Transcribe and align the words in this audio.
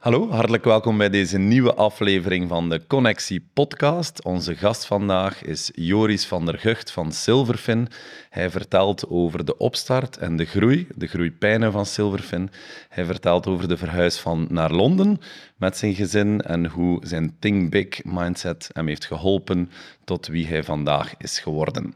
Hallo, 0.00 0.30
hartelijk 0.30 0.64
welkom 0.64 0.98
bij 0.98 1.10
deze 1.10 1.38
nieuwe 1.38 1.74
aflevering 1.74 2.48
van 2.48 2.68
de 2.68 2.86
Connectie 2.86 3.44
Podcast. 3.52 4.24
Onze 4.24 4.56
gast 4.56 4.86
vandaag 4.86 5.42
is 5.42 5.70
Joris 5.74 6.26
van 6.26 6.46
der 6.46 6.58
Gucht 6.58 6.90
van 6.90 7.12
Silverfin. 7.12 7.88
Hij 8.30 8.50
vertelt 8.50 9.08
over 9.08 9.44
de 9.44 9.56
opstart 9.56 10.16
en 10.16 10.36
de 10.36 10.44
groei, 10.44 10.86
de 10.94 11.06
groeipijnen 11.06 11.72
van 11.72 11.86
Silverfin. 11.86 12.50
Hij 12.88 13.04
vertelt 13.04 13.46
over 13.46 13.68
de 13.68 13.76
verhuis 13.76 14.18
van 14.18 14.46
naar 14.50 14.72
Londen 14.72 15.20
met 15.56 15.76
zijn 15.76 15.94
gezin 15.94 16.40
en 16.40 16.66
hoe 16.66 17.06
zijn 17.06 17.36
Think 17.38 17.70
Big 17.70 18.04
mindset 18.04 18.70
hem 18.72 18.86
heeft 18.86 19.04
geholpen 19.04 19.70
tot 20.04 20.26
wie 20.26 20.46
hij 20.46 20.62
vandaag 20.62 21.14
is 21.18 21.38
geworden. 21.38 21.94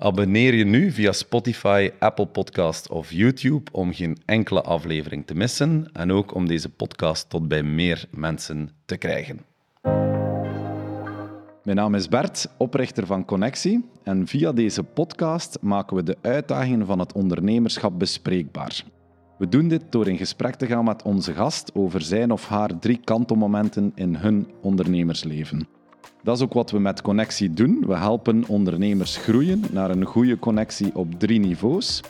Abonneer 0.00 0.54
je 0.54 0.64
nu 0.64 0.90
via 0.90 1.12
Spotify, 1.12 1.90
Apple 1.98 2.26
Podcast 2.26 2.88
of 2.90 3.12
YouTube 3.12 3.70
om 3.72 3.92
geen 3.92 4.16
enkele 4.24 4.62
aflevering 4.62 5.26
te 5.26 5.34
missen 5.34 5.90
en 5.92 6.12
ook 6.12 6.34
om 6.34 6.46
deze 6.46 6.68
podcast 6.68 7.30
tot 7.30 7.48
bij 7.48 7.62
meer 7.62 8.06
mensen 8.10 8.70
te 8.84 8.96
krijgen. 8.96 9.40
Mijn 11.62 11.76
naam 11.76 11.94
is 11.94 12.08
Bert, 12.08 12.46
oprichter 12.56 13.06
van 13.06 13.24
Connectie 13.24 13.84
en 14.02 14.26
via 14.26 14.52
deze 14.52 14.82
podcast 14.82 15.58
maken 15.60 15.96
we 15.96 16.02
de 16.02 16.16
uitdagingen 16.22 16.86
van 16.86 16.98
het 16.98 17.12
ondernemerschap 17.12 17.98
bespreekbaar. 17.98 18.84
We 19.38 19.48
doen 19.48 19.68
dit 19.68 19.82
door 19.90 20.08
in 20.08 20.16
gesprek 20.16 20.54
te 20.54 20.66
gaan 20.66 20.84
met 20.84 21.02
onze 21.02 21.32
gast 21.32 21.70
over 21.74 22.02
zijn 22.02 22.30
of 22.30 22.48
haar 22.48 22.78
drie 22.78 23.00
kantelmomenten 23.04 23.92
in 23.94 24.14
hun 24.14 24.48
ondernemersleven. 24.62 25.77
Dat 26.28 26.36
is 26.36 26.42
ook 26.42 26.52
wat 26.52 26.70
we 26.70 26.78
met 26.78 27.02
Connectie 27.02 27.50
doen. 27.50 27.84
We 27.86 27.96
helpen 27.96 28.44
ondernemers 28.48 29.16
groeien 29.16 29.64
naar 29.70 29.90
een 29.90 30.04
goede 30.04 30.38
connectie 30.38 30.94
op 30.94 31.18
drie 31.18 31.40
niveaus. 31.40 32.00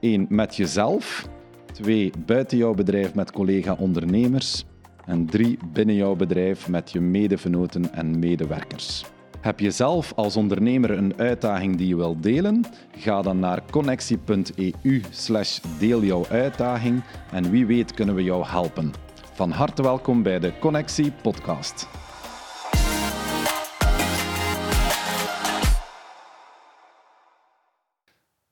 Eén, 0.00 0.26
met 0.28 0.56
jezelf. 0.56 1.28
Twee, 1.72 2.12
buiten 2.26 2.58
jouw 2.58 2.74
bedrijf 2.74 3.14
met 3.14 3.32
collega-ondernemers. 3.32 4.64
En 5.06 5.26
drie, 5.26 5.58
binnen 5.72 5.94
jouw 5.94 6.14
bedrijf 6.16 6.68
met 6.68 6.92
je 6.92 7.00
medevenoten 7.00 7.92
en 7.92 8.18
medewerkers. 8.18 9.04
Heb 9.40 9.60
je 9.60 9.70
zelf 9.70 10.12
als 10.16 10.36
ondernemer 10.36 10.90
een 10.90 11.12
uitdaging 11.16 11.76
die 11.76 11.88
je 11.88 11.96
wilt 11.96 12.22
delen? 12.22 12.64
Ga 12.96 13.22
dan 13.22 13.38
naar 13.38 13.62
connectie.eu 13.70 15.02
slash 15.10 15.60
deel 15.78 16.02
jouw 16.02 16.26
uitdaging 16.30 17.02
en 17.32 17.50
wie 17.50 17.66
weet 17.66 17.94
kunnen 17.94 18.14
we 18.14 18.22
jou 18.22 18.44
helpen. 18.46 18.92
Van 19.32 19.50
harte 19.50 19.82
welkom 19.82 20.22
bij 20.22 20.38
de 20.38 20.58
Connectie 20.58 21.12
podcast. 21.22 21.88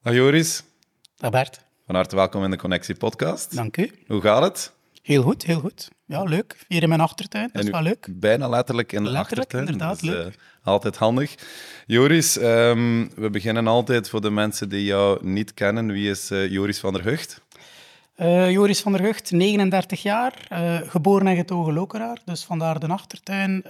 Dag 0.07 0.15
Joris. 0.15 0.63
Dag 1.17 1.31
Bert. 1.31 1.61
Van 1.87 1.95
harte 1.95 2.17
welkom 2.17 2.45
in 2.45 2.51
de 2.51 2.57
Connectie 2.57 2.95
Podcast. 2.95 3.57
Dank 3.57 3.77
u. 3.77 3.91
Hoe 4.07 4.21
gaat 4.21 4.43
het? 4.43 4.73
Heel 5.03 5.23
goed, 5.23 5.43
heel 5.43 5.61
goed. 5.61 5.91
Ja, 6.05 6.23
leuk. 6.23 6.65
Hier 6.69 6.83
in 6.83 6.89
mijn 6.89 7.01
achtertuin, 7.01 7.51
dat 7.53 7.65
is 7.65 7.71
wel 7.71 7.83
leuk. 7.83 8.09
Bijna 8.11 8.49
letterlijk 8.49 8.93
in 8.93 9.05
de 9.05 9.11
letterlijk, 9.11 9.41
achtertuin. 9.41 9.73
inderdaad, 9.73 10.01
dus, 10.01 10.11
leuk. 10.11 10.27
Uh, 10.27 10.33
altijd 10.63 10.97
handig. 10.97 11.35
Joris, 11.87 12.37
um, 12.37 13.11
we 13.15 13.31
beginnen 13.31 13.67
altijd 13.67 14.09
voor 14.09 14.21
de 14.21 14.31
mensen 14.31 14.69
die 14.69 14.85
jou 14.85 15.27
niet 15.27 15.55
kennen. 15.55 15.93
Wie 15.93 16.11
is 16.11 16.31
uh, 16.31 16.51
Joris 16.51 16.81
van 16.81 16.93
der 16.93 17.05
Hucht? 17.05 17.41
Uh, 18.17 18.51
Joris 18.51 18.81
van 18.81 18.93
der 18.93 19.01
Hucht, 19.01 19.31
39 19.31 20.03
jaar, 20.03 20.47
geboren 20.87 21.27
en 21.27 21.37
getogen 21.37 21.73
Lokeraar, 21.73 22.19
dus 22.25 22.45
vandaar 22.45 22.79
de 22.79 22.87
achtertuin. 22.87 23.65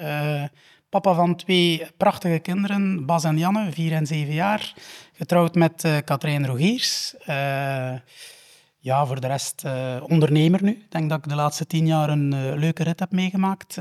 Papa 0.88 1.14
van 1.14 1.36
twee 1.36 1.86
prachtige 1.96 2.38
kinderen, 2.38 3.06
Bas 3.06 3.24
en 3.24 3.38
Janne, 3.38 3.72
vier 3.72 3.92
en 3.92 4.06
zeven 4.06 4.34
jaar. 4.34 4.74
Getrouwd 5.12 5.54
met 5.54 5.84
uh, 5.84 5.96
Katrijn 6.04 6.46
Rogiers. 6.46 7.14
Uh, 7.20 7.94
ja, 8.78 9.06
voor 9.06 9.20
de 9.20 9.26
rest 9.26 9.62
uh, 9.66 9.96
ondernemer 10.08 10.62
nu. 10.62 10.70
Ik 10.70 10.90
denk 10.90 11.10
dat 11.10 11.18
ik 11.18 11.28
de 11.28 11.34
laatste 11.34 11.66
tien 11.66 11.86
jaar 11.86 12.08
een 12.08 12.58
leuke 12.58 12.82
rit 12.82 13.00
heb 13.00 13.12
meegemaakt. 13.12 13.78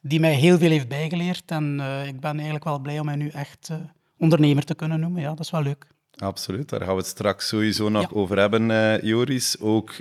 die 0.00 0.20
mij 0.20 0.34
heel 0.34 0.58
veel 0.58 0.70
heeft 0.70 0.88
bijgeleerd. 0.88 1.50
En 1.50 1.80
ik 2.06 2.20
ben 2.20 2.34
eigenlijk 2.34 2.64
wel 2.64 2.78
blij 2.78 2.98
om 2.98 3.06
mij 3.06 3.16
nu 3.16 3.28
echt 3.28 3.70
ondernemer 4.18 4.64
te 4.64 4.74
kunnen 4.74 5.00
noemen. 5.00 5.22
Ja, 5.22 5.28
dat 5.28 5.40
is 5.40 5.50
wel 5.50 5.62
leuk. 5.62 5.86
Absoluut, 6.16 6.68
daar 6.68 6.80
gaan 6.80 6.94
we 6.94 6.96
het 6.96 7.06
straks 7.06 7.48
sowieso 7.48 7.88
nog 7.88 8.02
ja. 8.02 8.08
over 8.12 8.38
hebben, 8.38 8.66
Joris. 9.06 9.60
Ook 9.60 9.94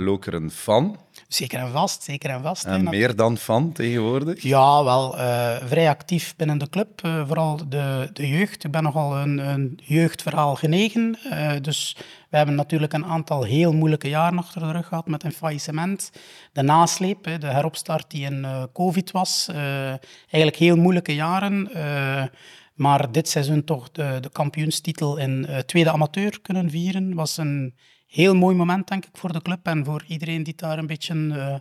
Lokeren 0.00 0.50
fan. 0.50 0.98
Zeker 1.28 1.58
en 1.58 1.72
vast, 1.72 2.02
zeker 2.02 2.30
en 2.30 2.42
vast. 2.42 2.64
En 2.64 2.84
meer 2.84 3.16
dan 3.16 3.36
fan 3.36 3.72
tegenwoordig? 3.72 4.42
Ja, 4.42 4.84
wel 4.84 5.18
uh, 5.18 5.56
vrij 5.64 5.88
actief 5.88 6.36
binnen 6.36 6.58
de 6.58 6.68
club, 6.68 7.02
uh, 7.04 7.26
vooral 7.26 7.68
de, 7.68 8.10
de 8.12 8.28
jeugd. 8.28 8.64
Ik 8.64 8.70
ben 8.70 8.82
nogal 8.82 9.16
een, 9.16 9.38
een 9.38 9.78
jeugdverhaal 9.82 10.54
genegen. 10.54 11.18
Uh, 11.24 11.52
dus 11.60 11.96
we 12.28 12.36
hebben 12.36 12.54
natuurlijk 12.54 12.92
een 12.92 13.04
aantal 13.04 13.42
heel 13.42 13.72
moeilijke 13.72 14.08
jaren 14.08 14.38
achter 14.38 14.60
de 14.60 14.72
rug 14.72 14.86
gehad 14.86 15.06
met 15.06 15.24
een 15.24 15.32
faillissement. 15.32 16.10
De 16.52 16.62
nasleep, 16.62 17.24
de 17.40 17.46
heropstart 17.46 18.10
die 18.10 18.24
in 18.24 18.46
COVID 18.72 19.10
was. 19.10 19.48
eigenlijk 20.20 20.56
heel 20.56 20.76
moeilijke 20.76 21.14
jaren. 21.14 21.70
maar 22.74 23.12
dit 23.12 23.28
seizoen 23.28 23.64
toch 23.64 23.90
de, 23.90 24.18
de 24.20 24.30
kampioenstitel 24.30 25.16
in 25.16 25.48
tweede 25.66 25.90
amateur 25.90 26.40
kunnen 26.40 26.70
vieren. 26.70 27.14
was 27.14 27.36
een 27.36 27.74
heel 28.10 28.34
mooi 28.34 28.56
moment, 28.56 28.88
denk 28.88 29.04
ik, 29.04 29.16
voor 29.16 29.32
de 29.32 29.42
club 29.42 29.66
en 29.66 29.84
voor 29.84 30.04
iedereen 30.06 30.42
die 30.42 30.54
daar 30.56 30.78
een 30.78 30.86
beetje 30.86 31.14
uh, 31.14 31.54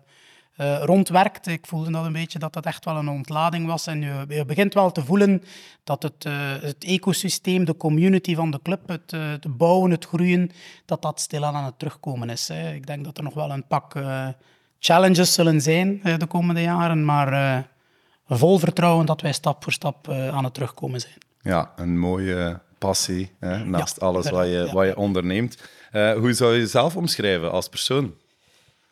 uh, 0.57 0.83
rondwerkt. 0.83 1.47
Ik 1.47 1.67
voelde 1.67 1.91
dat 1.91 2.05
een 2.05 2.13
beetje 2.13 2.39
dat 2.39 2.53
dat 2.53 2.65
echt 2.65 2.85
wel 2.85 2.95
een 2.95 3.09
ontlading 3.09 3.65
was. 3.65 3.87
En 3.87 4.01
je, 4.01 4.25
je 4.27 4.45
begint 4.45 4.73
wel 4.73 4.91
te 4.91 5.05
voelen 5.05 5.43
dat 5.83 6.03
het, 6.03 6.23
het 6.61 6.83
ecosysteem, 6.83 7.65
de 7.65 7.77
community 7.77 8.35
van 8.35 8.51
de 8.51 8.59
club, 8.63 8.87
het, 8.87 9.11
het 9.11 9.57
bouwen, 9.57 9.91
het 9.91 10.05
groeien, 10.05 10.51
dat 10.85 11.01
dat 11.01 11.19
stilaan 11.19 11.55
aan 11.55 11.65
het 11.65 11.79
terugkomen 11.79 12.29
is. 12.29 12.47
Hè. 12.47 12.73
Ik 12.73 12.87
denk 12.87 13.03
dat 13.03 13.17
er 13.17 13.23
nog 13.23 13.33
wel 13.33 13.51
een 13.51 13.67
pak 13.67 13.93
challenges 14.79 15.33
zullen 15.33 15.61
zijn 15.61 16.01
de 16.17 16.25
komende 16.27 16.61
jaren, 16.61 17.05
maar 17.05 17.69
vol 18.27 18.59
vertrouwen 18.59 19.05
dat 19.05 19.21
wij 19.21 19.33
stap 19.33 19.63
voor 19.63 19.73
stap 19.73 20.09
aan 20.09 20.43
het 20.43 20.53
terugkomen 20.53 20.99
zijn. 20.99 21.17
Ja, 21.41 21.71
een 21.75 21.99
mooie 21.99 22.61
passie, 22.79 23.31
hè, 23.39 23.65
naast 23.65 23.99
ja, 23.99 24.05
alles 24.05 24.29
wat 24.29 24.45
je, 24.45 24.69
wat 24.73 24.85
je 24.85 24.97
onderneemt. 24.97 25.57
Uh, 25.91 26.13
hoe 26.13 26.33
zou 26.33 26.53
je 26.53 26.59
jezelf 26.59 26.95
omschrijven 26.95 27.51
als 27.51 27.69
persoon? 27.69 28.13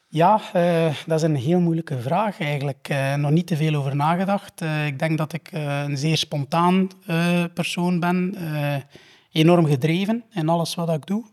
Ja, 0.09 0.41
uh, 0.55 0.95
dat 1.05 1.17
is 1.17 1.21
een 1.21 1.35
heel 1.35 1.59
moeilijke 1.59 1.99
vraag 1.99 2.39
eigenlijk. 2.39 2.87
Uh, 2.91 3.15
nog 3.15 3.31
niet 3.31 3.47
te 3.47 3.55
veel 3.55 3.75
over 3.75 3.95
nagedacht. 3.95 4.61
ik 4.85 4.99
denk 4.99 5.17
dat 5.17 5.33
ik 5.33 5.49
een 5.51 5.97
zeer 5.97 6.17
spontaan 6.17 6.89
persoon 7.53 7.99
ben. 7.99 8.35
enorm 9.31 9.65
gedreven 9.65 10.23
in 10.31 10.49
alles 10.49 10.75
wat 10.75 10.89
ik 10.89 11.05
doe. 11.05 11.25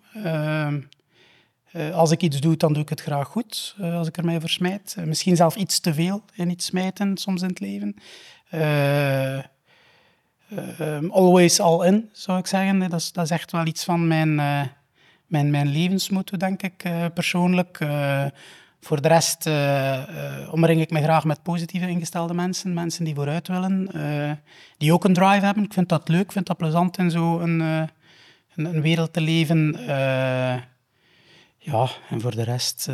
als 1.93 2.11
ik 2.11 2.23
iets 2.23 2.41
doe, 2.41 2.57
dan 2.57 2.73
doe 2.73 2.83
ik 2.83 2.89
het 2.89 3.01
graag 3.01 3.29
goed. 3.29 3.77
als 3.81 4.09
ik 4.09 4.17
er 4.17 4.25
mij 4.25 4.41
versmijt. 4.41 4.97
misschien 5.05 5.37
zelf 5.37 5.57
iets 5.57 5.81
te 5.81 5.95
veel 5.95 6.23
in 6.35 6.51
iets 6.51 6.67
smijten 6.67 7.17
soms 7.17 7.43
in 7.43 7.49
het 7.49 7.61
leven. 7.61 7.97
Always 11.11 11.61
all 11.61 11.87
in, 11.87 12.09
zou 12.13 12.39
ik 12.39 12.47
zeggen. 12.47 12.79
Dat 12.79 13.01
is, 13.01 13.13
dat 13.13 13.31
echt 13.31 13.53
wel 13.53 13.67
iets 13.67 13.85
van 13.85 14.07
mijn 14.07 14.41
mijn, 15.35 15.51
mijn 15.51 15.69
levensmotto, 15.69 16.37
denk 16.37 16.63
ik, 16.63 16.85
uh, 16.85 17.05
persoonlijk. 17.15 17.81
Uh, 17.81 18.25
voor 18.81 19.01
de 19.01 19.09
rest 19.09 19.47
uh, 19.47 20.03
omring 20.51 20.81
ik 20.81 20.91
me 20.91 21.03
graag 21.03 21.25
met 21.25 21.43
positieve 21.43 21.89
ingestelde 21.89 22.35
mensen. 22.35 22.75
Mensen 22.75 23.05
die 23.05 23.15
vooruit 23.15 23.49
willen, 23.49 23.91
die 24.79 24.93
ook 24.93 25.05
een 25.05 25.13
drive 25.13 25.45
hebben. 25.45 25.65
Ik 25.65 25.73
vind 25.73 25.89
dat 25.89 26.09
leuk, 26.09 26.23
ik 26.23 26.33
vind 26.33 26.47
dat 26.47 26.57
plezant 26.57 26.99
in 26.99 27.11
zo 27.11 27.39
een, 27.39 27.61
een, 27.61 27.91
een, 28.55 28.81
wereld 28.81 29.13
te 29.13 29.21
leven. 29.21 29.77
ja, 31.59 31.89
en 32.11 32.21
voor 32.21 32.35
de 32.35 32.43
rest... 32.43 32.89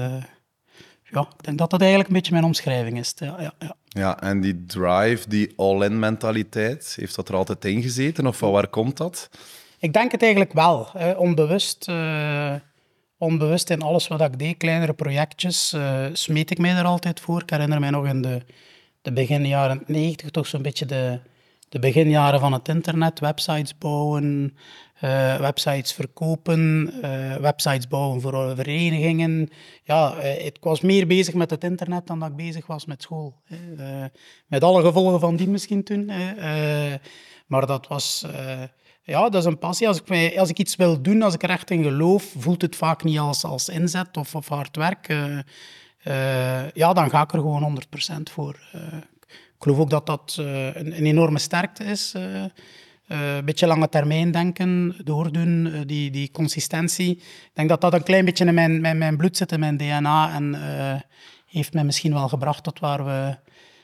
ja, 1.10 1.20
ik 1.20 1.44
denk 1.44 1.58
dat 1.58 1.70
dat 1.70 1.80
eigenlijk 1.80 2.10
een 2.10 2.14
beetje 2.14 2.32
mijn 2.32 2.44
omschrijving 2.44 2.98
is. 2.98 3.12
Ja, 3.16 3.36
ja, 3.40 3.52
ja. 3.58 3.76
ja 3.88 4.20
en 4.20 4.40
die 4.40 4.64
drive, 4.66 5.28
die 5.28 5.52
all-in 5.56 5.98
mentaliteit, 5.98 6.96
heeft 7.00 7.16
dat 7.16 7.28
er 7.28 7.34
altijd 7.34 7.64
in 7.64 7.82
gezeten? 7.82 8.26
Of 8.26 8.36
van 8.36 8.50
waar 8.50 8.68
komt 8.68 8.96
dat? 8.96 9.28
Ik 9.78 9.92
denk 9.92 10.12
het 10.12 10.22
eigenlijk 10.22 10.52
wel. 10.52 10.88
onbewust, 11.16 11.88
uh, 11.88 12.54
onbewust 13.18 13.70
in 13.70 13.82
alles 13.82 14.08
wat 14.08 14.20
ik 14.20 14.38
deed, 14.38 14.56
kleinere 14.56 14.92
projectjes, 14.92 15.72
uh, 15.72 16.06
smeet 16.12 16.50
ik 16.50 16.58
mij 16.58 16.74
er 16.74 16.84
altijd 16.84 17.20
voor. 17.20 17.42
Ik 17.42 17.50
herinner 17.50 17.80
mij 17.80 17.90
nog 17.90 18.06
in 18.06 18.22
de, 18.22 18.42
de 19.02 19.12
begin 19.12 19.46
jaren 19.46 19.82
90, 19.86 20.30
toch 20.30 20.46
zo'n 20.46 20.62
beetje 20.62 20.86
de, 20.86 21.20
de 21.68 21.78
beginjaren 21.78 22.40
van 22.40 22.52
het 22.52 22.68
internet. 22.68 23.20
Websites 23.20 23.78
bouwen, 23.78 24.56
uh, 25.04 25.36
websites 25.36 25.92
verkopen, 25.92 26.92
websites 27.40 27.88
bouwen 27.88 28.20
voor 28.20 28.56
verenigingen. 28.56 29.48
Ja, 29.84 30.14
ik 30.20 30.56
was 30.60 30.80
meer 30.80 31.06
bezig 31.06 31.34
met 31.34 31.50
het 31.50 31.64
internet 31.64 32.06
dan 32.06 32.18
dat 32.18 32.28
ik 32.28 32.36
bezig 32.36 32.66
was 32.66 32.84
met 32.84 33.02
school. 33.02 33.34
met 34.46 34.64
alle 34.64 34.82
gevolgen 34.82 35.20
van 35.20 35.36
die 35.36 35.48
misschien 35.48 35.84
toen. 35.84 36.10
maar 37.46 37.66
dat 37.66 37.86
was 37.88 38.26
ja, 39.02 39.28
dat 39.28 39.34
is 39.34 39.44
een 39.44 39.58
passie. 39.58 39.88
Als 39.88 40.02
ik, 40.02 40.36
als 40.38 40.48
ik 40.48 40.58
iets 40.58 40.76
wil 40.76 41.02
doen, 41.02 41.22
als 41.22 41.34
ik 41.34 41.42
er 41.42 41.50
echt 41.50 41.70
in 41.70 41.82
geloof, 41.82 42.34
voelt 42.38 42.62
het 42.62 42.76
vaak 42.76 43.04
niet 43.04 43.18
als, 43.18 43.44
als 43.44 43.68
inzet 43.68 44.16
of, 44.16 44.34
of 44.34 44.48
hard 44.48 44.76
werk. 44.76 45.06
Ja, 46.74 46.92
dan 46.92 47.10
ga 47.10 47.22
ik 47.22 47.32
er 47.32 47.38
gewoon 47.38 47.82
100% 48.18 48.22
voor. 48.32 48.58
Ik 49.30 49.66
geloof 49.66 49.78
ook 49.78 49.90
dat 49.90 50.06
dat 50.06 50.34
een, 50.38 50.96
een, 50.96 51.06
enorme 51.06 51.38
sterkte 51.38 51.84
is. 51.84 52.14
Een 53.10 53.44
beetje 53.44 53.66
lange 53.66 53.88
termijn 53.88 54.30
denken, 54.30 54.96
doordoen, 55.04 55.84
die, 55.86 56.10
die 56.10 56.30
consistentie. 56.30 57.16
Ik 57.16 57.50
denk 57.52 57.68
dat 57.68 57.80
dat 57.80 57.94
een 57.94 58.02
klein 58.02 58.24
beetje 58.24 58.44
in 58.44 58.54
mijn, 58.54 58.80
mijn, 58.80 58.98
mijn 58.98 59.16
bloed 59.16 59.36
zit, 59.36 59.52
in 59.52 59.60
mijn 59.60 59.76
DNA. 59.76 60.34
En 60.34 60.54
heeft 61.46 61.74
mij 61.74 61.84
misschien 61.84 62.12
wel 62.12 62.28
gebracht 62.28 62.64
tot 62.64 62.78
waar 62.78 63.04
we 63.04 63.36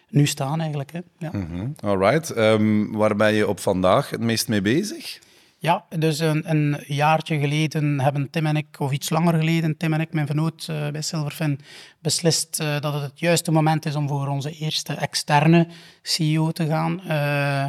nu 0.08 0.26
staan 0.26 0.60
eigenlijk. 0.60 0.92
Hè. 0.92 1.00
Ja. 1.18 1.30
Mm 1.32 1.74
Alright. 1.80 2.36
Um, 2.36 2.92
waar 2.92 3.16
ben 3.16 3.32
je 3.32 3.48
op 3.48 3.60
vandaag 3.60 4.10
het 4.10 4.20
meest 4.20 4.48
mee 4.48 4.60
bezig? 4.60 5.18
Ja, 5.58 5.84
dus 5.98 6.18
een, 6.18 6.50
een, 6.50 6.82
jaartje 6.86 7.38
geleden 7.38 8.00
hebben 8.00 8.30
Tim 8.30 8.46
en 8.46 8.56
ik, 8.56 8.80
of 8.80 8.92
iets 8.92 9.10
langer 9.10 9.34
geleden, 9.34 9.76
Tim 9.76 9.92
en 9.92 10.00
ik, 10.00 10.12
mijn 10.12 10.26
vernoot 10.26 10.66
uh, 10.70 10.88
bij 10.88 11.02
Silverfin, 11.02 11.60
beslist 12.00 12.60
uh, 12.60 12.80
dat 12.80 12.92
het 12.92 13.02
het 13.02 13.20
juiste 13.20 13.52
moment 13.52 13.86
is 13.86 13.94
om 13.94 14.08
voor 14.08 14.28
onze 14.28 14.50
eerste 14.50 14.94
externe 14.94 15.68
CEO 16.02 16.50
te 16.50 16.66
gaan. 16.66 17.00
Uh, 17.06 17.66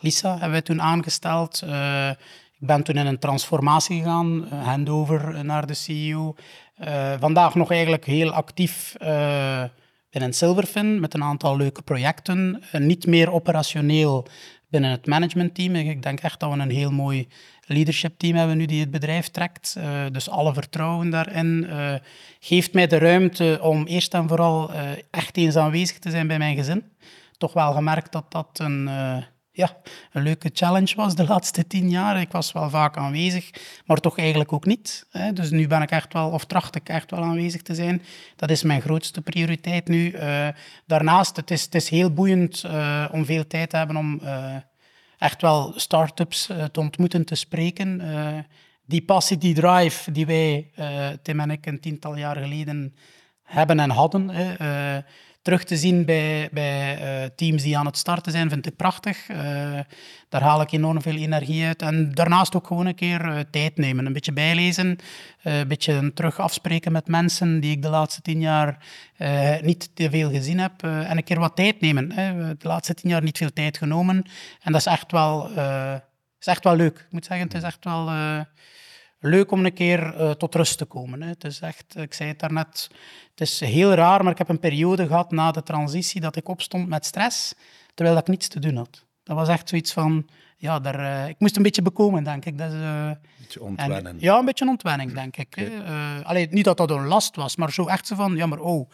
Lisa 0.00 0.30
hebben 0.30 0.50
wij 0.50 0.62
toen 0.62 0.82
aangesteld. 0.82 1.62
ik 2.58 2.66
ben 2.66 2.82
toen 2.82 2.96
in 2.96 3.06
een 3.06 3.18
transformatie 3.18 3.98
gegaan, 3.98 4.48
handover 4.48 5.44
naar 5.44 5.66
de 5.66 5.74
CEO. 5.74 6.34
vandaag 7.18 7.54
nog 7.54 7.70
eigenlijk 7.70 8.04
heel 8.04 8.30
actief 8.30 8.94
binnen 10.10 10.32
Silverfin 10.32 11.00
met 11.00 11.14
een 11.14 11.22
aantal 11.22 11.56
leuke 11.56 11.82
projecten. 11.82 12.62
niet 12.72 13.06
meer 13.06 13.32
operationeel 13.32 14.26
binnen 14.68 14.90
het 14.90 15.06
managementteam. 15.06 15.74
Ik 15.74 16.02
denk 16.02 16.20
echt 16.20 16.40
dat 16.40 16.52
we 16.52 16.58
een 16.58 16.70
heel 16.70 16.90
mooi 16.90 17.28
leadership 17.68 18.18
team 18.18 18.36
hebben 18.36 18.56
nu 18.56 18.66
die 18.66 18.80
het 18.80 18.90
bedrijf 18.90 19.28
trekt. 19.28 19.74
Uh, 19.78 20.04
dus 20.12 20.28
alle 20.28 20.54
vertrouwen 20.54 21.10
daarin 21.10 21.66
uh, 21.68 21.94
geeft 22.40 22.72
mij 22.72 22.86
de 22.86 22.98
ruimte 22.98 23.58
om 23.62 23.86
eerst 23.86 24.14
en 24.14 24.28
vooral 24.28 24.70
uh, 24.72 24.80
echt 25.10 25.36
eens 25.36 25.56
aanwezig 25.56 25.98
te 25.98 26.10
zijn 26.10 26.26
bij 26.26 26.38
mijn 26.38 26.56
gezin. 26.56 26.84
Toch 27.38 27.52
wel 27.52 27.72
gemerkt 27.72 28.12
dat 28.12 28.32
dat 28.32 28.48
een 28.52 28.88
ja, 29.58 29.76
een 30.12 30.22
leuke 30.22 30.50
challenge 30.52 30.94
was 30.96 31.14
de 31.14 31.26
laatste 31.26 31.66
tien 31.66 31.90
jaar. 31.90 32.20
Ik 32.20 32.32
was 32.32 32.52
wel 32.52 32.70
vaak 32.70 32.96
aanwezig, 32.96 33.50
maar 33.86 33.96
toch 33.96 34.18
eigenlijk 34.18 34.52
ook 34.52 34.64
niet. 34.64 35.06
Hè. 35.10 35.32
Dus 35.32 35.50
nu 35.50 35.66
ben 35.66 35.82
ik 35.82 35.90
echt 35.90 36.12
wel, 36.12 36.30
of 36.30 36.44
tracht 36.44 36.74
ik 36.74 36.88
echt 36.88 37.10
wel 37.10 37.22
aanwezig 37.22 37.62
te 37.62 37.74
zijn. 37.74 38.02
Dat 38.36 38.50
is 38.50 38.62
mijn 38.62 38.80
grootste 38.80 39.20
prioriteit 39.20 39.88
nu. 39.88 40.12
Uh, 40.12 40.48
daarnaast, 40.86 41.36
het 41.36 41.50
is, 41.50 41.62
het 41.62 41.74
is 41.74 41.88
heel 41.88 42.12
boeiend 42.12 42.62
uh, 42.66 43.04
om 43.12 43.24
veel 43.24 43.46
tijd 43.46 43.70
te 43.70 43.76
hebben 43.76 43.96
om 43.96 44.20
uh, 44.22 44.56
echt 45.18 45.42
wel 45.42 45.72
start-ups 45.76 46.46
te 46.72 46.80
ontmoeten, 46.80 47.24
te 47.24 47.34
spreken. 47.34 48.02
die 48.84 49.02
passie, 49.02 49.38
die 49.38 49.54
drive 49.54 50.12
die 50.12 50.26
wij, 50.26 50.70
Tim 51.22 51.40
en 51.40 51.50
ik, 51.50 51.66
een 51.66 51.80
tiental 51.80 52.16
jaar 52.16 52.36
geleden 52.36 52.94
hebben 53.42 53.80
en 53.80 53.90
hadden 53.90 54.30
terug 55.48 55.64
te 55.64 55.76
zien 55.76 56.04
bij, 56.04 56.48
bij 56.52 57.00
uh, 57.00 57.28
teams 57.36 57.62
die 57.62 57.78
aan 57.78 57.86
het 57.86 57.96
starten 57.96 58.32
zijn, 58.32 58.50
vind 58.50 58.66
ik 58.66 58.76
prachtig. 58.76 59.28
Uh, 59.28 59.36
daar 60.28 60.42
haal 60.42 60.60
ik 60.60 60.72
enorm 60.72 61.02
veel 61.02 61.16
energie 61.16 61.64
uit. 61.64 61.82
En 61.82 62.14
daarnaast 62.14 62.56
ook 62.56 62.66
gewoon 62.66 62.86
een 62.86 62.94
keer 62.94 63.26
uh, 63.26 63.38
tijd 63.50 63.76
nemen, 63.76 64.06
een 64.06 64.12
beetje 64.12 64.32
bijlezen, 64.32 64.98
een 65.42 65.68
beetje 65.68 66.12
terug 66.12 66.40
afspreken 66.40 66.92
met 66.92 67.08
mensen 67.08 67.60
die 67.60 67.70
ik 67.70 67.82
de 67.82 67.88
laatste 67.88 68.22
tien 68.22 68.40
jaar 68.40 68.84
niet 69.62 69.90
te 69.94 70.10
veel 70.10 70.30
gezien 70.30 70.58
heb. 70.58 70.82
en 70.82 71.16
een 71.16 71.24
keer 71.24 71.38
wat 71.38 71.56
tijd 71.56 71.80
nemen. 71.80 72.12
Hè. 72.12 72.56
De 72.56 72.68
laatste 72.68 72.94
tien 72.94 73.10
jaar 73.10 73.22
niet 73.22 73.38
veel 73.38 73.52
tijd 73.52 73.78
genomen. 73.78 74.16
En 74.62 74.72
dat 74.72 74.80
is 74.80 74.86
echt 74.86 75.12
wel, 75.12 75.50
is 76.40 76.46
echt 76.46 76.64
wel 76.64 76.76
leuk. 76.76 76.98
Ik 76.98 77.12
moet 77.12 77.24
zeggen, 77.24 77.46
het 77.46 77.56
is 77.56 77.62
echt 77.62 77.84
wel 77.84 78.10
leuk 79.20 79.50
om 79.50 79.64
een 79.64 79.72
keer 79.72 80.20
uh, 80.20 80.30
tot 80.30 80.54
rust 80.54 80.78
te 80.78 80.84
komen. 80.84 81.22
Hè. 81.22 81.28
Het 81.28 81.44
is 81.44 81.60
echt, 81.60 81.96
ik 81.96 82.14
zei 82.14 82.28
het 82.28 82.38
daarnet, 82.38 82.90
het 83.30 83.40
is 83.40 83.60
heel 83.60 83.92
raar, 83.92 84.22
maar 84.22 84.32
ik 84.32 84.38
heb 84.38 84.48
een 84.48 84.60
periode 84.60 85.06
gehad 85.06 85.30
na 85.30 85.50
de 85.50 85.62
transitie 85.62 86.20
dat 86.20 86.36
ik 86.36 86.48
opstond 86.48 86.88
met 86.88 87.06
stress, 87.06 87.54
terwijl 87.94 88.18
ik 88.18 88.28
niets 88.28 88.48
te 88.48 88.60
doen 88.60 88.76
had. 88.76 89.06
Dat 89.22 89.36
was 89.36 89.48
echt 89.48 89.68
zoiets 89.68 89.92
van, 89.92 90.28
ja, 90.56 90.80
daar, 90.80 91.00
uh, 91.00 91.28
ik 91.28 91.36
moest 91.38 91.56
een 91.56 91.62
beetje 91.62 91.82
bekomen, 91.82 92.24
denk 92.24 92.44
ik. 92.44 92.58
Dat 92.58 92.72
is, 92.72 92.78
uh, 92.78 93.06
een 93.06 93.18
beetje 93.38 93.62
ontwennen. 93.62 94.16
ja, 94.20 94.38
een 94.38 94.44
beetje 94.44 94.68
ontwenning, 94.68 95.12
denk 95.12 95.36
ik. 95.36 95.56
Okay. 95.58 96.22
Allee, 96.22 96.48
niet 96.50 96.64
dat 96.64 96.76
dat 96.76 96.90
een 96.90 97.06
last 97.06 97.36
was, 97.36 97.56
maar 97.56 97.72
zo 97.72 97.86
echt 97.86 98.06
zo 98.06 98.14
van, 98.14 98.36
ja, 98.36 98.46
maar 98.46 98.58
oh, 98.60 98.90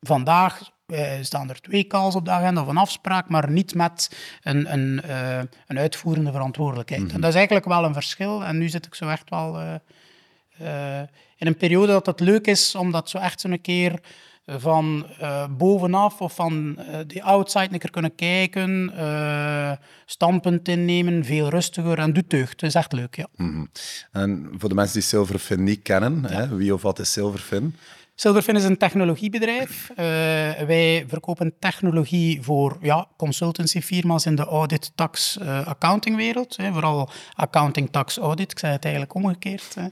vandaag 0.00 0.70
staan 1.20 1.48
er 1.48 1.60
twee 1.60 1.86
calls 1.86 2.14
op 2.14 2.24
de 2.24 2.30
agenda 2.30 2.62
of 2.62 2.68
een 2.68 2.76
afspraak, 2.76 3.28
maar 3.28 3.50
niet 3.50 3.74
met 3.74 4.16
een, 4.42 4.72
een, 4.72 5.02
uh, 5.06 5.38
een 5.66 5.78
uitvoerende 5.78 6.32
verantwoordelijkheid. 6.32 7.00
Mm 7.00 7.06
-hmm. 7.06 7.14
En 7.14 7.20
dat 7.20 7.30
is 7.30 7.36
eigenlijk 7.36 7.66
wel 7.66 7.84
een 7.84 7.92
verschil. 7.92 8.44
En 8.44 8.58
nu 8.58 8.68
zit 8.68 8.86
ik 8.86 8.94
zo 8.94 9.08
echt 9.08 9.30
wel 9.30 9.60
uh, 9.60 11.00
in 11.36 11.46
een 11.46 11.56
periode 11.56 11.92
dat 11.92 12.06
het 12.06 12.20
leuk 12.20 12.46
is 12.46 12.74
om 12.74 12.90
dat 12.90 13.10
zo 13.10 13.18
echt 13.18 13.40
zo'n 13.40 13.60
keer 13.60 14.00
van 14.46 15.06
bovenaf 15.50 16.20
of 16.20 16.34
van 16.34 16.78
de 17.06 17.22
outside 17.22 17.68
een 17.72 17.78
keer 17.78 17.90
kunnen 17.90 18.14
kijken, 18.14 18.92
standpunt 20.06 20.68
innemen, 20.68 21.24
veel 21.24 21.48
rustiger 21.48 21.98
en 21.98 22.12
doet 22.12 22.30
deugd. 22.30 22.50
Het 22.50 22.62
is 22.62 22.74
echt 22.74 22.92
leuk, 22.92 23.16
ja. 23.16 23.26
Mm 23.36 23.52
-hmm. 23.52 23.70
En 24.12 24.50
voor 24.58 24.68
de 24.68 24.74
mensen 24.74 24.94
die 24.94 25.08
Silverfin 25.08 25.64
niet 25.64 25.82
kennen, 25.82 26.22
ja. 26.22 26.28
hè, 26.28 26.56
wie 26.56 26.74
of 26.74 26.82
wat 26.82 26.98
is 26.98 27.12
Silverfin? 27.12 27.74
Silverfin 28.20 28.56
is 28.56 28.64
een 28.64 28.76
technologiebedrijf. 28.76 29.90
Uh, 29.90 29.96
wij 30.66 31.04
verkopen 31.08 31.54
technologie 31.58 32.42
voor 32.42 32.78
ja, 32.80 33.06
consultancyfirma's 33.16 34.26
in 34.26 34.34
de 34.34 34.44
audit, 34.44 34.92
tax, 34.94 35.38
uh, 35.42 35.66
accountingwereld. 35.66 36.56
Hè, 36.56 36.72
vooral 36.72 37.10
accounting, 37.34 37.90
tax, 37.90 38.16
audit. 38.16 38.50
Ik 38.50 38.58
zei 38.58 38.72
het 38.72 38.84
eigenlijk 38.84 39.14
omgekeerd. 39.14 39.74
Hè. 39.74 39.86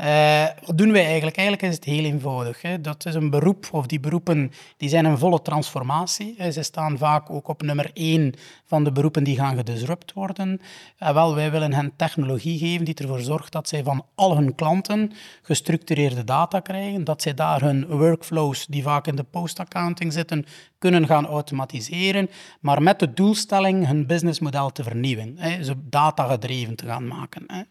Uh, 0.00 0.44
wat 0.64 0.78
doen 0.78 0.92
wij 0.92 1.04
eigenlijk? 1.04 1.36
Eigenlijk 1.36 1.68
is 1.68 1.74
het 1.74 1.84
heel 1.84 2.04
eenvoudig. 2.04 2.62
Hè. 2.62 2.80
Dat 2.80 3.06
is 3.06 3.14
een 3.14 3.30
beroep, 3.30 3.68
of 3.70 3.86
die 3.86 4.00
beroepen 4.00 4.52
die 4.76 4.88
zijn 4.88 5.04
een 5.04 5.18
volle 5.18 5.42
transformatie. 5.42 6.52
Ze 6.52 6.62
staan 6.62 6.98
vaak 6.98 7.30
ook 7.30 7.48
op 7.48 7.62
nummer 7.62 7.90
één 7.94 8.34
van 8.64 8.84
de 8.84 8.92
beroepen 8.92 9.24
die 9.24 9.36
gaan 9.36 9.56
gedisrupt 9.56 10.12
worden. 10.12 10.60
En 10.98 11.14
wel, 11.14 11.34
wij 11.34 11.50
willen 11.50 11.72
hen 11.72 11.92
technologie 11.96 12.58
geven 12.58 12.84
die 12.84 12.94
ervoor 12.94 13.20
zorgt 13.20 13.52
dat 13.52 13.68
zij 13.68 13.82
van 13.82 14.04
al 14.14 14.36
hun 14.36 14.54
klanten 14.54 15.12
gestructureerde 15.42 16.24
data 16.24 16.60
krijgen, 16.60 17.04
dat 17.04 17.22
zij 17.22 17.34
daar 17.34 17.60
hun 17.60 17.86
workflows, 17.86 18.66
die 18.66 18.82
vaak 18.82 19.06
in 19.06 19.16
de 19.16 19.24
post-accounting 19.24 20.12
zitten, 20.12 20.46
kunnen 20.78 21.06
gaan 21.06 21.26
automatiseren, 21.26 22.30
maar 22.60 22.82
met 22.82 22.98
de 22.98 23.12
doelstelling 23.12 23.86
hun 23.86 24.06
businessmodel 24.06 24.72
te 24.72 24.82
vernieuwen, 24.82 25.34
hè, 25.38 25.64
ze 25.64 25.74
data 25.88 26.26
gedreven 26.26 26.76
te 26.76 26.86
gaan 26.86 27.06
maken. 27.06 27.44
Hè. 27.46 27.62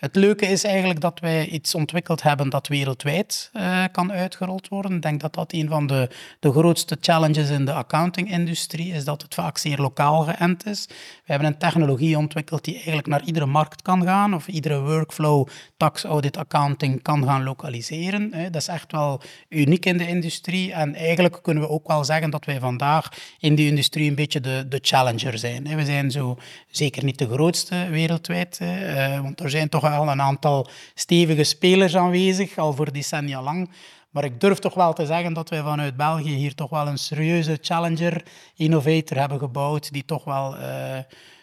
Het 0.00 0.16
leuke 0.16 0.46
is 0.46 0.64
eigenlijk 0.64 1.00
dat 1.00 1.20
wij 1.20 1.46
iets 1.46 1.74
ontwikkeld 1.74 2.22
hebben 2.22 2.48
dat 2.48 2.68
wereldwijd 2.68 3.50
uh, 3.52 3.84
kan 3.92 4.12
uitgerold 4.12 4.68
worden. 4.68 4.92
Ik 4.92 5.02
denk 5.02 5.20
dat 5.20 5.34
dat 5.34 5.52
een 5.52 5.68
van 5.68 5.86
de, 5.86 6.10
de 6.38 6.52
grootste 6.52 6.96
challenges 7.00 7.50
in 7.50 7.64
de 7.64 7.72
accounting-industrie 7.72 8.92
is, 8.92 9.04
dat 9.04 9.22
het 9.22 9.34
vaak 9.34 9.58
zeer 9.58 9.78
lokaal 9.78 10.22
geënt 10.22 10.66
is. 10.66 10.86
We 10.88 10.94
hebben 11.24 11.48
een 11.48 11.58
technologie 11.58 12.18
ontwikkeld 12.18 12.64
die 12.64 12.74
eigenlijk 12.74 13.06
naar 13.06 13.24
iedere 13.24 13.46
markt 13.46 13.82
kan 13.82 14.02
gaan, 14.02 14.34
of 14.34 14.48
iedere 14.48 14.80
workflow, 14.80 15.48
tax, 15.76 16.04
audit, 16.04 16.36
accounting 16.36 17.02
kan 17.02 17.24
gaan 17.24 17.42
lokaliseren. 17.42 18.28
Hè. 18.32 18.50
Dat 18.50 18.60
is 18.60 18.68
echt 18.68 18.92
wel 18.92 19.20
uniek 19.48 19.86
in 19.86 19.98
de 19.98 20.08
industrie 20.08 20.72
en 20.72 20.94
eigenlijk 20.94 21.38
kunnen 21.42 21.62
we 21.62 21.68
ook 21.68 21.88
wel 21.88 22.04
zeggen 22.04 22.30
dat 22.30 22.39
wij 22.44 22.58
vandaag 22.58 23.08
in 23.38 23.54
die 23.54 23.68
industrie 23.68 24.08
een 24.08 24.14
beetje 24.14 24.40
de, 24.40 24.66
de 24.68 24.78
challenger 24.82 25.38
zijn. 25.38 25.76
We 25.76 25.84
zijn 25.84 26.10
zo 26.10 26.38
zeker 26.70 27.04
niet 27.04 27.18
de 27.18 27.28
grootste 27.28 27.86
wereldwijd, 27.90 28.58
uh, 28.62 29.20
want 29.20 29.40
er 29.40 29.50
zijn 29.50 29.68
toch 29.68 29.84
al 29.84 30.08
een 30.08 30.20
aantal 30.20 30.68
stevige 30.94 31.44
spelers 31.44 31.96
aanwezig, 31.96 32.58
al 32.58 32.72
voor 32.72 32.92
decennia 32.92 33.42
lang. 33.42 33.70
Maar 34.10 34.24
ik 34.24 34.40
durf 34.40 34.58
toch 34.58 34.74
wel 34.74 34.92
te 34.92 35.06
zeggen 35.06 35.32
dat 35.32 35.48
wij 35.48 35.62
vanuit 35.62 35.96
België 35.96 36.34
hier 36.34 36.54
toch 36.54 36.70
wel 36.70 36.86
een 36.86 36.98
serieuze 36.98 37.58
challenger, 37.60 38.24
innovator 38.56 39.18
hebben 39.18 39.38
gebouwd, 39.38 39.92
die 39.92 40.04
toch 40.04 40.24
wel 40.24 40.56
uh, 40.58 40.98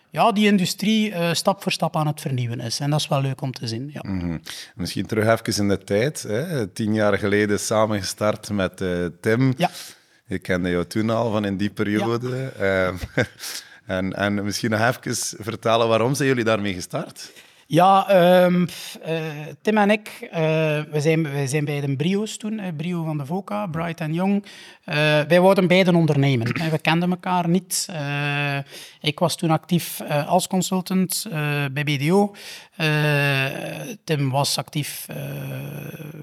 ja, 0.09 0.31
die 0.31 0.45
industrie 0.45 1.09
uh, 1.09 1.33
stap 1.33 1.63
voor 1.63 1.71
stap 1.71 1.95
aan 1.95 2.07
het 2.07 2.21
vernieuwen 2.21 2.59
is. 2.59 2.79
En 2.79 2.89
dat 2.89 2.99
is 2.99 3.07
wel 3.07 3.21
leuk 3.21 3.41
om 3.41 3.51
te 3.51 3.67
zien. 3.67 3.89
Ja. 3.93 4.01
Mm 4.07 4.19
-hmm. 4.19 4.41
Misschien 4.75 5.05
terug 5.05 5.39
even 5.39 5.63
in 5.63 5.69
de 5.69 5.83
tijd. 5.83 6.21
Hè. 6.21 6.67
Tien 6.67 6.93
jaar 6.93 7.17
geleden 7.17 7.59
samen 7.59 7.99
gestart 7.99 8.49
met 8.49 8.81
uh, 8.81 9.05
Tim. 9.21 9.53
Ja. 9.57 9.69
Ik 10.27 10.41
kende 10.41 10.69
jou 10.69 10.85
toen 10.85 11.09
al 11.09 11.31
van 11.31 11.45
in 11.45 11.57
die 11.57 11.69
periode. 11.69 12.51
Ja. 12.59 12.93
en, 13.97 14.13
en 14.13 14.43
misschien 14.43 14.69
nog 14.69 14.79
even 14.79 15.15
vertellen 15.43 15.87
waarom 15.87 16.15
zijn 16.15 16.27
jullie 16.27 16.43
daarmee 16.43 16.73
gestart? 16.73 17.31
Ja, 17.69 18.07
um, 18.45 18.67
uh, 19.07 19.19
Tim 19.61 19.77
en 19.77 19.89
ik, 19.89 20.19
uh, 20.21 20.29
we, 20.91 21.01
zijn, 21.01 21.31
we 21.31 21.47
zijn 21.47 21.65
bij 21.65 21.81
de 21.81 21.95
Brio's 21.95 22.37
toen, 22.37 22.61
Brio 22.77 23.03
van 23.03 23.17
de 23.17 23.25
VOCA, 23.25 23.67
Bright 23.67 24.01
and 24.01 24.15
Young. 24.15 24.45
wij 25.27 25.41
wouden 25.41 25.67
beiden 25.67 25.95
ondernemen. 25.95 26.47
we 26.71 26.79
kenden 26.81 27.09
elkaar 27.09 27.49
niet. 27.49 27.87
ik 29.01 29.19
was 29.19 29.35
toen 29.35 29.49
actief 29.49 30.01
als 30.27 30.47
consultant 30.47 31.25
bij 31.71 31.83
BDO. 31.83 32.35
Tim 34.03 34.29
was 34.29 34.57
actief 34.57 35.05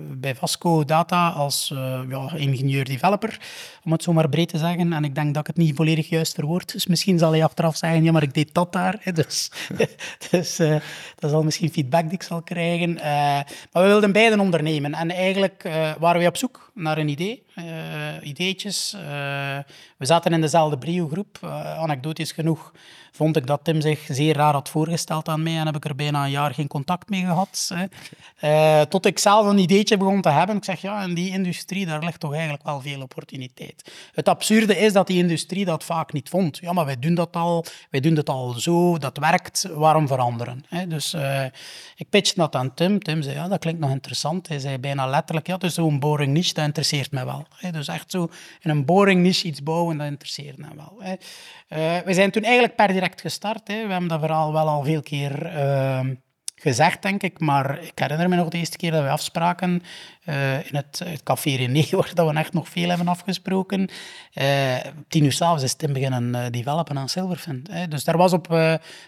bij 0.00 0.34
Vasco 0.34 0.84
Data 0.84 1.28
als 1.28 1.72
ja, 2.08 2.32
ingenieur-developer, 2.34 3.38
om 3.84 3.92
het 3.92 4.02
zo 4.02 4.12
maar 4.12 4.28
breed 4.28 4.48
te 4.48 4.58
zeggen. 4.58 4.92
En 4.92 5.04
ik 5.04 5.14
denk 5.14 5.34
dat 5.34 5.48
ik 5.48 5.54
het 5.54 5.64
niet 5.64 5.76
volledig 5.76 6.08
juist 6.08 6.34
verwoord. 6.34 6.72
Dus 6.72 6.86
misschien 6.86 7.18
zal 7.18 7.30
hij 7.30 7.44
achteraf 7.44 7.76
zeggen, 7.76 8.04
ja, 8.04 8.12
maar 8.12 8.22
ik 8.22 8.34
deed 8.34 8.54
dat 8.54 8.72
daar. 8.72 9.00
Dus, 9.14 9.50
dus 10.30 10.56
dat 10.56 11.30
is 11.30 11.33
zal 11.34 11.42
misschien 11.42 11.72
feedback 11.72 12.02
die 12.02 12.12
ik 12.12 12.22
zal 12.22 12.42
krijgen. 12.42 12.90
Uh, 12.90 13.04
maar 13.72 13.82
we 13.82 13.86
wilden 13.86 14.12
beiden 14.12 14.40
ondernemen. 14.40 14.94
En 14.94 15.10
eigenlijk 15.10 15.64
uh, 15.66 15.92
waren 15.98 16.20
we 16.20 16.26
op 16.26 16.36
zoek 16.36 16.70
naar 16.74 16.98
een 16.98 17.08
idee. 17.08 17.42
ideetjes. 18.22 18.96
we 19.96 20.06
zaten 20.06 20.32
in 20.32 20.40
dezelfde 20.40 20.78
brio-groep. 20.78 21.38
anekdotisch 21.78 22.32
genoeg 22.32 22.72
vond 23.16 23.37
ik 23.37 23.47
dat 23.47 23.64
Tim 23.64 23.80
zich 23.80 24.00
zeer 24.09 24.37
raar 24.37 24.52
had 24.52 24.68
voorgesteld 24.68 25.28
aan 25.28 25.42
mij 25.42 25.56
en 25.56 25.66
heb 25.66 25.76
ik 25.76 25.85
er 25.85 25.94
bijna 25.94 26.25
een 26.25 26.30
jaar 26.30 26.54
geen 26.54 26.66
contact 26.66 27.09
mee 27.09 27.25
gehad. 27.25 27.71
Hè. 27.75 27.85
Uh, 28.80 28.83
tot 28.83 29.06
ik 29.06 29.18
zelf 29.18 29.47
een 29.47 29.59
ideetje 29.59 29.97
begon 29.97 30.21
te 30.21 30.28
hebben. 30.28 30.56
Ik 30.56 30.64
zeg, 30.64 30.80
ja, 30.80 31.02
in 31.02 31.14
die 31.14 31.30
industrie, 31.30 31.87
daar 31.87 32.04
ligt 32.04 32.21
toch 32.21 32.33
eigenlijk 32.33 32.64
wel 32.64 32.80
veel 32.80 33.02
opportuniteit. 33.02 33.92
Het 34.14 34.28
absurde 34.28 34.78
is 34.78 34.92
dat 34.92 35.06
die 35.06 35.18
industrie 35.18 35.64
dat 35.64 35.85
vaak 35.85 36.12
niet 36.12 36.28
vond. 36.28 36.59
Ja, 36.59 36.73
maar 36.73 36.85
wij 36.85 36.99
doen 36.99 37.14
dat 37.14 37.37
al, 37.37 37.64
wij 37.90 38.00
doen 38.00 38.16
het 38.16 38.28
al 38.28 38.52
zo, 38.52 38.99
dat 38.99 39.18
werkt, 39.18 39.68
waarom 39.75 40.06
veranderen? 40.06 40.64
Hè? 40.68 40.87
Dus 40.87 41.14
uh, 41.14 41.44
ik 41.97 42.09
pitchte 42.11 42.35
dat 42.40 42.56
aan 42.56 42.75
Tim. 42.75 43.02
Tim 43.02 43.23
zei, 43.23 43.35
ja, 43.35 43.49
dat 43.49 43.59
klinkt 43.59 43.80
nog 43.80 43.90
interessant. 43.90 44.49
Hij 44.49 44.59
zei 44.59 44.78
bijna 44.78 45.06
letterlijk, 45.06 45.47
ja, 45.47 45.56
is 45.61 45.75
zo'n 45.75 45.99
boring 45.99 46.33
niche, 46.33 46.54
dat 46.54 46.64
interesseert 46.64 47.11
mij 47.11 47.25
wel. 47.25 47.47
Hè? 47.56 47.71
Dus 47.71 47.88
echt 47.88 48.11
zo 48.11 48.28
in 48.61 48.71
een 48.71 48.85
boring 48.85 49.23
niche 49.23 49.47
iets 49.47 49.62
bouwen, 49.62 49.99
dat 49.99 50.06
interesseert 50.06 50.59
mij 50.59 50.73
wel. 50.76 50.97
Hè? 50.99 51.14
Uh, 51.68 52.04
we 52.04 52.14
zijn 52.14 52.30
toen 52.30 52.42
eigenlijk 52.42 52.76
per 52.76 52.87
direct 52.88 53.03
gestart. 53.20 53.68
Hè. 53.68 53.87
We 53.87 53.90
hebben 53.90 54.08
dat 54.08 54.20
verhaal 54.20 54.52
wel 54.52 54.68
al 54.68 54.82
veel 54.82 55.02
keer 55.02 55.56
uh, 55.56 56.00
gezegd, 56.54 57.02
denk 57.02 57.23
ik. 57.23 57.40
Maar 57.40 57.82
ik 57.82 57.92
herinner 57.94 58.28
me 58.28 58.37
nog 58.37 58.49
de 58.49 58.58
eerste 58.58 58.76
keer 58.76 58.90
dat 58.90 59.02
we 59.02 59.08
afspraken 59.08 59.82
uh, 60.25 60.54
in 60.54 60.76
het, 60.76 61.00
het 61.04 61.23
café 61.23 61.50
René, 61.50 61.87
waar 61.96 62.11
dat 62.14 62.30
we 62.30 62.38
echt 62.38 62.52
nog 62.52 62.68
veel 62.68 62.88
hebben 62.88 63.08
afgesproken. 63.08 63.88
Uh, 64.34 64.76
tien 65.08 65.25
uur 65.25 65.32
s'avonds 65.32 65.62
is 65.62 65.75
Tim 65.75 65.92
beginnen 65.92 66.34
uh, 66.34 66.44
developen 66.50 66.99
aan 66.99 67.08
Silverfin. 67.08 67.66
Hè. 67.70 67.88
Dus 67.88 68.04
daar 68.04 68.16
was 68.16 68.32
op, 68.32 68.46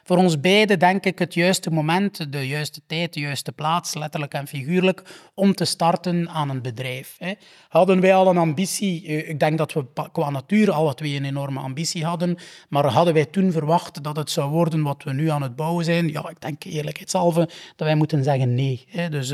voor 0.05 0.17
ons 0.17 0.41
beiden, 0.41 0.79
denk 0.79 1.05
ik, 1.05 1.19
het 1.19 1.35
juiste 1.35 1.71
moment, 1.71 2.33
de 2.33 2.49
juiste 2.49 2.81
tijd, 2.87 3.15
de 3.15 3.21
juiste 3.21 3.53
plaats, 3.53 3.95
letterlijk 3.95 4.35
en 4.35 4.47
figuurlijk, 4.47 5.03
om 5.35 5.55
te 5.55 5.65
starten 5.65 6.29
aan 6.29 6.51
een 6.51 6.63
bedrijf. 6.63 7.15
Hè. 7.19 7.33
Hadden 7.69 8.01
wij 8.01 8.15
al 8.15 8.29
een 8.29 8.39
ambitie, 8.39 9.03
ik 9.03 9.41
denk 9.41 9.59
dat 9.59 9.73
we 9.73 9.85
qua 10.13 10.31
natuur 10.31 10.71
alle 10.71 10.95
twee 10.95 11.17
een 11.17 11.25
enorme 11.25 11.61
ambitie 11.61 12.05
hadden, 12.05 12.39
maar 12.69 12.87
hadden 12.87 13.15
wij 13.15 13.25
toen 13.25 13.53
verwacht 13.53 14.03
dat 14.03 14.17
het 14.17 14.31
zou 14.31 14.51
worden 14.51 14.83
wat 14.83 15.03
we 15.03 15.13
nu 15.13 15.31
aan 15.31 15.43
het 15.43 15.57
bouwen 15.57 15.85
zijn? 15.85 16.09
Ja, 16.09 16.29
ik 16.29 16.41
denk 16.41 16.65
eerlijkheidshalve 16.65 17.36
dat 17.45 17.87
wij 17.87 17.95
moeten 17.95 18.25
zeggen 18.25 18.55
nee. 18.55 18.87
Hè. 18.89 19.09
Dus 19.09 19.29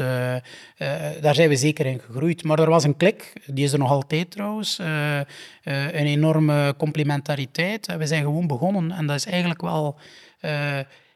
daar 1.20 1.34
zijn 1.34 1.48
we 1.48 1.56
zeker 1.56 1.86
in 1.86 2.00
gegroeid. 2.00 2.44
Maar 2.44 2.58
er 2.58 2.70
was 2.70 2.84
een 2.84 2.96
klik, 2.96 3.32
die 3.46 3.64
is 3.64 3.72
er 3.72 3.78
nog 3.78 3.90
altijd 3.90 4.30
trouwens. 4.30 4.78
Uh, 4.80 5.20
een 5.62 6.06
enorme 6.06 6.74
complementariteit. 6.76 7.96
We 7.96 8.06
zijn 8.06 8.22
gewoon 8.22 8.46
begonnen 8.46 8.90
en 8.90 9.06
dat 9.06 9.16
is 9.16 9.26
eigenlijk 9.26 9.60
wel 9.60 9.98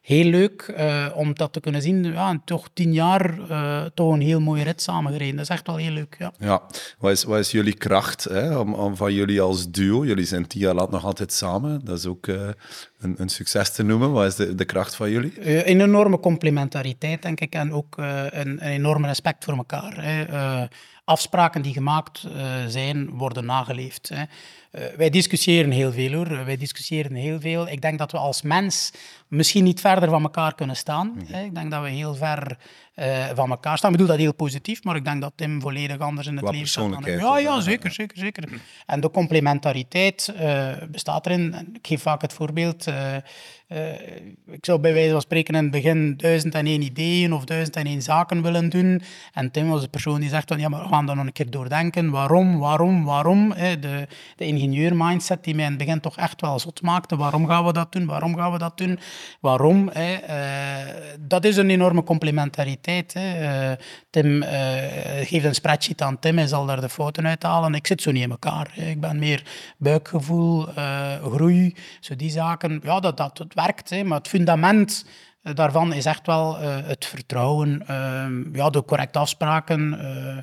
heel 0.07 0.25
leuk 0.25 0.75
om 1.15 1.35
dat 1.35 1.53
te 1.53 1.61
kunnen 1.61 1.83
zien. 1.83 2.05
Ja, 2.05 2.41
toch 2.45 2.69
tien 2.73 2.93
jaar 2.93 3.39
toch 3.95 4.13
een 4.13 4.21
heel 4.21 4.41
mooie 4.41 4.65
rit 4.65 4.83
samengereden. 4.83 5.37
Dat 5.37 5.45
is 5.45 5.51
echt 5.51 5.67
wel 5.67 5.77
heel 5.77 5.91
leuk. 5.91 6.17
Ja, 6.19 6.33
ja. 6.39 6.63
Wat, 6.99 7.11
is, 7.11 7.25
wat 7.25 7.39
is 7.39 7.51
jullie 7.51 7.75
kracht 7.75 8.25
hè? 8.25 8.59
Om, 8.59 8.75
om, 8.75 8.97
van 8.97 9.13
jullie 9.13 9.41
als 9.41 9.71
duo? 9.71 10.05
Jullie 10.05 10.25
zijn 10.25 10.47
tien 10.47 10.61
jaar 10.61 10.75
laat 10.75 10.91
nog 10.91 11.05
altijd 11.05 11.33
samen. 11.33 11.85
Dat 11.85 11.99
is 11.99 12.07
ook 12.07 12.27
een, 12.27 13.15
een, 13.17 13.29
succes 13.29 13.73
te 13.73 13.83
noemen. 13.83 14.13
Wat 14.13 14.27
is 14.27 14.35
de, 14.35 14.55
de 14.55 14.65
kracht 14.65 14.95
van 14.95 15.11
jullie? 15.11 15.67
een 15.69 15.81
enorme 15.81 16.21
complementariteit, 16.21 17.23
denk 17.23 17.41
ik. 17.41 17.55
En 17.55 17.73
ook 17.73 17.97
een, 17.97 18.37
een 18.41 18.61
enorm 18.61 19.05
respect 19.05 19.45
voor 19.45 19.57
elkaar. 19.57 20.05
Hè 20.05 20.67
afspraken 21.07 21.63
die 21.63 21.73
gemaakt 21.73 22.27
uh, 22.27 22.65
zijn, 22.67 23.11
worden 23.11 23.45
nageleefd. 23.45 24.09
Hè. 24.09 24.23
Uh, 24.23 24.97
wij 24.97 25.11
discussiëren 25.11 25.71
heel 25.71 25.93
veel 25.93 26.13
hoor, 26.13 26.45
wij 26.45 26.57
discussiëren 26.57 27.15
heel 27.15 27.41
veel. 27.41 27.69
Ik 27.69 27.81
denk 27.81 27.99
dat 27.99 28.13
we 28.13 28.19
als 28.19 28.43
mens 28.43 28.93
misschien 29.29 29.65
niet 29.65 29.81
verder 29.81 30.09
van 30.09 30.23
elkaar 30.23 30.55
kunnen 30.55 30.77
staan. 30.77 31.27
Hè. 31.27 31.45
Ik 31.45 31.55
denk 31.55 31.71
dat 31.71 31.83
we 31.83 31.89
heel 31.89 32.15
ver 32.15 32.59
uh, 32.97 33.27
van 33.35 33.51
elkaar 33.51 33.79
staan. 33.79 33.91
Ik 33.91 33.97
bedoel 33.97 34.13
dat 34.13 34.23
heel 34.23 34.35
positief, 34.35 34.85
maar 34.85 34.97
ik 34.97 35.05
denk 35.05 35.21
dat 35.21 35.33
Tim 35.35 35.61
volledig 35.61 35.99
anders 35.99 36.27
in 36.27 36.37
het 36.37 36.51
leven 36.51 36.69
staat. 36.69 37.05
Ja, 37.05 37.39
ja, 37.39 37.61
zeker, 37.61 37.93
zeker, 37.93 38.19
zeker. 38.19 38.45
En 38.87 39.01
de 39.01 39.11
complementariteit 39.11 40.35
bestaat 40.91 41.27
erin. 41.27 41.55
Ik 41.73 41.87
geef 41.87 42.03
vaak 42.03 42.23
het 42.23 42.33
voorbeeld 42.33 42.87
uh, 43.69 43.93
ik 44.47 44.65
zou 44.65 44.81
bij 44.81 44.93
wijze 44.93 45.11
van 45.11 45.21
spreken 45.21 45.55
in 45.55 45.63
het 45.63 45.71
begin 45.71 46.17
duizend 46.17 46.55
en 46.55 46.67
één 46.67 46.83
ideeën 46.83 47.33
of 47.33 47.45
duizend 47.45 47.77
en 47.77 47.87
één 47.87 48.03
zaken 48.03 48.43
willen 48.43 48.69
doen. 48.69 49.03
En 49.33 49.51
Tim 49.51 49.69
was 49.69 49.81
de 49.81 49.89
persoon 49.89 50.21
die 50.21 50.29
zegt 50.29 50.49
van 50.49 50.59
ja, 50.59 50.69
maar 50.69 50.83
we 50.83 50.89
gaan 50.89 51.07
dat 51.07 51.17
nog 51.17 51.27
een 51.27 51.33
keer 51.33 51.51
doordenken. 51.51 52.11
Waarom, 52.11 52.59
waarom, 52.59 53.05
waarom? 53.05 53.55
De, 53.55 54.07
de 54.37 54.47
ingenieur-mindset 54.47 55.45
die 55.45 55.55
mij 55.55 55.65
in 55.65 55.71
het 55.71 55.79
begin 55.79 56.01
toch 56.01 56.17
echt 56.17 56.41
wel 56.41 56.59
zot 56.59 56.83
maakte. 56.83 57.17
Waarom 57.17 57.47
gaan 57.47 57.65
we 57.65 57.73
dat 57.73 57.93
doen? 57.93 58.07
Waarom 58.07 58.37
gaan 58.37 58.53
we 58.53 58.59
dat 58.59 58.79
doen? 58.79 58.99
Waarom? 59.41 59.91
Dat 61.21 61.45
is 61.45 61.57
een 61.57 61.71
enorme 61.71 62.03
complementariteit. 62.03 62.86
Uh, 62.87 63.73
Tim 64.11 64.43
geeft 65.23 65.45
een 65.45 65.55
spreadsheet 65.55 66.03
aan 66.03 66.19
Tim, 66.19 66.37
hij 66.37 66.47
zal 66.47 66.67
daar 66.67 66.81
de 66.81 66.89
fouten 66.89 67.27
uithalen. 67.27 67.75
Ik 67.75 67.87
zit 67.87 68.03
zo 68.03 68.11
niet 68.11 68.23
in 68.23 68.31
elkaar. 68.31 68.79
Ik 68.79 69.01
ben 69.01 69.19
meer 69.19 69.43
buikgevoel, 69.79 70.67
groei, 71.23 71.77
zo 72.01 72.17
die 72.17 72.31
zaken. 72.31 72.81
Ja, 72.85 73.01
dat, 73.01 73.17
dat, 73.17 73.45
werkt. 73.55 73.91
Hè, 73.91 74.05
maar 74.05 74.19
het 74.19 74.29
fundament 74.29 75.05
eh, 75.47 75.55
daarvan 75.55 75.93
is 75.93 76.05
echt 76.05 76.27
wel 76.27 76.63
uh, 76.63 76.77
het 76.83 77.05
vertrouwen, 77.05 77.83
uh, 77.91 78.27
ja, 78.53 78.71
de 78.71 78.85
correcte 78.85 79.19
afspraken. 79.19 79.93
Uh, 79.93 80.39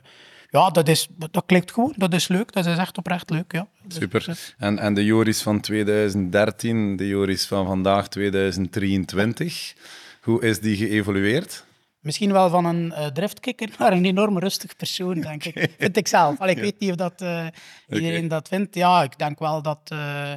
ja, 0.50 0.70
dat, 0.70 0.88
is, 0.88 1.08
dat 1.32 1.44
klikt 1.46 1.72
goed, 1.72 2.00
dat 2.00 2.14
is 2.14 2.28
leuk, 2.28 2.52
dat 2.52 2.66
is 2.66 2.78
echt 2.78 2.98
oprecht 2.98 3.30
leuk. 3.30 3.52
Ja. 3.52 3.68
Super. 3.88 4.54
En, 4.58 4.80
en 4.80 4.94
de 4.94 5.06
Joris 5.06 5.42
van 5.42 5.60
2013, 5.60 6.96
de 6.96 7.08
Joris 7.08 7.46
van 7.46 7.66
vandaag 7.66 8.08
2023, 8.08 9.74
hoe 10.22 10.42
is 10.42 10.60
die 10.60 10.76
geëvolueerd? 10.76 11.66
Misschien 12.04 12.32
wel 12.32 12.50
van 12.50 12.66
een 12.66 12.86
uh, 12.86 13.06
driftkikker 13.06 13.70
naar 13.80 13.92
een 13.92 14.06
enorm 14.06 14.40
rustig 14.40 14.76
persoon, 14.76 15.22
denk 15.22 15.44
ik. 15.44 15.76
Vind 15.78 15.98
ik 15.98 16.08
zelf. 16.08 16.40
Allee, 16.40 16.56
ik 16.56 16.62
weet 16.62 16.80
niet 16.80 16.90
of 16.90 16.96
dat, 16.96 17.22
uh, 17.22 17.46
iedereen 17.90 18.16
okay. 18.16 18.28
dat 18.28 18.48
vindt. 18.48 18.76
Ja, 18.76 19.04
ik 19.04 19.18
denk 19.18 19.40
wel 19.40 19.62
dat... 19.62 19.80
Uh, 19.94 20.34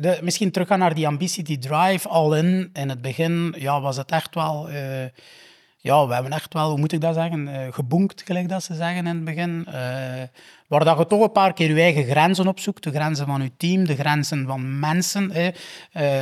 de, 0.00 0.18
misschien 0.22 0.50
teruggaan 0.50 0.78
naar 0.78 0.94
die 0.94 1.06
ambitie, 1.06 1.44
die 1.44 1.58
drive, 1.58 2.08
all 2.08 2.38
in. 2.38 2.70
In 2.72 2.88
het 2.88 3.00
begin 3.00 3.54
ja, 3.58 3.80
was 3.80 3.96
het 3.96 4.10
echt 4.10 4.34
wel... 4.34 4.70
Ja, 5.82 6.06
we 6.06 6.14
hebben 6.14 6.32
echt 6.32 6.52
wel, 6.52 6.68
hoe 6.70 6.78
moet 6.78 6.92
ik 6.92 7.00
dat 7.00 7.14
zeggen, 7.14 7.72
gebonkt, 7.72 8.22
gelijk 8.22 8.48
dat 8.48 8.62
ze 8.62 8.74
zeggen 8.74 9.06
in 9.06 9.14
het 9.14 9.24
begin. 9.24 9.66
Waar 10.70 10.84
dat 10.84 10.98
je 10.98 11.06
toch 11.06 11.22
een 11.22 11.32
paar 11.32 11.52
keer 11.52 11.68
je 11.68 11.80
eigen 11.80 12.04
grenzen 12.04 12.46
opzoekt. 12.46 12.82
De 12.82 12.90
grenzen 12.90 13.26
van 13.26 13.42
je 13.42 13.50
team, 13.56 13.86
de 13.86 13.96
grenzen 13.96 14.46
van 14.46 14.78
mensen. 14.78 15.30
Hè. 15.32 15.50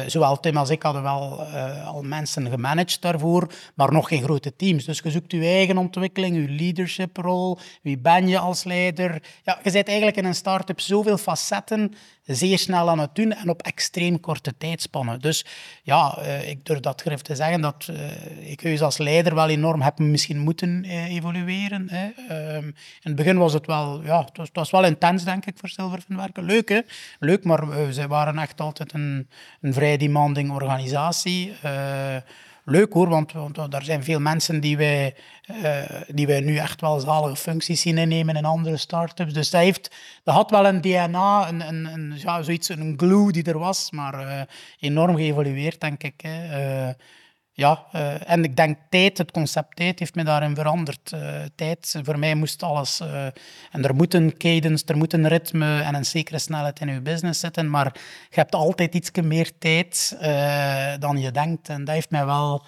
zowel 0.07 0.41
Tim 0.41 0.57
als 0.57 0.71
ik 0.71 0.83
hadden 0.83 1.03
wel 1.03 1.43
al 1.85 2.03
mensen 2.03 2.51
gemanaged 2.51 3.01
daarvoor, 3.01 3.47
maar 3.75 3.93
nog 3.93 4.09
geen 4.09 4.23
grote 4.23 4.57
teams. 4.57 4.85
Dus 4.85 5.01
je 5.05 5.11
zoekt 5.11 5.33
je 5.33 5.41
eigen 5.41 5.79
ontwikkeling, 5.79 6.37
je 6.37 6.49
leadership-rol. 6.49 7.59
Wie 7.83 7.99
ben 7.99 8.29
je 8.29 8.39
als 8.39 8.65
leider? 8.65 9.23
Ja, 9.43 9.59
je 9.63 9.71
zit 9.71 9.87
eigenlijk 9.89 10.17
in 10.17 10.25
een 10.25 10.35
start-up 10.35 10.81
zoveel 10.81 11.19
facetten 11.19 11.95
zeer 12.37 12.59
snel 12.59 12.89
aan 12.89 12.99
het 12.99 13.15
doen 13.15 13.33
en 13.33 13.49
op 13.49 13.63
extreem 13.63 14.21
korte 14.21 14.57
tijdspannen. 14.59 15.21
Dus 15.21 15.45
ja, 15.83 16.19
uh, 16.19 16.49
ik 16.49 16.65
durf 16.65 16.81
dat 16.81 17.01
grif 17.01 17.21
te 17.21 17.35
zeggen 17.35 17.61
dat 17.61 17.89
uh, 17.91 18.51
ik 18.51 18.61
heus 18.61 18.83
als 18.83 18.99
leider 18.99 19.35
wel 19.35 19.49
enorm 19.49 19.81
heb 19.81 19.99
misschien 19.99 20.39
moeten 20.39 20.85
uh, 20.85 21.15
evolueren. 21.15 21.91
Hè. 21.91 22.07
Um, 22.57 22.65
in 22.65 22.75
het 23.03 23.17
begin 23.17 23.39
was 23.39 23.53
het 23.53 23.67
wel, 23.67 24.03
ja, 24.05 24.29
was, 24.33 24.49
was 24.53 24.71
wel 24.71 24.85
intens 24.85 25.25
denk 25.25 25.47
ik 25.47 25.57
voor 25.59 25.69
Silverfin 25.69 26.17
werken. 26.17 26.45
Leuk 26.45 26.69
hè, 26.69 26.81
leuk, 27.19 27.45
maar 27.45 27.93
ze 27.93 28.07
waren 28.07 28.39
echt 28.39 28.61
altijd 28.61 28.93
een, 28.93 29.29
een 29.61 29.73
vrij 29.73 29.97
demanding 29.97 30.51
organisatie 30.51 31.53
leuk 32.71 32.93
hoor, 32.93 33.09
want, 33.09 33.33
want 33.33 33.75
er 33.75 33.85
zijn 33.85 34.05
veel 34.05 34.21
mensen 34.21 34.61
die 34.61 34.77
wij, 34.77 35.15
uh, 35.51 35.83
die 36.09 36.27
wij 36.27 36.41
nu 36.41 36.57
echt 36.57 36.81
wel 36.81 37.01
zalige 37.01 37.37
functies 37.37 37.81
zien 37.81 37.99
innemen 37.99 38.37
in 38.37 38.45
andere 38.45 38.77
start-ups. 38.77 39.33
Dus 39.33 39.51
dat, 39.51 39.61
heeft, 39.61 39.91
dat 40.25 40.35
had 40.35 40.51
wel 40.51 40.67
een 40.67 40.81
DNA, 40.81 41.49
een, 41.49 41.69
een, 41.69 42.15
ja, 42.17 42.43
zoiets, 42.43 42.69
een 42.69 42.95
glue 42.97 43.33
die 43.33 43.45
er 43.45 43.59
was, 43.59 43.91
maar 43.91 44.21
uh, 44.21 44.41
enorm 44.81 45.17
geëvolueerd, 45.17 45.81
denk 45.81 46.03
ik. 46.03 46.21
Hè. 46.21 46.87
Uh, 46.87 46.95
ja, 47.59 47.87
uh, 47.95 48.31
en 48.31 48.45
ik 48.45 48.57
denk 48.57 48.79
tijd, 48.89 49.19
het 49.19 49.31
concept 49.31 49.77
tijd, 49.77 49.99
heeft 49.99 50.15
me 50.15 50.25
daarin 50.25 50.55
veranderd. 50.55 51.13
Uh, 51.15 51.43
tijd, 51.55 52.01
voor 52.03 52.19
mij 52.19 52.35
moest 52.35 52.63
alles... 52.63 53.01
Uh, 53.01 53.25
en 53.71 53.85
er 53.85 53.95
moet 53.95 54.15
een 54.15 54.37
cadence, 54.37 54.85
er 54.87 54.97
moet 54.97 55.13
een 55.13 55.29
ritme 55.29 55.81
en 55.81 55.95
een 55.95 56.05
zekere 56.05 56.39
snelheid 56.39 56.81
in 56.81 56.93
je 56.93 57.01
business 57.01 57.41
zitten, 57.41 57.71
maar 57.71 57.93
je 58.31 58.35
hebt 58.35 58.55
altijd 58.55 58.95
iets 58.95 59.11
meer 59.23 59.51
tijd 59.59 60.17
dan 60.99 61.21
je 61.21 61.31
denkt. 61.31 61.69
En 61.69 61.85
dat 61.85 61.95
heeft 61.95 62.11
mij 62.11 62.25
wel... 62.25 62.65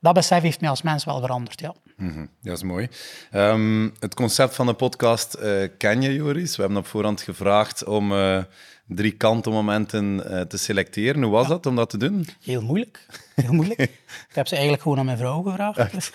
dat 0.00 0.14
besef 0.14 0.42
heeft 0.42 0.60
mij 0.60 0.70
als 0.70 0.82
mens 0.82 1.04
wel 1.04 1.20
veranderd, 1.20 1.60
ja. 1.60 1.74
Mm 1.96 2.28
dat 2.42 2.56
is 2.56 2.62
mooi. 2.62 2.88
Um, 3.32 3.94
het 3.98 4.14
concept 4.14 4.54
van 4.54 4.66
de 4.66 4.74
podcast 4.74 5.38
ken 5.78 6.02
je, 6.02 6.14
Joris. 6.14 6.56
We 6.56 6.62
hebben 6.62 6.80
op 6.80 6.86
voorhand 6.86 7.20
gevraagd 7.20 7.84
om 7.84 8.12
drie 8.86 9.12
kantenmomenten 9.12 10.22
uh, 10.26 10.40
te 10.40 10.56
selecteren. 10.56 11.22
Hoe 11.22 11.32
was 11.32 11.42
ja. 11.42 11.48
dat 11.48 11.66
om 11.66 11.76
dat 11.76 11.90
te 11.90 11.98
doen? 11.98 12.26
Heel 12.42 12.62
moeilijk. 12.62 13.06
Heel 13.34 13.52
moeilijk. 13.52 13.80
ik 14.30 14.34
heb 14.34 14.46
ze 14.46 14.52
eigenlijk 14.52 14.82
gewoon 14.82 14.98
aan 14.98 15.04
mijn 15.04 15.18
vrouw 15.18 15.42
gevraagd. 15.42 16.12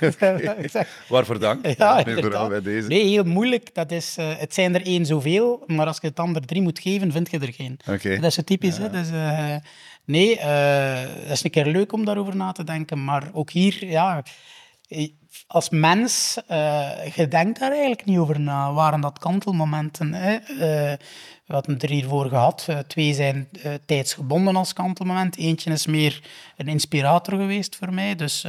Waarvoor 1.10 1.40
dank. 1.40 1.68
Ja, 1.68 2.04
bij 2.04 2.62
deze. 2.62 2.88
Nee, 2.88 3.08
heel 3.08 3.24
moeilijk. 3.24 3.74
Dat 3.74 3.92
is, 3.92 4.16
uh, 4.20 4.38
het 4.38 4.54
zijn 4.54 4.76
er 4.76 4.86
één 4.86 5.06
zoveel, 5.06 5.64
maar 5.68 5.88
als 5.88 5.98
je 6.02 6.08
het 6.08 6.20
ander 6.20 6.46
drie 6.46 6.62
moet 6.62 6.80
geven, 6.80 7.12
vind 7.12 7.32
je 7.32 7.40
er 7.40 7.54
geen. 7.54 7.80
Okay. 7.90 8.16
Dat 8.16 8.24
is 8.24 8.34
zo 8.34 8.42
typisch. 8.42 8.78
Ja. 8.78 8.84
Hè? 8.84 8.90
Dus, 8.90 9.12
uh, 9.12 9.56
nee, 10.06 10.36
dat 11.22 11.32
is 11.32 11.44
een 11.44 11.50
keer 11.50 11.66
leuk 11.66 11.94
om 11.94 12.06
daarover 12.06 12.36
na 12.36 12.52
te 12.52 12.64
denken, 12.64 13.04
maar 13.04 13.30
ook 13.34 13.52
hier, 13.52 13.86
ja 13.86 14.24
als 15.48 15.70
mens, 15.70 16.38
uh, 16.52 17.08
je 17.16 17.28
denkt 17.28 17.60
daar 17.60 17.72
eigenlijk 17.72 18.06
niet 18.06 18.18
over 18.18 18.40
na. 18.40 18.74
Waren 18.74 19.02
dat 19.02 19.20
kantelmomenten? 19.20 20.14
Hè? 20.14 20.38
Uh, 20.50 20.98
we 21.52 21.58
hadden 21.58 21.80
er 21.80 21.90
hiervoor 21.90 22.26
gehad. 22.30 22.68
Uh, 22.70 22.80
twee 22.80 23.14
zijn 23.14 23.50
tijdsgebonden 23.86 24.56
als 24.56 24.74
kantelmoment. 24.74 25.38
Eentje 25.38 25.72
is 25.72 25.86
meer 25.86 26.22
een 26.58 26.68
inspirator 26.68 27.40
geweest 27.40 27.76
voor 27.76 27.94
mij. 27.94 28.16
Dus 28.16 28.46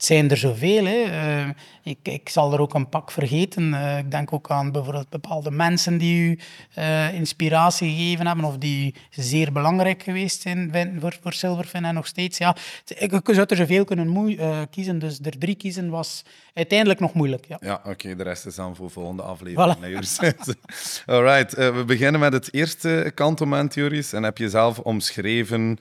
het 0.00 0.08
zijn 0.08 0.30
er 0.30 0.36
zoveel. 0.36 0.84
Hè. 0.84 1.04
Uh, 1.04 1.48
ik, 1.82 1.98
ik 2.02 2.28
zal 2.28 2.52
er 2.52 2.60
ook 2.60 2.74
een 2.74 2.88
pak 2.88 3.10
vergeten. 3.10 3.72
Uh, 3.72 3.98
ik 3.98 4.10
denk 4.10 4.32
ook 4.32 4.50
aan 4.50 4.72
bijvoorbeeld 4.72 5.08
bepaalde 5.08 5.50
mensen 5.50 5.98
die 5.98 6.30
u 6.30 6.38
uh, 6.78 7.14
inspiratie 7.14 7.90
gegeven 7.90 8.26
hebben 8.26 8.44
of 8.44 8.56
die 8.56 8.94
zeer 9.10 9.52
belangrijk 9.52 10.02
geweest 10.02 10.42
zijn 10.42 10.72
voor, 11.00 11.18
voor 11.22 11.32
Silverfin 11.32 11.84
en 11.84 11.94
nog 11.94 12.06
steeds. 12.06 12.38
Ja, 12.38 12.56
ik, 12.86 13.12
ik 13.12 13.28
zou 13.30 13.46
er 13.48 13.56
zoveel 13.56 13.84
kunnen 13.84 14.68
kiezen, 14.70 14.98
dus 14.98 15.18
er 15.22 15.38
drie 15.38 15.54
kiezen 15.54 15.90
was 15.90 16.24
uiteindelijk 16.54 17.00
nog 17.00 17.12
moeilijk. 17.12 17.44
Ja, 17.48 17.58
ja 17.60 17.80
oké, 17.84 18.16
de 18.16 18.22
rest 18.22 18.46
is 18.46 18.54
dan 18.54 18.76
voor 18.76 18.90
volgende 18.90 19.22
aflevering. 19.22 19.76
Voilà. 19.76 21.06
Alright, 21.06 21.54
we 21.54 21.84
beginnen 21.86 22.20
met 22.20 22.32
het 22.32 22.54
eerste 22.54 23.12
kantoment, 23.14 23.74
Joris. 23.74 24.12
En 24.12 24.22
heb 24.22 24.38
je 24.38 24.48
zelf 24.48 24.78
omschreven 24.78 25.78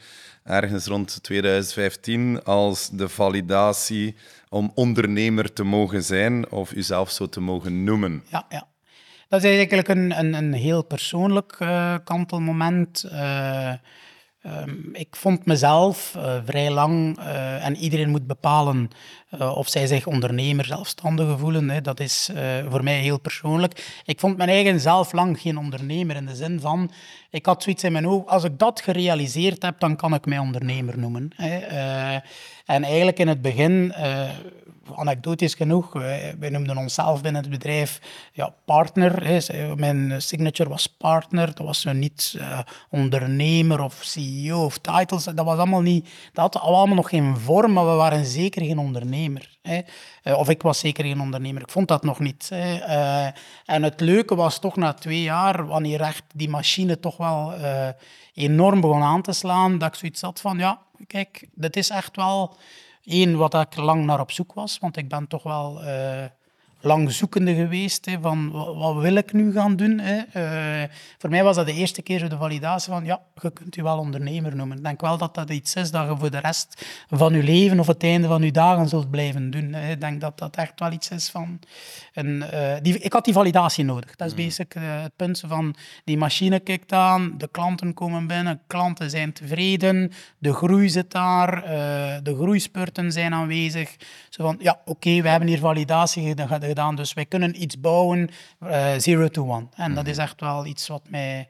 ergens 0.50 0.86
rond 0.86 1.24
2015 1.24 2.44
als 2.44 2.90
de 2.90 3.10
validatie 3.10 4.16
om 4.50 4.72
ondernemer 4.76 5.54
te 5.54 5.64
mogen 5.64 6.04
zijn 6.04 6.52
of 6.52 6.72
uzelf 6.72 7.12
zo 7.12 7.30
te 7.30 7.42
mogen 7.42 7.84
noemen. 7.84 8.24
Ja, 8.28 8.46
ja. 8.50 8.68
Dat 9.28 9.44
is 9.44 9.50
eigenlijk 9.50 9.88
een, 9.88 10.20
een, 10.20 10.34
een 10.34 10.54
heel 10.54 10.84
persoonlijk 10.84 11.58
uh, 11.60 11.96
kantelmoment. 12.04 13.06
Uh, 13.06 13.74
Um, 14.46 14.90
ik 14.94 15.16
vond 15.16 15.46
mezelf 15.46 16.14
uh, 16.18 16.36
vrij 16.46 16.72
lang, 16.72 17.20
uh, 17.20 17.66
en 17.66 17.76
iedereen 17.76 18.10
moet 18.10 18.28
bepalen 18.28 18.90
uh, 19.40 19.58
of 19.58 19.70
zij 19.70 19.88
zich 19.88 20.08
ondernemer, 20.08 20.66
zelfstandig 20.66 21.40
voelen. 21.40 21.70
Hè. 21.70 21.82
Dat 21.82 22.00
is 22.00 22.30
voor 22.70 22.84
mij 22.84 23.00
heel 23.00 23.20
persoonlijk. 23.20 24.02
Ik 24.06 24.20
vond 24.20 24.38
mijn 24.38 24.50
eigen 24.50 24.80
zelf 24.80 25.12
lang 25.12 25.40
geen 25.40 25.58
ondernemer 25.58 26.16
in 26.16 26.26
de 26.26 26.36
zin 26.36 26.60
van, 26.60 26.92
ik 27.30 27.46
had 27.46 27.64
zoiets 27.64 27.84
in 27.84 27.92
mijn 27.92 28.04
hoofd, 28.04 28.28
als 28.28 28.44
ik 28.44 28.60
dat 28.60 28.82
gerealiseerd 28.82 29.62
heb, 29.62 29.80
dan 29.80 29.96
kan 29.96 30.14
ik 30.14 30.26
mij 30.26 30.38
ondernemer 30.38 30.98
noemen. 30.98 31.30
Hè. 31.36 31.58
en 32.66 32.84
eigenlijk 32.84 33.20
in 33.20 33.28
het 33.28 33.42
begin 33.42 33.94
anekdotisch 34.96 35.54
genoeg, 35.54 35.94
wij, 35.94 36.36
wij 36.40 36.50
noemden 36.50 36.78
onszelf 36.78 37.22
binnen 37.22 37.42
het 37.42 37.52
bedrijf 37.52 38.00
ja, 38.34 38.54
partner. 38.66 39.26
Hè. 39.26 39.76
Mijn 39.76 40.22
signature 40.22 40.70
was 40.70 40.88
partner, 40.88 41.46
dat 41.46 41.66
was 41.66 41.82
zo 41.82 41.92
niet 41.92 42.34
uh, 42.38 42.60
ondernemer 42.90 43.82
of 43.82 44.00
CEO 44.02 44.66
of 44.66 44.78
titles. 44.78 45.24
Dat 45.24 45.46
was 45.46 45.58
allemaal 45.58 45.82
niet, 45.82 46.10
dat 46.34 46.54
had 46.54 46.64
allemaal 46.64 46.96
nog 46.96 47.10
geen 47.10 47.38
vorm, 47.38 47.74
maar 47.74 47.86
we 47.86 47.94
waren 47.94 48.26
zeker 48.26 48.62
geen 48.62 48.80
ondernemer. 48.80 49.58
Hè. 49.62 49.82
Uh, 50.24 50.38
of 50.38 50.50
ik 50.50 50.62
was 50.62 50.80
zeker 50.80 51.04
geen 51.04 51.22
ondernemer, 51.22 51.62
ik 51.62 51.72
vond 51.72 51.88
dat 51.88 52.04
nog 52.04 52.20
niet. 52.20 52.50
Hè. 52.54 52.78
En 53.66 53.84
het 53.84 54.00
leuke 54.00 54.36
was 54.36 54.60
toch 54.60 54.76
na 54.76 54.94
twee 54.94 55.22
jaar, 55.22 55.66
wanneer 55.66 56.02
echt 56.02 56.24
die 56.34 56.50
machine 56.50 57.00
toch 57.00 57.18
wel 57.18 57.54
enorm 58.34 58.82
begon 58.82 59.02
aan 59.04 59.22
te 59.22 59.32
slaan, 59.32 59.78
dat 59.78 59.88
ik 59.88 59.96
zoiets 59.96 60.22
had 60.22 60.42
van, 60.42 60.58
ja, 60.58 60.80
kijk, 61.08 61.48
dit 61.54 61.76
is 61.76 61.90
echt 61.90 62.16
wel 62.16 62.58
Eén, 63.12 63.38
wat 63.38 63.54
ik 63.54 63.76
lang 63.76 64.06
naar 64.06 64.20
op 64.20 64.32
zoek 64.32 64.54
was, 64.54 64.80
want 64.80 64.98
ik 64.98 65.10
ben 65.10 65.28
toch 65.28 65.44
wel 65.44 65.84
uh, 65.84 66.26
lang 66.82 67.12
zoekende 67.12 67.56
geweest. 67.56 68.06
Hè, 68.06 68.18
van 68.22 68.52
wat, 68.52 68.96
wil 68.96 69.16
ik 69.16 69.34
nu 69.34 69.52
gaan 69.52 69.76
doen? 69.76 70.00
Hè? 70.00 70.18
Uh, 70.36 70.90
voor 71.18 71.30
mij 71.30 71.44
was 71.44 71.56
dat 71.56 71.66
de 71.66 71.74
eerste 71.74 72.02
keer 72.02 72.30
de 72.30 72.38
validatie 72.38 72.92
van 72.92 73.06
ja, 73.06 73.22
je 73.42 73.52
kunt 73.52 73.76
je 73.76 73.84
wel 73.84 73.98
ondernemer 73.98 74.56
noemen. 74.56 74.78
Ik 74.78 74.84
denk 74.84 75.02
wel 75.02 75.18
dat 75.18 75.36
dat 75.36 75.50
iets 75.50 75.76
is 75.76 75.92
dat 75.92 76.10
je 76.10 76.18
voor 76.18 76.32
de 76.32 76.40
rest 76.40 76.86
van 77.10 77.34
je 77.34 77.44
leven 77.44 77.80
of 77.80 77.88
het 77.88 78.04
einde 78.04 78.28
van 78.28 78.42
je 78.42 78.52
dagen 78.52 78.88
zult 78.88 79.10
blijven 79.10 79.52
doen. 79.52 79.74
Hè. 79.74 79.92
Ik 79.92 80.02
denk 80.02 80.22
dat 80.22 80.38
dat 80.38 80.56
echt 80.56 80.80
wel 80.80 80.92
iets 80.92 81.10
is 81.10 81.30
van... 81.30 81.60
Een, 82.14 82.44
uh, 82.54 82.74
die, 82.82 83.00
ik 83.00 83.14
had 83.14 83.26
die 83.26 83.34
validatie 83.34 83.84
nodig. 83.84 84.16
Dat 84.16 84.28
is 84.28 84.34
mm. 84.34 84.44
basic 84.44 84.76
uh, 84.76 84.84
het 85.02 85.16
punt 85.16 85.44
van 85.48 85.76
die 86.04 86.18
machine 86.18 86.60
kijkt 86.60 86.92
aan, 86.92 87.34
de 87.38 87.48
klanten 87.52 87.94
komen 87.94 88.28
binnen, 88.28 88.62
klanten 88.68 89.10
zijn 89.10 89.34
tevreden, 89.34 90.12
de 90.38 90.54
groei 90.54 90.90
zit 90.90 91.12
daar, 91.12 91.62
de 92.24 92.36
groeispurten 92.36 93.12
zijn 93.12 93.34
aanwezig. 93.34 93.96
Zo 94.30 94.44
van, 94.44 94.58
ja, 94.60 94.80
oké, 94.86 94.92
okay, 94.92 95.22
we 95.22 95.30
hebben 95.30 95.48
hier 95.48 95.60
validatie 95.60 96.36
gedaan, 96.70 96.96
dus 96.96 97.14
wij 97.14 97.26
kunnen 97.26 97.62
iets 97.62 97.80
bouwen, 97.80 98.30
zero 98.98 99.28
to 99.28 99.50
one. 99.50 99.68
En 99.76 99.94
dat 99.94 100.04
mm. 100.04 100.10
is 100.10 100.18
echt 100.18 100.42
wel 100.42 100.66
iets 100.66 100.88
wat 100.88 101.02
mij 101.10 101.50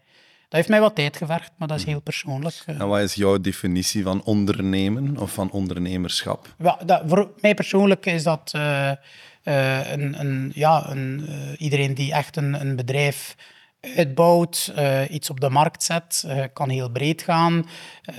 dat 0.49 0.57
heeft 0.57 0.69
mij 0.69 0.79
wat 0.79 0.95
tijd 0.95 1.17
gevergd, 1.17 1.51
maar 1.57 1.67
dat 1.67 1.77
is 1.77 1.85
heel 1.85 2.01
persoonlijk. 2.01 2.63
En 2.65 2.87
wat 2.87 2.99
is 2.99 3.13
jouw 3.13 3.37
definitie 3.37 4.03
van 4.03 4.23
ondernemen 4.23 5.17
of 5.17 5.33
van 5.33 5.51
ondernemerschap? 5.51 6.55
Ja, 6.57 6.79
dat, 6.85 7.01
voor 7.05 7.31
mij 7.39 7.53
persoonlijk 7.53 8.05
is 8.05 8.23
dat 8.23 8.51
uh, 8.55 8.91
uh, 9.43 9.91
een, 9.91 10.19
een, 10.19 10.51
ja, 10.55 10.89
een, 10.89 11.25
uh, 11.29 11.35
iedereen 11.57 11.93
die 11.93 12.13
echt 12.13 12.35
een, 12.35 12.61
een 12.61 12.75
bedrijf 12.75 13.35
uitbouwt, 13.95 14.73
iets 15.09 15.29
op 15.29 15.39
de 15.39 15.49
markt 15.49 15.83
zet, 15.83 16.27
kan 16.53 16.69
heel 16.69 16.89
breed 16.89 17.21
gaan. 17.21 17.65
dat 18.05 18.15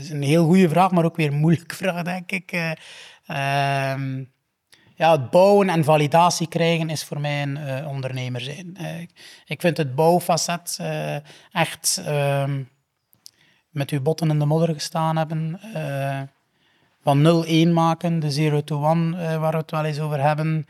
is 0.00 0.10
een 0.10 0.22
heel 0.22 0.44
goede 0.44 0.68
vraag, 0.68 0.90
maar 0.90 1.04
ook 1.04 1.16
weer 1.16 1.28
een 1.28 1.38
moeilijke 1.38 1.74
vraag, 1.84 2.02
denk 2.02 2.32
ik. 2.32 2.76
Ja, 4.94 5.12
het 5.12 5.30
bouwen 5.30 5.68
en 5.68 5.84
validatie 5.84 6.48
krijgen 6.48 6.90
is 6.90 7.04
voor 7.04 7.20
mij 7.20 7.42
een 7.42 7.56
uh, 7.56 7.88
ondernemer 7.88 8.40
zijn. 8.40 8.76
Uh, 8.80 9.00
ik 9.44 9.60
vind 9.60 9.76
het 9.76 9.94
bouwfacet 9.94 10.78
uh, 10.80 11.16
echt 11.52 12.02
ehm, 12.06 12.62
met 13.70 13.90
uw 13.90 14.00
botten 14.02 14.30
in 14.30 14.38
de 14.38 14.44
modder 14.44 14.74
gestaan 14.74 15.16
hebben. 15.16 15.60
van 17.02 17.44
0-1 17.68 17.72
maken, 17.72 18.20
de 18.20 18.50
0 18.50 18.64
to 18.64 18.90
1 18.90 19.40
waar 19.40 19.52
we 19.52 19.56
het 19.56 19.70
wel 19.70 19.84
eens 19.84 20.00
over 20.00 20.20
hebben. 20.20 20.66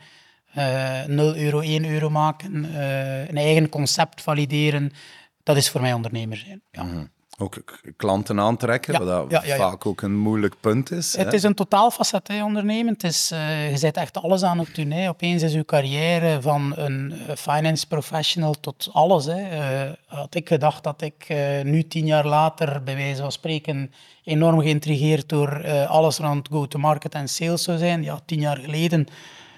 0 1.07 1.35
euro, 1.35 1.59
1 1.59 1.85
euro 1.85 2.09
maken, 2.09 2.53
een 3.29 3.37
eigen 3.37 3.69
concept 3.69 4.21
valideren. 4.21 4.91
Dat 5.43 5.57
is 5.57 5.69
voor 5.69 5.81
mij 5.81 5.93
ondernemer 5.93 6.37
zijn. 6.37 6.61
Ja. 6.71 6.83
Mhm 6.83 7.03
ook 7.37 7.63
klanten 7.97 8.39
aantrekken, 8.39 9.05
wat 9.05 9.33
vaak 9.43 9.85
ook 9.85 10.01
een 10.01 10.17
moeilijk 10.17 10.55
punt 10.59 10.91
is. 10.91 11.17
Het 11.17 11.33
is 11.33 11.43
een 11.43 11.53
totaal 11.53 11.91
facet 11.91 12.29
ondernemen. 12.29 12.93
Het 12.93 13.03
is, 13.03 13.31
uh, 13.31 13.71
je 13.71 13.77
zet 13.77 13.97
echt 13.97 14.17
alles 14.17 14.43
aan 14.43 14.59
het 14.59 14.75
doen. 14.75 15.07
Opeens 15.07 15.41
is 15.41 15.53
uw 15.53 15.63
carrière 15.65 16.41
van 16.41 16.73
een 16.75 17.11
eh, 17.11 17.35
finance 17.35 17.87
professional 17.87 18.53
tot 18.59 18.89
alles. 18.91 19.25
Hè. 19.25 19.41
Uh, 19.85 19.91
had 20.05 20.35
ik 20.35 20.47
gedacht 20.47 20.83
dat 20.83 21.01
ik 21.01 21.25
uh, 21.29 21.61
nu 21.61 21.87
tien 21.87 22.05
jaar 22.05 22.27
later, 22.27 22.83
bij 22.83 22.95
wijze 22.95 23.21
van 23.21 23.31
spreken, 23.31 23.93
enorm 24.23 24.59
geïntrigeerd 24.59 25.29
door 25.29 25.67
alles 25.87 26.17
rond 26.17 26.47
go-to-market 26.51 27.13
en 27.13 27.27
sales 27.27 27.63
zou 27.63 27.77
zijn. 27.77 28.03
Ja, 28.03 28.19
tien 28.25 28.39
jaar 28.39 28.57
geleden 28.57 29.07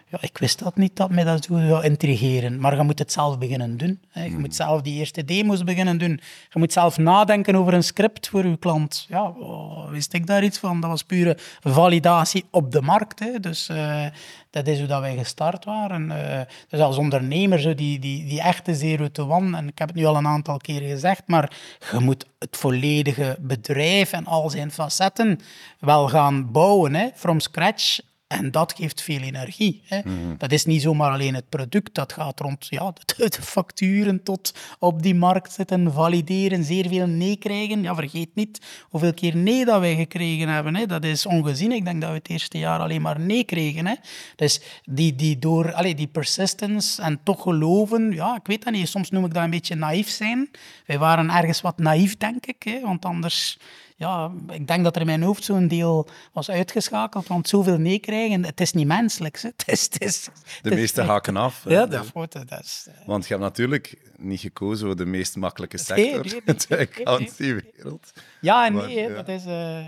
ja, 0.08 0.18
ik 0.22 0.38
wist 0.38 0.60
dat 0.60 0.76
niet, 0.76 0.96
dat 0.96 1.10
mij 1.10 1.24
dat 1.24 1.44
zo 1.44 1.58
zou 1.68 1.84
intrigeren. 1.84 2.60
Maar 2.60 2.76
je 2.76 2.84
moet 2.84 3.00
het 3.00 3.12
zelf 3.12 3.38
beginnen 3.38 3.78
doen. 3.78 4.02
Hè. 4.10 4.24
Je 4.24 4.30
hmm. 4.30 4.40
moet 4.40 4.56
zelf 4.56 4.82
die 4.82 5.00
eerste 5.00 5.26
demo's 5.26 5.64
beginnen 5.64 5.98
doen. 5.98 6.20
Je 6.50 6.60
moet 6.60 6.74
zelf 6.74 6.98
nadenken 6.98 7.56
over 7.56 7.74
een 7.74 7.84
script 7.84 8.28
voor 8.28 8.46
je 8.46 8.58
klant. 8.58 9.06
Ja, 9.10 9.24
oh, 9.24 9.90
wist 9.90 10.14
ik 10.14 10.28
daar 10.28 10.44
iets 10.44 10.58
van? 10.58 10.82
Dat 10.82 10.90
was 10.90 11.04
pure 11.04 11.38
validatie 11.60 12.46
op 12.52 12.72
de 12.72 12.82
markt. 12.82 13.20
Hè. 13.20 13.40
Dus 13.40 13.70
uh, 13.70 14.06
dat 14.50 14.68
is 14.68 14.78
hoe 14.78 14.88
dat 14.88 15.02
wij 15.02 15.18
gestart 15.18 15.66
waren. 15.66 16.10
Uh, 16.10 16.40
dus 16.70 16.80
als 16.80 16.98
ondernemer, 16.98 17.60
zo 17.60 17.76
die, 17.76 18.00
die, 18.00 18.26
die 18.26 18.42
echte 18.42 18.76
zero 18.76 19.12
to 19.12 19.30
one, 19.30 19.58
en 19.58 19.68
ik 19.68 19.78
heb 19.80 19.88
het 19.88 19.98
nu 19.98 20.06
al 20.06 20.16
een 20.16 20.28
aantal 20.28 20.58
keren 20.58 20.90
gezegd, 20.90 21.24
maar 21.26 21.58
je 21.92 22.00
moet 22.00 22.26
het 22.40 22.58
volledige 22.58 23.38
bedrijf 23.40 24.12
en 24.12 24.26
al 24.26 24.50
zijn 24.50 24.72
facetten 24.72 25.40
wel 25.80 26.08
gaan 26.08 26.52
bouwen, 26.52 26.96
hè, 26.96 27.08
from 27.16 27.40
scratch 27.40 28.00
en 28.28 28.52
dat 28.52 28.74
geeft 28.78 29.02
veel 29.02 29.22
energie. 29.22 29.82
Hè. 29.86 30.00
Mhm. 30.04 30.38
Dat 30.38 30.52
is 30.52 30.66
niet 30.66 30.82
zomaar 30.82 31.12
alleen 31.12 31.34
het 31.34 31.50
product, 31.50 31.96
dat 31.96 32.14
gaat 32.14 32.40
rond 32.40 32.68
ja, 32.70 32.94
de, 33.06 33.30
de, 33.30 33.42
facturen 33.42 34.24
tot 34.24 34.54
op 34.80 35.04
die 35.04 35.16
markt 35.16 35.52
zitten, 35.52 35.94
valideren, 35.94 36.64
zeer 36.64 36.88
veel 36.88 37.08
nee 37.08 37.38
krijgen. 37.38 37.82
Ja, 37.82 37.96
vergeet 37.96 38.30
niet 38.34 38.62
hoeveel 38.90 39.14
keer 39.14 39.36
nee 39.36 39.66
dat 39.66 39.80
wij 39.80 39.96
gekregen 39.96 40.48
hebben. 40.48 40.76
Hè. 40.76 40.86
Dat 40.86 41.04
is 41.04 41.26
ongezien. 41.26 41.72
Ik 41.72 41.86
denk 41.86 42.02
dat 42.02 42.10
we 42.10 42.16
het 42.16 42.30
eerste 42.30 42.58
jaar 42.58 42.80
alleen 42.80 43.02
maar 43.02 43.20
nee 43.20 43.44
kregen. 43.44 43.86
Hè. 43.86 43.96
Dus 44.36 44.62
die, 44.84 45.16
die 45.16 45.40
door 45.40 45.74
allee, 45.74 45.96
die 45.96 46.08
persistence 46.08 47.02
en 47.02 47.20
toch 47.24 47.42
geloven, 47.42 48.12
ja, 48.12 48.36
ik 48.36 48.48
weet 48.48 48.64
dat 48.64 48.74
niet, 48.74 48.88
soms 48.88 49.10
noem 49.10 49.26
ik 49.26 49.34
dat 49.34 49.44
een 49.44 49.50
beetje 49.50 49.76
naïef 49.76 50.10
zijn. 50.10 50.50
Wij 50.86 51.00
waren 51.00 51.30
ergens 51.30 51.62
wat 51.62 51.78
naïef, 51.78 52.18
denk 52.18 52.46
ik, 52.46 52.64
hè, 52.64 52.80
want 52.82 53.06
anders 53.06 53.58
ja, 53.96 54.32
ik 54.52 54.68
denk 54.68 54.84
dat 54.84 54.96
er 54.96 55.02
in 55.02 55.08
mijn 55.08 55.22
hoofd 55.22 55.44
zo'n 55.44 55.68
deel 55.68 56.08
was 56.34 56.50
uitgeschakeld, 56.50 57.28
want 57.28 57.50
zoveel 57.50 57.78
nee 57.78 58.00
krijgen, 58.00 58.46
het 58.46 58.62
is 58.62 58.74
niet 58.74 58.88
menselijk. 58.88 59.42
Het 59.42 59.64
is, 59.66 59.84
het 59.84 60.02
is, 60.02 60.30
de 60.62 60.70
meeste 60.70 61.02
haken 61.02 61.38
af. 61.38 61.64
Ja, 61.68 61.86
dat, 61.86 62.12
dat 62.30 62.60
is... 62.62 62.88
Uh... 62.90 63.08
Want 63.08 63.24
je 63.24 63.30
hebt 63.30 63.46
natuurlijk 63.46 64.12
niet 64.18 64.40
gekozen 64.40 64.88
voor 64.88 64.96
de 64.96 65.06
meest 65.06 65.36
makkelijke 65.36 65.78
sector, 65.78 66.26
nee, 66.26 66.42
nee, 66.46 66.56
de 66.68 66.78
accountancywereld. 66.78 68.12
Ja 68.42 68.66
en 68.66 68.74
nee, 68.74 69.14
dat 69.14 69.28
is... 69.28 69.46
Uh... 69.46 69.86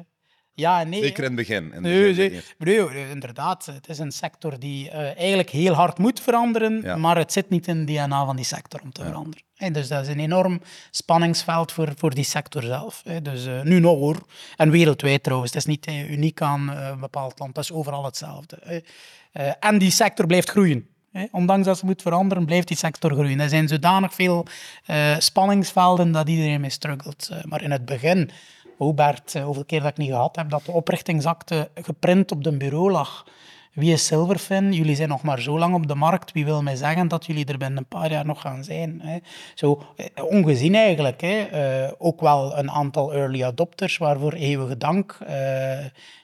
Ja, 0.58 0.84
nee. 0.84 1.02
Zeker 1.02 1.18
in 1.24 1.30
het 1.30 1.36
begin. 1.36 1.74
In 1.74 1.82
Nee, 1.82 2.08
begin 2.14 2.42
nee, 2.58 2.82
nee, 2.90 3.10
inderdaad. 3.10 3.66
Het 3.66 3.90
is 3.90 4.00
een 4.00 4.12
sector 4.12 4.60
die 4.60 4.90
eh, 4.90 5.18
eigenlijk 5.18 5.50
heel 5.50 5.74
hard 5.74 5.98
moet 5.98 6.20
veranderen, 6.20 6.82
Ja. 6.84 6.96
maar 6.96 7.18
het 7.18 7.32
zit 7.32 7.50
niet 7.50 7.68
in 7.68 7.78
het 7.78 7.88
DNA 7.88 8.26
van 8.26 8.36
die 8.36 8.46
sector 8.46 8.80
om 8.84 8.92
te 8.92 9.04
veranderen. 9.04 9.46
Dus 9.74 9.88
dat 9.88 10.02
is 10.02 10.08
een 10.08 10.20
enorm 10.20 10.62
spanningsveld 10.92 11.72
voor, 11.72 11.92
voor 11.96 12.14
die 12.14 12.24
sector 12.24 12.64
zelf. 12.64 13.04
Dus 13.22 13.46
eh, 13.46 13.62
nu 13.62 13.80
nog 13.80 13.98
hoor. 13.98 14.18
En 14.56 14.70
wereldwijd 14.72 15.24
trouwens. 15.24 15.54
Het 15.54 15.60
is 15.62 15.68
niet 15.68 15.86
eh, 15.86 16.10
uniek 16.12 16.42
aan 16.42 16.72
eh, 16.72 16.88
een 16.88 17.00
bepaald 17.00 17.40
land. 17.40 17.56
Dat 17.56 17.64
is 17.64 17.72
overal 17.72 18.06
hetzelfde. 18.06 18.84
Eh, 19.32 19.52
en 19.60 19.78
die 19.78 19.92
sector 19.92 20.26
blijft 20.26 20.50
groeien. 20.50 20.88
Ondanks 21.32 21.66
dat 21.68 21.78
ze 21.78 21.86
moet 21.86 22.02
veranderen, 22.02 22.46
blijft 22.46 22.68
die 22.68 22.78
sector 22.78 23.12
groeien. 23.12 23.40
Er 23.40 23.50
zijn 23.50 23.68
zodanig 23.68 24.14
veel 24.14 24.46
eh, 24.86 25.16
spanningsvelden 25.20 26.12
dat 26.12 26.30
iedereen 26.30 26.62
mee 26.62 26.70
struggelt. 26.70 27.30
Eh, 27.32 27.44
maar 27.44 27.62
in 27.62 27.72
het 27.72 27.86
begin, 27.86 28.30
hoe 28.78 28.94
Bert, 28.94 29.36
eh, 29.36 29.44
hoeveel 29.44 29.66
keer 29.66 29.82
dat 29.82 29.90
ik 29.90 29.98
niet 29.98 30.10
gehad 30.10 30.36
heb, 30.36 30.50
dat 30.50 30.66
de 30.66 30.72
oprichtingsakte 30.72 31.70
geprint 31.76 32.32
op 32.32 32.44
de 32.44 32.58
bureau 32.58 32.92
lag. 32.92 33.26
Wie 33.74 33.94
is 33.94 34.06
Silverfin? 34.06 34.74
Jullie 34.74 34.96
zijn 34.96 35.10
nog 35.10 35.22
maar 35.22 35.42
zo 35.42 35.60
lang 35.60 35.76
op 35.76 35.88
de 35.88 35.96
markt. 35.96 36.32
Wie 36.32 36.46
wil 36.46 36.64
mij 36.64 36.76
zeggen 36.76 37.08
dat 37.08 37.26
jullie 37.26 37.46
er 37.46 37.58
binnen 37.58 37.78
een 37.78 37.86
paar 37.86 38.12
jaar 38.12 38.26
nog 38.26 38.42
gaan 38.42 38.64
zijn? 38.64 39.02
Hè? 39.04 39.18
Zo 39.54 39.84
eh, 39.96 40.24
ongezien 40.24 40.76
eigenlijk. 40.76 41.22
Hè? 41.22 41.42
Eh, 41.42 41.92
ook 41.98 42.22
wel 42.22 42.58
een 42.58 42.72
aantal 42.72 43.14
early 43.14 43.44
adopters, 43.44 43.98
waarvoor 43.98 44.34
eeuwige 44.34 44.78
dank. 44.78 45.18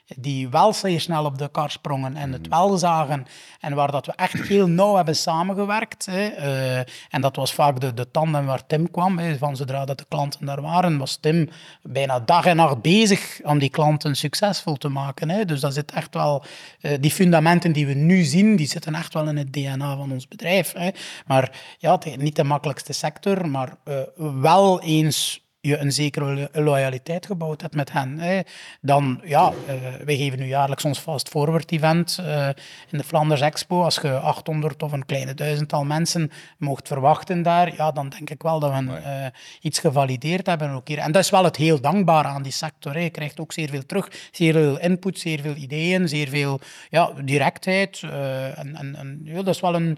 Die 0.06 0.50
wel 0.50 0.74
zeer 0.74 1.02
snel 1.02 1.26
op 1.26 1.38
de 1.38 1.50
kar 1.52 1.72
sprongen 1.72 2.16
en 2.16 2.32
het 2.32 2.48
wel 2.48 2.78
zagen. 2.78 3.26
En 3.60 3.76
waar 3.76 3.92
dat 3.92 4.06
we 4.06 4.12
echt 4.16 4.48
heel 4.48 4.68
nauw 4.68 4.96
hebben 4.96 5.16
samengewerkt. 5.16 6.06
Hè? 6.06 6.28
Eh, 6.28 6.78
en 7.10 7.22
dat 7.22 7.36
was 7.36 7.54
vaak 7.54 7.80
de, 7.80 7.94
de 7.94 8.12
tandem 8.12 8.46
waar 8.46 8.66
Tim 8.66 8.92
kwam. 8.92 9.18
Hè? 9.18 9.38
Van 9.38 9.56
zodra 9.56 9.86
dat 9.86 9.98
de 9.98 10.06
klanten 10.08 10.46
daar 10.46 10.62
waren, 10.62 10.98
was 10.98 11.16
Tim 11.16 11.50
bijna 11.82 12.20
dag 12.20 12.46
en 12.46 12.56
nacht 12.56 12.82
bezig 12.82 13.39
om 13.44 13.60
die 13.60 13.70
klanten 13.70 14.16
succesvol 14.16 14.76
te 14.76 14.89
maken. 14.89 15.30
Hè? 15.30 15.46
Dus 15.46 15.60
dat 15.60 15.74
zit 15.74 15.92
echt 15.92 16.13
wel... 16.13 16.44
eh, 16.82 16.98
die 17.00 17.12
fundamenten 17.12 17.72
die 17.72 17.88
we 17.88 17.94
nu 17.94 18.24
zien, 18.24 18.56
die 18.56 18.68
zitten 18.68 18.96
echt 18.96 19.13
wel 19.13 19.28
in 19.28 19.38
het 19.38 19.54
DNA 19.54 19.96
van 19.96 20.12
ons 20.12 20.28
bedrijf. 20.28 20.74
Hè? 20.74 20.89
Maar 21.26 21.52
ja, 21.78 22.00
niet 22.18 22.36
de 22.36 22.44
makkelijkste 22.44 22.94
sector, 22.94 23.50
maar 23.50 23.78
eh, 23.84 23.96
wel 24.42 24.82
eens 24.82 25.42
je 25.65 25.78
een 25.78 25.91
zekere 25.91 26.34
lo- 26.54 26.62
loyaliteit 26.63 27.26
gebouwd 27.26 27.62
hebt 27.62 27.76
met 27.76 27.91
hen. 27.91 28.19
Hè. 28.19 28.41
Dan, 28.82 29.21
ja, 29.23 29.54
eh, 29.67 29.76
wij 30.06 30.17
geven 30.17 30.39
nu 30.39 30.45
jaarlijks 30.45 30.86
ons 30.86 30.99
fast 30.99 31.30
forward 31.30 31.71
event 31.71 32.17
eh, 32.21 32.47
in 32.89 32.97
de 32.97 33.04
Flanders 33.04 33.41
Expo. 33.41 33.84
Als 33.84 33.95
je 33.95 34.19
800 34.19 34.84
of 34.84 34.91
een 34.91 35.06
kleine 35.06 35.34
duizendtal 35.34 35.84
mensen 35.84 36.32
mocht 36.58 36.88
verwachten 36.88 37.41
daar, 37.41 37.76
ja, 37.76 37.91
dan 37.91 38.10
denk 38.10 38.30
ik 38.30 38.41
wel 38.41 38.60
dat 38.60 38.71
we 38.71 38.91
eh, 38.95 39.26
iets 39.62 39.80
gevalideerd 39.80 40.45
hebben. 40.45 40.69
Ook 40.69 40.88
hier. 40.88 40.97
En 40.97 41.12
dat 41.12 41.23
is 41.23 41.30
wel 41.30 41.43
het 41.43 41.56
heel 41.56 41.82
dankbare 41.82 42.28
aan 42.28 42.43
die 42.43 42.52
sector. 42.52 42.93
Hè. 42.93 42.99
Je 42.99 43.10
krijgt 43.10 43.39
ook 43.39 43.52
zeer 43.52 43.69
veel 43.69 43.86
terug, 43.86 44.30
zeer 44.32 44.54
veel 44.54 44.80
input, 44.80 45.19
zeer 45.19 45.39
veel 45.39 45.56
ideeën, 45.56 46.08
zeer 46.08 46.28
veel 46.28 46.60
ja, 46.89 47.12
directheid. 47.23 48.02
en, 48.04 48.76
en, 48.76 48.95
en 48.95 49.21
ja, 49.23 49.41
dat 49.41 49.56
is 49.56 49.62
wel 49.62 49.76
een, 49.76 49.97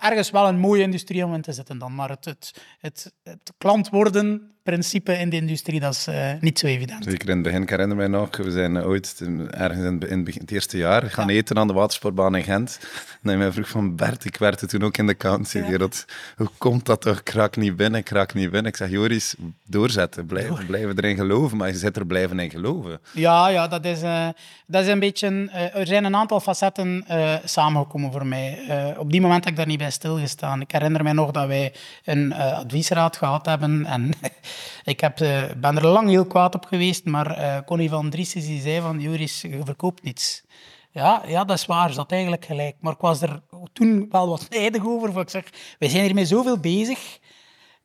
ergens 0.00 0.30
wel 0.30 0.48
een 0.48 0.58
mooie 0.58 0.82
industrie 0.82 1.24
om 1.24 1.34
in 1.34 1.42
te 1.42 1.52
zitten 1.52 1.78
dan. 1.78 1.94
Maar 1.94 2.08
het, 2.08 2.24
het, 2.24 2.62
het, 2.80 3.12
het 3.22 3.52
klant 3.58 3.88
worden 3.88 4.52
principe 4.62 5.12
in 5.18 5.30
de 5.30 5.36
industrie, 5.36 5.80
dat 5.80 5.92
is 5.92 6.06
eh, 6.06 6.30
niet 6.40 6.58
zo 6.58 6.66
evident. 6.66 7.04
Zeker 7.04 7.28
in 7.28 7.34
het 7.34 7.42
begin, 7.42 7.62
ik 7.62 7.70
herinner 7.70 7.96
mij 7.96 8.06
nog, 8.06 8.36
we 8.36 8.50
zijn 8.50 8.76
eh, 8.76 8.86
ooit 8.86 9.22
ergens 9.50 9.84
in, 9.84 10.20
het 10.24 10.36
in 10.36 10.42
eerste 10.46 10.76
jaar 10.76 11.02
gaan 11.10 11.28
eten 11.28 11.58
aan 11.58 11.66
de 11.66 11.72
watersportbaan 11.72 12.36
in 12.36 12.42
Gent. 12.42 12.78
En 13.22 13.28
hij 13.28 13.36
mij 13.36 13.52
vroeg 13.52 13.68
van 13.68 13.96
Bert, 13.96 14.24
ik 14.24 14.36
werkte 14.36 14.66
toen 14.66 14.82
ook 14.82 14.96
in 14.96 15.06
de 15.06 15.12
accountancywereld, 15.12 16.04
hoe 16.36 16.48
komt 16.58 16.86
dat 16.86 17.00
toch, 17.00 17.18
ik 17.18 17.28
raak 17.28 17.56
niet 17.56 17.76
binnen, 17.76 18.00
ik 18.00 18.08
raak 18.08 18.34
niet 18.34 18.50
binnen. 18.50 18.70
Ik 18.70 18.76
zeg, 18.76 18.90
Joris, 18.90 19.34
doorzetten, 19.66 20.26
blijven, 20.26 20.66
blijven 20.66 20.96
erin 20.96 21.16
geloven, 21.16 21.56
maar 21.56 21.68
je 21.68 21.74
zit 21.74 21.96
er 21.96 22.06
blijven 22.06 22.38
in 22.38 22.50
geloven. 22.50 23.00
Ja, 23.12 23.48
ja 23.48 23.68
dat, 23.68 23.84
is, 23.84 24.02
eh, 24.02 24.28
dat 24.66 24.82
is 24.82 24.88
een 24.88 25.00
beetje... 25.00 25.50
er 25.74 25.86
zijn 25.86 26.04
een 26.04 26.16
aantal 26.16 26.40
facetten 26.40 27.04
samengekomen 27.44 28.12
voor 28.12 28.26
mij. 28.26 28.58
Op 28.98 29.10
die 29.10 29.20
moment 29.20 29.44
heb 29.44 29.52
ik 29.52 29.58
daar 29.58 29.66
niet 29.66 29.78
bij 29.78 29.90
stilgestaan. 29.90 30.60
Ik 30.60 30.70
herinner 30.70 31.02
mij 31.02 31.12
nog 31.12 31.30
dat 31.30 31.46
wij 31.46 31.72
een 32.04 32.34
adviesraad 32.34 33.16
gehad 33.16 33.46
hebben. 33.46 33.86
En 33.86 34.10
ik 34.84 35.00
heb, 35.00 35.20
eh, 35.20 35.42
ben 35.56 35.76
er 35.76 35.86
lang 35.86 36.08
heel 36.08 36.26
kwaad 36.26 36.54
op 36.54 36.64
geweest, 36.64 37.04
maar 37.04 37.30
eh 37.30 37.58
Connie 37.66 37.88
van 37.88 38.10
Driessen 38.10 38.60
zei 38.60 38.80
van... 38.80 39.00
Joris, 39.00 39.40
je 39.40 39.60
verkoopt 39.64 40.02
niets. 40.02 40.42
Ja, 40.90 41.22
ja, 41.26 41.44
dat 41.44 41.56
is 41.56 41.66
waar. 41.66 41.92
Had 41.92 42.12
eigenlijk 42.12 42.44
gelijk. 42.44 42.76
Maar 42.80 42.92
ik 42.92 43.00
was 43.00 43.22
er 43.22 43.42
toen 43.72 44.06
wel 44.10 44.28
wat 44.28 44.46
nijdig 44.50 44.86
over. 44.86 45.20
Ik 45.20 45.30
zeg, 45.30 45.44
wij 45.78 45.88
zijn 45.88 46.04
hiermee 46.04 46.26
zoveel 46.26 46.58
bezig 46.58 47.20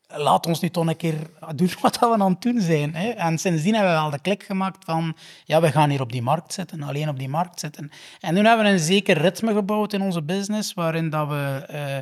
laat 0.08 0.46
ons 0.46 0.60
nu 0.60 0.70
toch 0.70 0.88
een 0.88 0.96
keer 0.96 1.16
doen 1.56 1.70
wat 1.82 2.00
we 2.00 2.06
aan 2.06 2.32
het 2.32 2.42
doen 2.42 2.62
zijn. 2.62 2.96
Hè. 2.96 3.10
En 3.10 3.38
sindsdien 3.38 3.74
hebben 3.74 3.94
we 3.94 4.00
wel 4.00 4.10
de 4.10 4.20
klik 4.20 4.44
gemaakt 4.44 4.86
van, 4.86 5.18
ja, 5.46 5.62
we 5.62 5.72
gaan 5.72 5.90
hier 5.90 6.02
op 6.02 6.12
die 6.12 6.22
markt 6.22 6.54
zitten, 6.54 6.84
alleen 6.84 7.10
op 7.10 7.20
die 7.20 7.30
markt 7.30 7.60
zitten. 7.60 7.92
En 8.20 8.36
toen 8.36 8.46
hebben 8.46 8.66
we 8.66 8.72
een 8.72 8.80
zeker 8.80 9.18
ritme 9.18 9.54
gebouwd 9.54 9.94
in 9.94 10.02
onze 10.02 10.24
business, 10.24 10.74
waarin 10.74 11.10
dat 11.10 11.28
we 11.28 11.66
eh, 11.68 11.98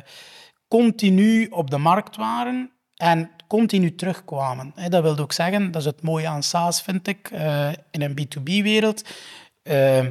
continu 0.68 1.46
op 1.46 1.70
de 1.70 1.78
markt 1.78 2.16
waren 2.16 2.70
en 2.96 3.30
continu 3.46 3.94
terugkwamen. 3.94 4.74
Dat 4.88 5.02
wil 5.02 5.18
ook 5.18 5.32
zeggen, 5.32 5.70
dat 5.70 5.80
is 5.80 5.86
het 5.86 6.02
mooie 6.02 6.28
aan 6.28 6.42
SaaS, 6.42 6.82
vind 6.82 7.08
ik, 7.08 7.30
eh, 7.30 7.68
in 7.90 8.02
een 8.02 8.14
B2B-wereld. 8.14 9.02
Ehm, 9.62 10.10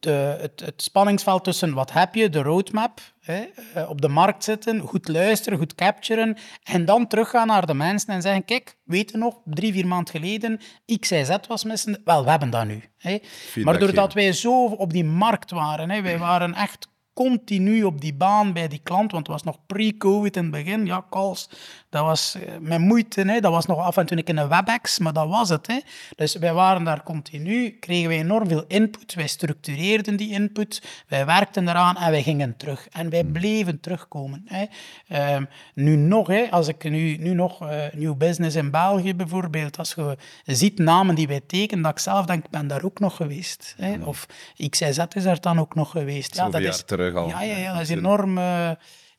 de, 0.00 0.36
het, 0.40 0.60
het 0.60 0.82
spanningsveld 0.82 1.44
tussen 1.44 1.74
wat 1.74 1.92
heb 1.92 2.14
je, 2.14 2.28
de 2.28 2.42
roadmap, 2.42 3.00
hè, 3.20 3.44
eh, 3.74 3.90
op 3.90 4.00
de 4.00 4.08
markt 4.08 4.44
zitten, 4.44 4.80
goed 4.80 5.08
luisteren, 5.08 5.58
goed 5.58 5.74
capturen 5.74 6.36
en 6.62 6.84
dan 6.84 7.06
teruggaan 7.06 7.46
naar 7.46 7.66
de 7.66 7.74
mensen 7.74 8.14
en 8.14 8.22
zeggen, 8.22 8.44
kijk, 8.44 8.76
weet 8.84 9.10
je 9.10 9.16
nog, 9.16 9.36
drie, 9.44 9.72
vier 9.72 9.86
maanden 9.86 10.14
geleden, 10.14 10.60
X, 11.00 11.10
Y, 11.10 11.24
Z 11.24 11.36
was 11.48 11.64
missen. 11.64 12.00
Wel, 12.04 12.24
we 12.24 12.30
hebben 12.30 12.50
dat 12.50 12.66
nu. 12.66 12.82
Hè. 12.98 13.18
Maar 13.62 13.78
doordat 13.78 14.12
wij 14.12 14.32
zo 14.32 14.64
op 14.64 14.92
die 14.92 15.04
markt 15.04 15.50
waren, 15.50 15.90
hè, 15.90 16.02
wij 16.02 16.18
waren 16.18 16.54
echt 16.54 16.88
continu 17.14 17.82
op 17.82 18.00
die 18.00 18.14
baan 18.14 18.52
bij 18.52 18.68
die 18.68 18.80
klant, 18.82 19.12
want 19.12 19.26
het 19.26 19.36
was 19.36 19.42
nog 19.42 19.66
pre-COVID 19.66 20.36
in 20.36 20.42
het 20.42 20.52
begin. 20.52 20.86
Ja, 20.86 21.04
calls, 21.10 21.48
dat 21.92 22.04
was 22.04 22.34
eh, 22.34 22.52
met 22.60 22.80
moeite. 22.80 23.20
Hè. 23.20 23.40
Dat 23.40 23.52
was 23.52 23.66
nog 23.66 23.78
af 23.78 23.96
en 23.96 24.06
toe 24.06 24.22
in 24.24 24.36
een 24.36 24.48
WebEx, 24.48 24.98
maar 24.98 25.12
dat 25.12 25.28
was 25.28 25.48
het. 25.48 25.66
Hè. 25.66 25.78
Dus 26.16 26.36
wij 26.36 26.52
waren 26.52 26.84
daar 26.84 27.02
continu, 27.02 27.70
kregen 27.70 28.08
wij 28.08 28.18
enorm 28.18 28.48
veel 28.48 28.64
input. 28.68 29.14
Wij 29.14 29.26
structureerden 29.26 30.16
die 30.16 30.30
input, 30.30 30.82
wij 31.08 31.26
werkten 31.26 31.68
eraan 31.68 31.96
en 31.96 32.10
wij 32.10 32.22
gingen 32.22 32.56
terug. 32.56 32.88
En 32.92 33.10
wij 33.10 33.24
bleven 33.24 33.80
terugkomen. 33.80 34.46
Hè. 34.46 34.64
Ehm, 35.08 35.44
nu 35.74 35.96
nog, 35.96 36.26
hè, 36.26 36.50
als 36.50 36.68
ik 36.68 36.84
nu, 36.90 37.16
nu 37.16 37.34
nog 37.34 37.68
eh, 37.68 37.82
nieuw 37.92 38.14
business 38.14 38.56
in 38.56 38.70
België 38.70 39.14
bijvoorbeeld, 39.14 39.78
als 39.78 39.94
je 39.94 40.16
ziet 40.44 40.78
namen 40.78 41.14
die 41.14 41.28
wij 41.28 41.40
tekenen, 41.46 41.82
dat 41.82 41.92
ik 41.92 41.98
zelf 41.98 42.26
denk, 42.26 42.44
ik 42.44 42.50
ben 42.50 42.66
daar 42.66 42.84
ook 42.84 43.00
nog 43.00 43.16
geweest. 43.16 43.74
Hè. 43.76 44.04
Of 44.04 44.26
XYZ 44.68 44.98
is 45.14 45.22
daar 45.22 45.40
dan 45.40 45.58
ook 45.60 45.74
nog 45.74 45.90
geweest. 45.90 46.34
Zoveel 46.34 46.50
dat 46.50 46.62
jaar 46.62 46.70
is, 46.70 46.82
terug 46.82 47.14
al. 47.14 47.28
Ja, 47.28 47.42
ja, 47.42 47.56
ja, 47.56 47.72
dat 47.72 47.82
is 47.82 47.88
enorm... 47.88 48.38
eh, 48.38 48.70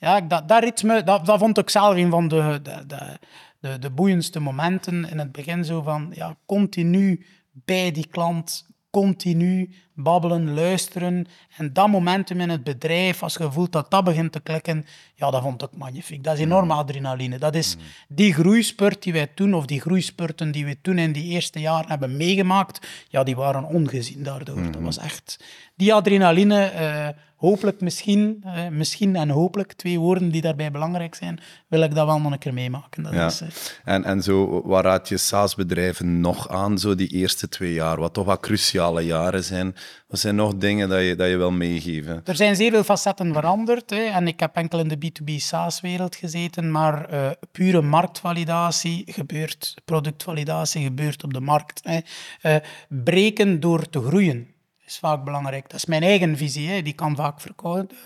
ja, 0.03 0.21
dat, 0.21 0.47
dat 0.47 0.63
ritme, 0.63 1.03
dat, 1.03 1.25
dat 1.25 1.39
vond 1.39 1.57
ik 1.57 1.69
zelf 1.69 1.95
een 1.95 2.09
van 2.09 2.27
de, 2.27 2.59
de, 2.63 2.83
de, 2.87 3.19
de, 3.59 3.79
de 3.79 3.89
boeiendste 3.89 4.39
momenten 4.39 5.09
in 5.09 5.19
het 5.19 5.31
begin. 5.31 5.65
Zo 5.65 5.81
van, 5.81 6.11
ja, 6.15 6.35
continu 6.45 7.25
bij 7.51 7.91
die 7.91 8.07
klant, 8.07 8.67
continu 8.89 9.73
babbelen, 9.93 10.53
luisteren. 10.53 11.25
En 11.57 11.73
dat 11.73 11.87
momentum 11.87 12.41
in 12.41 12.49
het 12.49 12.63
bedrijf, 12.63 13.23
als 13.23 13.33
je 13.33 13.51
voelt 13.51 13.71
dat 13.71 13.91
dat 13.91 14.03
begint 14.03 14.31
te 14.31 14.39
klikken, 14.39 14.85
ja, 15.15 15.31
dat 15.31 15.41
vond 15.41 15.63
ik 15.63 15.77
magnifiek. 15.77 16.23
Dat 16.23 16.33
is 16.33 16.39
enorme 16.39 16.73
adrenaline. 16.73 17.37
Dat 17.37 17.55
is 17.55 17.77
die 18.07 18.33
groeispurt 18.33 19.03
die 19.03 19.13
wij 19.13 19.27
toen, 19.27 19.53
of 19.53 19.65
die 19.65 19.81
groeispurten 19.81 20.51
die 20.51 20.65
we 20.65 20.77
toen 20.81 20.97
in 20.97 21.11
die 21.11 21.23
eerste 21.23 21.59
jaren 21.59 21.89
hebben 21.89 22.17
meegemaakt, 22.17 22.87
ja, 23.09 23.23
die 23.23 23.35
waren 23.35 23.63
ongezien 23.63 24.23
daardoor. 24.23 24.71
Dat 24.71 24.81
was 24.81 24.97
echt... 24.97 25.43
Die 25.75 25.93
adrenaline, 25.93 26.65
eh, 26.65 27.07
hopelijk 27.43 27.81
misschien, 27.81 28.43
eh, 28.43 28.67
misschien 28.67 29.15
en 29.15 29.29
hopelijk, 29.29 29.73
twee 29.73 29.99
woorden 29.99 30.29
die 30.29 30.41
daarbij 30.41 30.71
belangrijk 30.71 31.15
zijn, 31.15 31.39
wil 31.67 31.81
ik 31.81 31.95
dat 31.95 32.05
wel 32.05 32.19
nog 32.19 32.31
een 32.31 32.37
keer 32.37 32.53
meemaken. 32.53 33.03
Dat 33.03 33.13
Ja. 33.13 33.25
is, 33.25 33.41
eh, 33.41 33.47
En, 33.83 34.03
en 34.03 34.21
zo, 34.23 34.61
waar 34.65 34.83
raad 34.83 35.09
je 35.09 35.17
SaaS-bedrijven 35.17 36.19
nog 36.19 36.49
aan, 36.49 36.77
zo 36.77 36.95
die 36.95 37.07
eerste 37.07 37.49
twee 37.49 37.73
jaar, 37.73 37.99
wat 37.99 38.13
toch 38.13 38.25
wat 38.25 38.39
cruciale 38.39 39.01
jaren 39.01 39.43
zijn? 39.43 39.75
Wat 40.07 40.19
zijn 40.19 40.35
nog 40.35 40.55
dingen 40.55 40.89
dat 40.89 41.01
je, 41.01 41.15
dat 41.15 41.29
je 41.29 41.37
wil 41.37 41.51
meegeven? 41.51 42.21
Er 42.25 42.35
zijn 42.35 42.55
zeer 42.55 42.71
veel 42.71 42.83
facetten 42.83 43.33
veranderd. 43.33 43.89
Hè, 43.89 44.03
en 44.03 44.27
ik 44.27 44.39
heb 44.39 44.55
enkel 44.55 44.79
in 44.79 44.87
de 44.87 44.97
B2B 44.97 45.31
SaaS-wereld 45.37 46.15
gezeten, 46.15 46.71
maar 46.71 47.05
eh, 47.09 47.29
pure 47.51 47.81
marktvalidatie 47.81 49.03
gebeurt, 49.05 49.75
productvalidatie 49.85 50.83
gebeurt 50.83 51.23
op 51.23 51.33
de 51.33 51.39
markt. 51.41 51.81
Hè. 51.83 52.57
Breken 52.89 53.59
door 53.59 53.89
te 53.89 54.01
groeien 54.01 54.52
is 54.85 54.97
vaak 54.97 55.23
belangrijk. 55.23 55.69
Dat 55.69 55.79
is 55.79 55.85
mijn 55.85 56.03
eigen 56.03 56.37
visie, 56.37 56.69
hè. 56.69 56.81
die 56.81 56.93
kan 56.93 57.15
vaak 57.15 57.39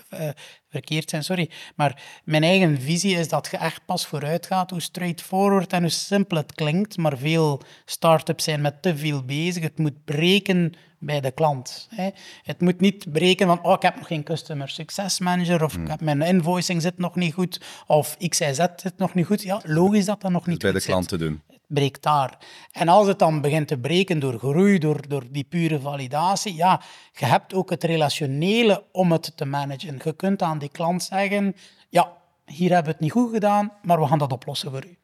eh, 0.08 0.28
verkeerd 0.68 1.10
zijn, 1.10 1.24
sorry. 1.24 1.50
Maar 1.76 2.02
mijn 2.24 2.42
eigen 2.42 2.80
visie 2.80 3.16
is 3.16 3.28
dat 3.28 3.48
je 3.50 3.56
echt 3.56 3.84
pas 3.86 4.06
vooruit 4.06 4.46
gaat, 4.46 4.70
hoe 4.70 4.80
straightforward 4.80 5.72
en 5.72 5.80
hoe 5.80 5.90
simpel 5.90 6.36
het 6.36 6.54
klinkt, 6.54 6.96
maar 6.96 7.18
veel 7.18 7.62
start-ups 7.84 8.44
zijn 8.44 8.60
met 8.60 8.82
te 8.82 8.96
veel 8.96 9.24
bezig. 9.24 9.62
Het 9.62 9.78
moet 9.78 10.04
breken 10.04 10.74
bij 10.98 11.20
de 11.20 11.30
klant. 11.30 11.88
Hè. 11.94 12.10
Het 12.42 12.60
moet 12.60 12.80
niet 12.80 13.12
breken 13.12 13.46
van, 13.46 13.62
oh, 13.62 13.72
ik 13.72 13.82
heb 13.82 13.96
nog 13.96 14.06
geen 14.06 14.22
customer 14.22 14.68
success 14.68 15.18
manager, 15.18 15.64
of 15.64 15.76
ik 15.76 15.88
heb 15.88 16.00
mijn 16.00 16.22
invoicing 16.22 16.82
zit 16.82 16.98
nog 16.98 17.14
niet 17.14 17.34
goed, 17.34 17.60
of 17.86 18.16
XYZ 18.28 18.58
zit 18.76 18.96
nog 18.96 19.14
niet 19.14 19.26
goed. 19.26 19.42
Ja, 19.42 19.60
logisch 19.64 20.04
dat 20.04 20.20
dat 20.20 20.30
nog 20.30 20.46
niet 20.46 20.58
bij 20.58 20.70
de 20.70 20.74
goed 20.74 20.82
zit 20.82 20.92
klant 20.92 21.08
te 21.08 21.18
doen. 21.18 21.42
Breekt 21.68 22.02
daar. 22.02 22.38
En 22.72 22.88
als 22.88 23.06
het 23.06 23.18
dan 23.18 23.40
begint 23.40 23.68
te 23.68 23.78
breken 23.78 24.18
door 24.18 24.38
groei, 24.38 24.78
door, 24.78 25.08
door 25.08 25.24
die 25.30 25.44
pure 25.44 25.80
validatie, 25.80 26.54
ja, 26.54 26.80
je 27.12 27.24
hebt 27.24 27.54
ook 27.54 27.70
het 27.70 27.84
relationele 27.84 28.84
om 28.92 29.12
het 29.12 29.36
te 29.36 29.44
managen. 29.44 30.00
Je 30.04 30.12
kunt 30.12 30.42
aan 30.42 30.58
die 30.58 30.68
klant 30.68 31.02
zeggen, 31.02 31.56
ja, 31.88 32.16
hier 32.44 32.68
hebben 32.68 32.84
we 32.84 32.92
het 32.92 33.00
niet 33.00 33.12
goed 33.12 33.32
gedaan, 33.32 33.72
maar 33.82 34.00
we 34.00 34.06
gaan 34.06 34.18
dat 34.18 34.32
oplossen 34.32 34.70
voor 34.70 34.84
u. 34.84 34.98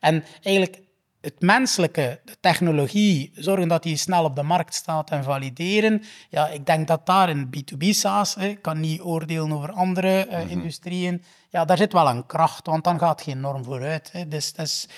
En 0.00 0.24
eigenlijk 0.42 0.80
het 1.22 1.40
menselijke, 1.40 2.20
de 2.24 2.36
technologie, 2.40 3.30
zorgen 3.34 3.68
dat 3.68 3.82
die 3.82 3.96
snel 3.96 4.24
op 4.24 4.36
de 4.36 4.42
markt 4.42 4.74
staat 4.74 5.10
en 5.10 5.24
valideren. 5.24 6.02
Ja, 6.28 6.48
ik 6.48 6.66
denk 6.66 6.88
dat 6.88 7.06
daar 7.06 7.28
in 7.28 7.46
B2B 7.46 7.88
SaaS, 7.88 8.36
ik 8.36 8.62
kan 8.62 8.80
niet 8.80 9.00
oordelen 9.00 9.52
over 9.52 9.72
andere 9.72 10.26
uh, 10.30 10.50
industrieën, 10.50 11.22
ja, 11.50 11.64
daar 11.64 11.76
zit 11.76 11.92
wel 11.92 12.08
een 12.08 12.26
kracht, 12.26 12.66
want 12.66 12.84
dan 12.84 12.98
gaat 12.98 13.22
geen 13.22 13.40
norm 13.40 13.64
vooruit. 13.64 14.12
Hè. 14.12 14.28
Dus 14.28 14.52
dat 14.52 14.66
is 14.66 14.88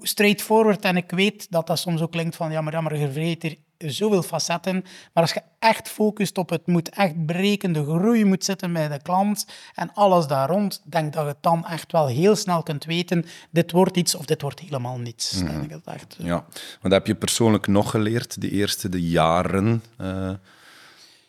straightforward 0.00 0.84
en 0.84 0.96
ik 0.96 1.10
weet 1.10 1.50
dat 1.50 1.66
dat 1.66 1.78
soms 1.78 2.00
ook 2.00 2.10
klinkt 2.10 2.36
van, 2.36 2.50
ja, 2.50 2.60
maar, 2.60 2.72
ja, 2.72 2.80
maar 2.80 2.96
je 2.96 3.08
hier 3.40 3.56
zoveel 3.78 4.22
facetten. 4.22 4.84
Maar 5.12 5.22
als 5.22 5.32
je 5.32 5.42
echt 5.58 5.88
focust 5.88 6.38
op 6.38 6.50
het 6.50 6.66
moet 6.66 6.88
echt 6.88 7.26
breken, 7.26 7.72
de 7.72 7.84
groei 7.84 8.24
moet 8.24 8.44
zitten 8.44 8.72
bij 8.72 8.88
de 8.88 9.02
klant 9.02 9.46
en 9.74 9.90
alles 9.94 10.26
daar 10.26 10.48
rond, 10.48 10.82
denk 10.84 11.12
dat 11.12 11.26
je 11.26 11.36
dan 11.40 11.66
echt 11.66 11.92
wel 11.92 12.06
heel 12.06 12.36
snel 12.36 12.62
kunt 12.62 12.84
weten, 12.84 13.24
dit 13.50 13.72
wordt 13.72 13.96
iets 13.96 14.14
of 14.14 14.24
dit 14.24 14.42
wordt 14.42 14.60
helemaal 14.60 14.98
niets. 14.98 15.32
Mm. 15.32 15.46
Denk 15.46 15.72
ik 15.72 15.86
echt, 15.86 16.16
eh. 16.18 16.26
Ja, 16.26 16.44
wat 16.80 16.92
heb 16.92 17.06
je 17.06 17.14
persoonlijk 17.14 17.66
nog 17.66 17.90
geleerd 17.90 18.40
de 18.40 18.50
eerste 18.50 18.88
de 18.88 19.08
jaren 19.08 19.82
uh, 20.00 20.30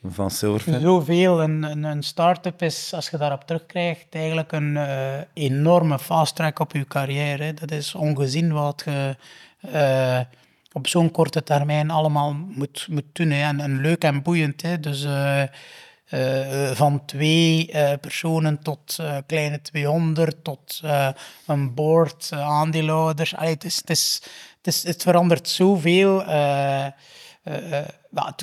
van 0.03 0.31
Silverfin? 0.31 0.81
Zoveel. 0.81 1.41
Een, 1.41 1.63
een, 1.63 1.84
een 1.84 2.03
start-up 2.03 2.62
is, 2.62 2.93
als 2.93 3.10
je 3.10 3.17
daarop 3.17 3.43
terugkrijgt, 3.43 4.05
eigenlijk 4.10 4.51
een 4.51 4.75
uh, 4.75 5.13
enorme 5.34 5.99
fast 5.99 6.36
track 6.36 6.60
op 6.60 6.71
je 6.71 6.86
carrière. 6.86 7.53
Dat 7.53 7.71
is 7.71 7.95
ongezien 7.95 8.53
wat 8.53 8.84
je 8.86 9.15
op 10.75 10.88
zo'n 10.88 11.11
korte 11.11 11.43
termijn 11.43 11.91
allemaal 11.91 12.33
moet, 12.33 12.88
moet 12.89 13.05
doen. 13.13 13.31
En, 13.31 13.81
leuk 13.81 14.03
en 14.03 14.21
boeiend. 14.21 14.61
Hè. 14.61 14.79
Dus 14.79 15.03
uh, 15.03 15.43
uh, 16.09 16.71
van 16.71 17.05
twee 17.05 17.69
uh, 17.73 17.91
personen 18.01 18.59
tot 18.59 18.99
kleine 19.25 19.61
200, 19.61 20.43
tot 20.43 20.81
een 21.47 21.73
board, 21.73 22.29
aandeelhouders. 22.33 23.35
Allee, 23.35 23.53
het, 23.53 23.63
is, 23.63 23.75
het, 23.85 24.29
is, 24.63 24.83
het 24.83 25.01
verandert 25.01 25.49
zoveel. 25.49 26.25
het, 26.25 26.93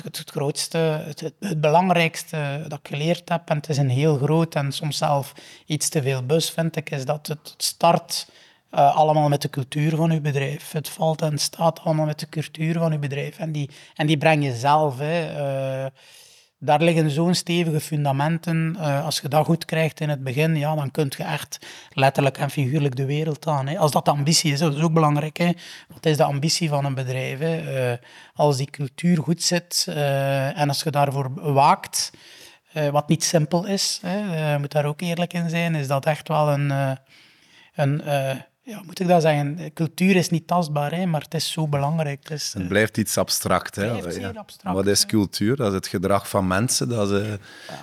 het, 0.03 0.17
het, 0.17 0.29
grootste, 0.31 0.77
het, 0.77 1.33
het, 1.39 1.61
belangrijkste 1.61 2.65
dat 2.67 2.79
ik 2.79 2.87
geleerd 2.87 3.29
heb, 3.29 3.49
en 3.49 3.55
het 3.55 3.69
is 3.69 3.77
een 3.77 3.89
heel 3.89 4.17
groot 4.17 4.55
en 4.55 4.71
soms 4.71 4.97
zelf 4.97 5.33
iets 5.65 5.89
te 5.89 6.01
veel 6.01 6.25
bus, 6.25 6.49
vind 6.49 6.75
ik, 6.75 6.89
is 6.89 7.05
dat 7.05 7.27
het 7.27 7.53
start 7.57 8.25
uh, 8.75 8.95
allemaal 8.95 9.29
met 9.29 9.41
de 9.41 9.49
cultuur 9.49 9.95
van 9.95 10.11
uw 10.11 10.21
bedrijf. 10.21 10.71
Het 10.71 10.89
valt 10.89 11.21
en 11.21 11.37
staat 11.37 11.79
allemaal 11.79 12.05
met 12.05 12.19
de 12.19 12.29
cultuur 12.29 12.77
van 12.79 12.91
uw 12.91 12.99
bedrijf. 12.99 13.37
En 13.37 13.51
die, 13.51 13.69
en 13.95 14.07
die 14.07 14.17
breng 14.17 14.43
je 14.43 14.55
zelf. 14.55 14.97
Hè. 14.97 15.31
Uh, 15.83 15.89
daar 16.59 16.81
liggen 16.81 17.09
zo'n 17.09 17.33
stevige 17.33 17.79
fundamenten. 17.79 18.75
Uh, 18.79 19.05
als 19.05 19.19
je 19.19 19.27
dat 19.27 19.45
goed 19.45 19.65
krijgt 19.65 19.99
in 19.99 20.09
het 20.09 20.23
begin, 20.23 20.55
ja, 20.55 20.75
dan 20.75 20.91
kun 20.91 21.11
je 21.17 21.23
echt 21.23 21.59
letterlijk 21.89 22.37
en 22.37 22.49
figuurlijk 22.49 22.95
de 22.95 23.05
wereld 23.05 23.47
aan. 23.47 23.67
Hè. 23.67 23.77
Als 23.77 23.91
dat 23.91 24.05
de 24.05 24.11
ambitie 24.11 24.51
is, 24.51 24.59
dat 24.59 24.75
is 24.75 24.81
ook 24.81 24.93
belangrijk. 24.93 25.37
Hè. 25.37 25.51
Wat 25.87 26.05
is 26.05 26.17
de 26.17 26.23
ambitie 26.23 26.69
van 26.69 26.85
een 26.85 26.95
bedrijf? 26.95 27.39
Als 28.35 28.57
die 28.57 28.69
cultuur 28.69 29.17
goed 29.17 29.43
zit 29.43 29.85
en 30.55 30.67
als 30.67 30.83
je 30.83 30.91
daarvoor 30.91 31.53
waakt, 31.53 32.11
wat 32.91 33.07
niet 33.07 33.23
simpel 33.23 33.65
is, 33.65 33.99
hè, 34.01 34.51
je 34.51 34.59
moet 34.59 34.71
daar 34.71 34.85
ook 34.85 35.01
eerlijk 35.01 35.33
in 35.33 35.49
zijn, 35.49 35.75
is 35.75 35.87
dat 35.87 36.05
echt 36.05 36.27
wel 36.27 36.49
een... 36.49 36.97
een 37.75 38.01
ja, 38.63 38.81
moet 38.85 38.99
ik 38.99 39.07
dat 39.07 39.21
zeggen? 39.21 39.73
Cultuur 39.73 40.15
is 40.15 40.29
niet 40.29 40.47
tastbaar, 40.47 40.91
hè, 40.91 41.05
maar 41.05 41.21
het 41.21 41.33
is 41.33 41.51
zo 41.51 41.67
belangrijk. 41.67 42.19
Het, 42.23 42.31
is, 42.31 42.53
het 42.53 42.67
blijft 42.67 42.97
iets 42.97 43.17
abstract. 43.17 43.75
Hè? 43.75 43.91
abstract, 43.91 44.61
Wat 44.63 44.87
is 44.87 45.05
cultuur? 45.05 45.55
Dat 45.55 45.67
is 45.67 45.73
het 45.73 45.87
gedrag 45.87 46.29
van 46.29 46.47
mensen, 46.47 46.89
dat 46.89 47.11
is 47.11 47.19
uh, 47.19 47.33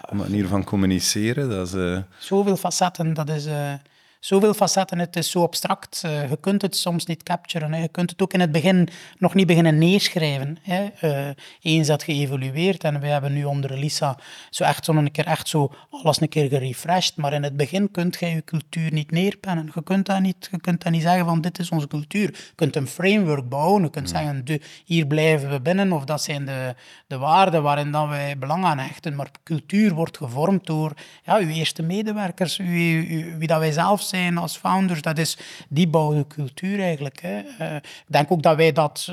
een 0.03 0.17
manier 0.17 0.47
van 0.47 0.65
communiceren. 0.65 1.49
Dat 1.49 1.67
is, 1.67 1.75
uh... 1.75 1.99
Zoveel 2.19 2.57
facetten, 2.57 3.15
dat 3.15 3.29
is... 3.29 3.47
Uh, 3.47 3.73
zoveel 4.21 4.55
facetten, 4.55 4.99
het 4.99 5.17
is 5.17 5.31
zo 5.31 5.43
abstract. 5.43 6.03
Uh, 6.07 6.31
je 6.31 6.37
kunt 6.41 6.63
het 6.63 6.77
soms 6.77 7.07
niet 7.07 7.23
capturen. 7.23 7.73
Hè. 7.73 7.83
Je 7.83 7.89
kunt 7.89 8.11
het 8.11 8.23
ook 8.23 8.33
in 8.33 8.41
het 8.41 8.53
begin 8.53 8.89
nog 9.19 9.35
niet 9.35 9.47
beginnen 9.47 9.79
neerschrijven. 9.79 10.59
Hè. 10.63 10.89
Uh, 11.05 11.29
eens 11.63 11.87
dat 11.87 12.03
geëvolueerd 12.03 12.85
en 12.85 13.01
we 13.01 13.07
hebben 13.07 13.33
nu 13.33 13.45
onder 13.45 13.79
Lisa 13.79 14.19
zo 14.51 14.65
echt 14.65 14.85
zo 14.85 14.93
een 14.93 15.11
keer 15.11 15.27
echt 15.27 15.49
zo 15.49 15.73
alles 15.91 16.21
een 16.21 16.29
keer 16.29 16.49
gerefreshed. 16.49 17.17
Maar 17.17 17.33
in 17.33 17.43
het 17.43 17.57
begin 17.57 17.91
kunt 17.91 18.17
je 18.21 18.27
je 18.27 18.45
cultuur 18.45 18.93
niet 18.93 19.11
neerpennen. 19.11 19.71
Je 19.75 19.83
kunt 19.83 20.07
dat 20.07 20.21
niet, 20.21 20.49
je 20.51 20.61
kunt 20.61 20.83
dat 20.83 20.93
niet 20.93 21.03
zeggen 21.03 21.25
van 21.25 21.41
dit 21.41 21.59
is 21.59 21.71
onze 21.71 21.87
cultuur. 21.87 22.29
Je 22.29 22.53
kunt 22.55 22.77
een 22.77 22.87
framework 22.87 23.49
bouwen. 23.49 23.83
Je 23.83 23.91
kunt 23.91 24.09
zeggen 24.09 24.45
de, 24.45 24.61
hier 24.85 25.07
blijven 25.07 25.51
we 25.51 25.61
binnen 25.61 25.93
of 25.93 26.05
dat 26.05 26.23
zijn 26.23 26.45
de, 26.45 26.75
de 27.07 27.19
waarden 27.19 27.63
waarin 27.63 27.91
dan 27.91 28.09
wij 28.09 28.39
belang 28.39 28.65
aan 28.65 28.79
hechten. 28.79 29.15
Maar 29.15 29.31
cultuur 29.45 29.95
wordt 29.95 30.17
gevormd 30.17 30.67
door 30.67 30.93
ja, 31.25 31.37
uw 31.39 31.49
eerste 31.49 31.83
medewerkers, 31.83 32.59
uw, 32.59 33.05
uw, 33.09 33.39
wie 33.39 33.49
dat 33.49 33.59
wij 33.59 33.73
zelf 33.73 34.09
zijn 34.11 34.39
als 34.39 34.57
founders, 34.57 35.03
dat 35.03 35.19
is 35.19 35.39
die 35.69 35.89
bouwde 35.89 36.27
cultuur 36.27 36.81
eigenlijk. 36.81 37.21
Hè. 37.21 37.43
Uh, 37.61 37.75
ik 37.77 38.05
denk 38.07 38.31
ook 38.31 38.43
dat 38.43 38.57
wij 38.57 38.73
dat... 38.73 39.13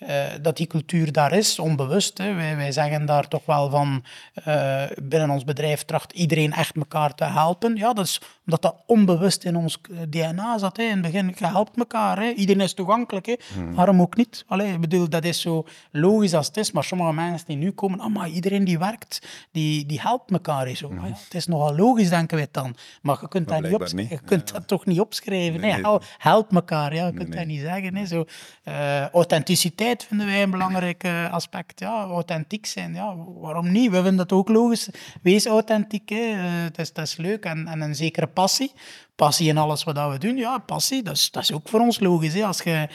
Uh, 0.00 0.20
uh, 0.20 0.42
dat 0.42 0.56
die 0.56 0.66
cultuur 0.66 1.12
daar 1.12 1.32
is, 1.32 1.58
onbewust. 1.58 2.18
Hè. 2.18 2.34
Wij, 2.34 2.56
wij 2.56 2.72
zeggen 2.72 3.06
daar 3.06 3.28
toch 3.28 3.44
wel 3.44 3.70
van, 3.70 4.04
uh, 4.48 4.82
binnen 5.02 5.30
ons 5.30 5.44
bedrijf 5.44 5.84
tracht 5.84 6.12
iedereen 6.12 6.52
echt 6.52 6.76
elkaar 6.76 7.14
te 7.14 7.24
helpen. 7.24 7.76
Ja, 7.76 7.92
dat 7.92 8.04
is 8.04 8.20
omdat 8.50 8.72
dat 8.72 8.82
onbewust 8.86 9.44
in 9.44 9.56
ons 9.56 9.80
DNA 10.08 10.58
zat. 10.58 10.76
Hè. 10.76 10.82
In 10.82 10.90
het 10.90 11.00
begin, 11.00 11.34
je 11.38 11.46
helpt 11.46 11.78
elkaar. 11.78 12.18
Hè. 12.18 12.30
Iedereen 12.30 12.62
is 12.62 12.74
toegankelijk. 12.74 13.26
Hè. 13.26 13.34
Hmm. 13.54 13.74
Waarom 13.74 14.00
ook 14.00 14.16
niet? 14.16 14.44
Allee, 14.46 14.72
ik 14.72 14.80
bedoel, 14.80 15.08
dat 15.08 15.24
is 15.24 15.40
zo 15.40 15.66
logisch 15.90 16.34
als 16.34 16.46
het 16.46 16.56
is, 16.56 16.72
maar 16.72 16.84
sommige 16.84 17.12
mensen 17.12 17.46
die 17.46 17.56
nu 17.56 17.70
komen, 17.70 18.00
ah, 18.00 18.14
maar 18.14 18.28
iedereen 18.28 18.64
die 18.64 18.78
werkt, 18.78 19.26
die, 19.52 19.86
die 19.86 20.00
helpt 20.00 20.30
elkaar. 20.30 20.66
Hè. 20.66 20.74
Zo. 20.74 20.88
Hmm. 20.88 21.06
ja, 21.06 21.12
het 21.24 21.34
is 21.34 21.46
nogal 21.46 21.76
logisch, 21.76 22.08
denken 22.08 22.36
wij 22.36 22.48
dan. 22.50 22.76
Maar 23.02 23.18
je 23.20 23.28
kunt, 23.28 23.48
dat, 23.48 23.62
niet 23.62 23.92
niet. 23.92 24.08
Je 24.08 24.20
kunt 24.24 24.52
dat 24.52 24.68
toch 24.68 24.86
niet 24.86 25.00
opschrijven. 25.00 25.60
Nee, 25.60 25.72
nee. 25.72 25.98
Help 26.18 26.54
elkaar, 26.54 26.94
ja. 26.94 27.06
je 27.06 27.12
kunt 27.12 27.32
dat 27.32 27.46
niet 27.46 27.60
zeggen. 27.60 27.96
Hè. 27.96 28.06
Zo, 28.06 28.24
uh, 28.64 29.08
authenticiteit 29.08 29.89
vinden 29.98 30.26
wij 30.26 30.42
een 30.42 30.50
belangrijk 30.50 31.04
eh, 31.04 31.32
aspect. 31.32 31.80
Ja, 31.80 32.04
authentiek 32.04 32.66
zijn, 32.66 32.94
ja, 32.94 33.16
waarom 33.16 33.72
niet? 33.72 33.90
We 33.90 33.96
vinden 33.96 34.16
dat 34.16 34.32
ook 34.32 34.48
logisch. 34.48 34.88
Wees 35.22 35.46
authentiek, 35.46 36.08
hè. 36.08 36.16
Uh, 36.16 36.62
het, 36.62 36.78
is, 36.78 36.92
dat 36.92 37.06
is 37.06 37.16
leuk. 37.16 37.44
En, 37.44 37.66
en 37.66 37.80
een 37.80 37.94
zekere 37.94 38.26
passie. 38.26 38.72
Passie 39.16 39.48
in 39.48 39.58
alles 39.58 39.84
wat 39.84 40.10
we 40.10 40.18
doen, 40.18 40.36
ja, 40.36 40.58
passie, 40.58 41.02
dat 41.02 41.14
is, 41.14 41.30
dat 41.30 41.42
is 41.42 41.52
ook 41.52 41.68
voor 41.68 41.80
ons 41.80 42.00
logisch. 42.00 42.34
Hè. 42.34 42.44
Als 42.44 42.62
je 42.62 42.88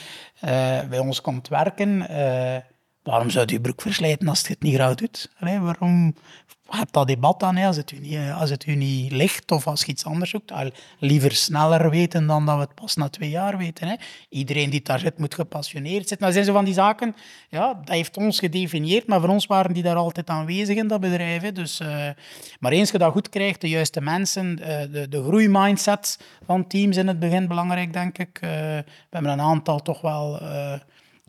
uh, 0.43 0.89
bij 0.89 0.99
ons 0.99 1.21
komt 1.21 1.47
werken, 1.47 2.07
waarom 3.03 3.29
zou 3.29 3.45
je 3.45 3.53
je 3.53 3.61
broek 3.61 3.81
verslijten 3.81 4.27
als 4.27 4.41
je 4.41 4.47
het 4.47 4.61
niet 4.61 4.73
graag 4.73 4.95
doet? 4.95 5.31
Waarom 5.39 6.15
heb 6.69 6.91
dat 6.91 7.07
debat 7.07 7.39
dan, 7.39 7.57
als, 7.57 7.77
het 7.77 7.91
u 7.91 7.99
niet, 7.99 8.31
als 8.31 8.49
het 8.49 8.65
u 8.65 8.75
niet 8.75 9.11
ligt 9.11 9.51
of 9.51 9.67
als 9.67 9.81
je 9.81 9.91
iets 9.91 10.05
anders 10.05 10.29
zoekt. 10.29 10.51
Al 10.51 10.71
liever 10.99 11.31
sneller 11.31 11.89
weten 11.89 12.27
dan 12.27 12.45
dat 12.45 12.55
we 12.55 12.61
het 12.61 12.75
pas 12.75 12.95
na 12.95 13.09
twee 13.09 13.29
jaar 13.29 13.57
weten. 13.57 13.87
Hè. 13.87 13.95
Iedereen 14.29 14.69
die 14.69 14.81
daar 14.81 14.99
zit, 14.99 15.17
moet 15.17 15.35
gepassioneerd 15.35 16.07
zitten. 16.07 16.17
Nou, 16.19 16.33
zijn 16.33 16.45
zo 16.45 16.53
van 16.53 16.65
die 16.65 16.73
zaken, 16.73 17.15
ja, 17.49 17.73
dat 17.73 17.89
heeft 17.89 18.17
ons 18.17 18.39
gedefinieerd, 18.39 19.07
maar 19.07 19.19
voor 19.19 19.29
ons 19.29 19.45
waren 19.45 19.73
die 19.73 19.83
daar 19.83 19.95
altijd 19.95 20.29
aanwezig 20.29 20.77
in 20.77 20.87
dat 20.87 20.99
bedrijf. 20.99 21.41
Hè. 21.41 21.51
Dus, 21.51 21.79
uh, 21.79 22.09
maar 22.59 22.71
eens 22.71 22.91
je 22.91 22.97
dat 22.97 23.11
goed 23.11 23.29
krijgt, 23.29 23.61
de 23.61 23.69
juiste 23.69 24.01
mensen, 24.01 24.59
uh, 24.59 24.65
de, 24.91 25.05
de 25.09 25.23
groeimindset 25.23 26.19
van 26.45 26.67
teams 26.67 26.97
in 26.97 27.07
het 27.07 27.19
begin 27.19 27.47
belangrijk, 27.47 27.93
denk 27.93 28.17
ik. 28.17 28.37
We 28.41 28.83
hebben 29.09 29.31
een 29.31 29.41
aantal 29.41 29.81
toch 29.81 30.01
wel 30.01 30.41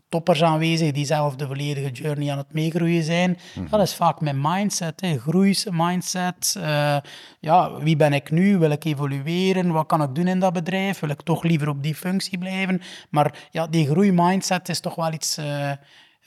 toppers 0.09 0.43
aanwezig 0.43 0.91
die 0.91 1.05
zelf 1.05 1.35
de 1.35 1.47
volledige 1.47 1.91
journey 1.91 2.31
aan 2.31 2.37
het 2.37 2.53
meegroeien 2.53 3.03
zijn. 3.03 3.37
Mhm. 3.55 3.69
Dat 3.69 3.81
is 3.81 3.95
vaak 3.95 4.21
mijn 4.21 4.41
mindset, 4.41 5.01
hè. 5.01 5.17
groeismindset. 5.17 6.55
Uh, 6.57 6.97
ja, 7.39 7.79
wie 7.79 7.95
ben 7.95 8.13
ik 8.13 8.31
nu? 8.31 8.57
Wil 8.57 8.71
ik 8.71 8.83
evolueren? 8.83 9.71
Wat 9.71 9.85
kan 9.85 10.01
ik 10.01 10.15
doen 10.15 10.27
in 10.27 10.39
dat 10.39 10.53
bedrijf? 10.53 10.99
Wil 10.99 11.09
ik 11.09 11.21
toch 11.21 11.43
liever 11.43 11.69
op 11.69 11.83
die 11.83 11.95
functie 11.95 12.37
blijven? 12.37 12.81
Maar 13.09 13.47
ja, 13.51 13.67
die 13.67 13.87
groeimindset 13.87 14.69
is 14.69 14.79
toch 14.79 14.95
wel 14.95 15.13
iets... 15.13 15.37
Uh, 15.37 15.71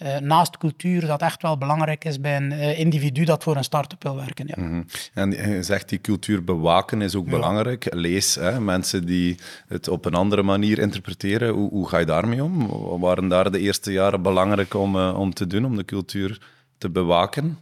uh, 0.02 0.16
naast 0.18 0.58
cultuur 0.58 1.06
dat 1.06 1.22
echt 1.22 1.42
wel 1.42 1.58
belangrijk 1.58 2.04
is 2.04 2.20
bij 2.20 2.36
een 2.36 2.52
uh, 2.52 2.78
individu 2.78 3.24
dat 3.24 3.42
voor 3.42 3.56
een 3.56 3.64
start-up 3.64 4.02
wil 4.02 4.16
werken. 4.16 4.46
Ja. 4.46 4.54
Mm 4.58 4.68
-hmm. 4.68 4.86
En 5.14 5.30
je 5.30 5.62
zegt 5.62 5.88
die 5.88 6.00
cultuur 6.00 6.44
bewaken 6.44 7.02
is 7.02 7.14
ook 7.14 7.24
ja. 7.24 7.30
belangrijk. 7.30 7.94
Lees 7.94 8.34
hè, 8.34 8.60
mensen 8.60 9.06
die 9.06 9.38
het 9.68 9.88
op 9.88 10.04
een 10.04 10.14
andere 10.14 10.42
manier 10.42 10.78
interpreteren. 10.78 11.54
Hoe, 11.54 11.70
hoe, 11.70 11.88
ga 11.88 11.98
je 11.98 12.04
daarmee 12.04 12.44
om? 12.44 12.66
Waren 13.00 13.28
daar 13.28 13.50
de 13.50 13.58
eerste 13.58 13.92
jaren 13.92 14.22
belangrijk 14.22 14.74
om, 14.74 14.96
uh, 14.96 15.18
om 15.18 15.34
te 15.34 15.46
doen, 15.46 15.64
om 15.64 15.76
de 15.76 15.84
cultuur 15.84 16.40
te 16.78 16.90
bewaken? 16.90 17.58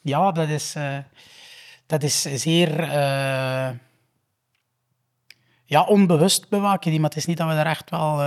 Ja, 0.00 0.32
dat 0.32 0.48
is, 0.48 0.74
dat 1.86 2.02
is 2.02 2.22
zeer 2.22 2.90
ja, 5.64 5.82
onbewust 5.82 6.48
bewaken 6.48 6.90
die, 6.90 7.00
maar 7.00 7.08
het 7.08 7.18
is 7.18 7.26
niet 7.26 7.36
dat 7.36 7.48
we 7.48 7.54
daar 7.54 7.66
echt 7.66 7.90
wel 7.90 8.20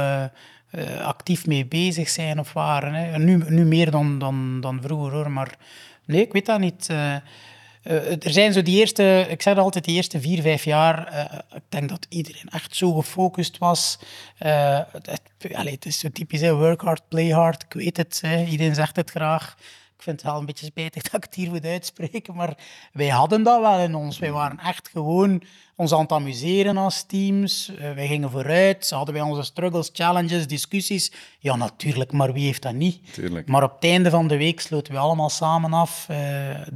uh, 0.72 1.06
actief 1.06 1.46
mee 1.46 1.66
bezig 1.66 2.10
zijn 2.10 2.40
of 2.40 2.54
waren. 2.54 2.94
Hè. 2.94 3.18
Nu, 3.18 3.44
nu 3.48 3.66
meer 3.66 3.92
dan, 3.92 4.20
dan, 4.20 4.62
dan 4.62 4.82
vroeger 4.82 5.12
hoor, 5.12 5.32
maar 5.32 5.58
nee, 6.06 6.22
ik 6.22 6.34
weet 6.34 6.46
dat 6.46 6.60
niet. 6.60 6.88
Uh, 6.92 7.16
er 8.10 8.32
zijn 8.32 8.54
zo 8.54 8.62
die 8.62 8.80
eerste, 8.80 9.26
ik 9.30 9.42
zeg 9.42 9.58
altijd, 9.58 9.86
die 9.86 9.96
eerste 9.96 10.22
vier, 10.22 10.42
vijf 10.42 10.64
jaar, 10.64 11.28
ik 11.56 11.62
denk 11.70 11.90
dat 11.90 12.06
iedereen 12.10 12.50
echt 12.50 12.76
zo 12.76 12.94
gefocust 12.94 13.58
was. 13.58 14.00
het, 14.38 15.22
allez, 15.54 15.72
het 15.72 15.86
is 15.86 16.00
zo 16.00 16.10
typisch, 16.10 16.42
work 16.50 16.82
hard, 16.82 17.08
play 17.08 17.30
hard, 17.30 17.64
ik 17.64 17.74
weet 17.74 17.98
het, 17.98 18.24
iedereen 18.50 18.76
zegt 18.76 18.96
het 18.96 19.10
graag. 19.10 19.56
Ik 20.00 20.06
vind 20.06 20.22
het 20.22 20.32
wel 20.32 20.40
een 20.40 20.46
beetje 20.46 20.66
spijtig 20.66 21.04
dat 21.10 21.14
ik 21.14 21.24
het 21.24 21.36
hier 21.36 21.50
moet 21.50 21.66
uitspreken, 21.66 22.36
maar 22.36 22.58
wij 22.94 23.10
hadden 23.10 23.44
dat 23.44 23.62
wel 23.62 23.80
in 23.80 23.96
ons. 23.96 24.20
Wij 24.20 24.32
waren 24.32 24.60
echt 24.60 24.90
gewoon 24.90 25.44
ons 25.80 25.94
aan 25.94 26.02
het 26.02 26.12
amuseren 26.12 26.78
als 26.78 27.04
teams. 27.04 27.70
Uh, 27.70 27.94
wij 27.94 28.08
gingen 28.08 28.30
vooruit. 28.30 28.86
Ze 28.86 28.96
hadden 28.96 29.14
wij 29.14 29.24
onze 29.24 29.44
struggles, 29.44 29.90
challenges, 29.94 30.48
discussies. 30.48 31.12
Ja, 31.40 31.56
natuurlijk, 31.56 32.12
maar 32.12 32.34
wie 32.34 32.46
heeft 32.46 32.62
dat 32.62 32.74
niet? 32.74 33.14
Tuurlijk. 33.14 33.48
Maar 33.48 33.64
op 33.64 33.76
het 33.76 33.84
einde 33.84 34.10
van 34.10 34.28
de 34.28 34.38
week 34.38 34.60
sloten 34.60 34.94
we 34.94 35.00
allemaal 35.00 35.30
samen 35.30 35.74
af. 35.74 36.08
Uh, 36.12 36.18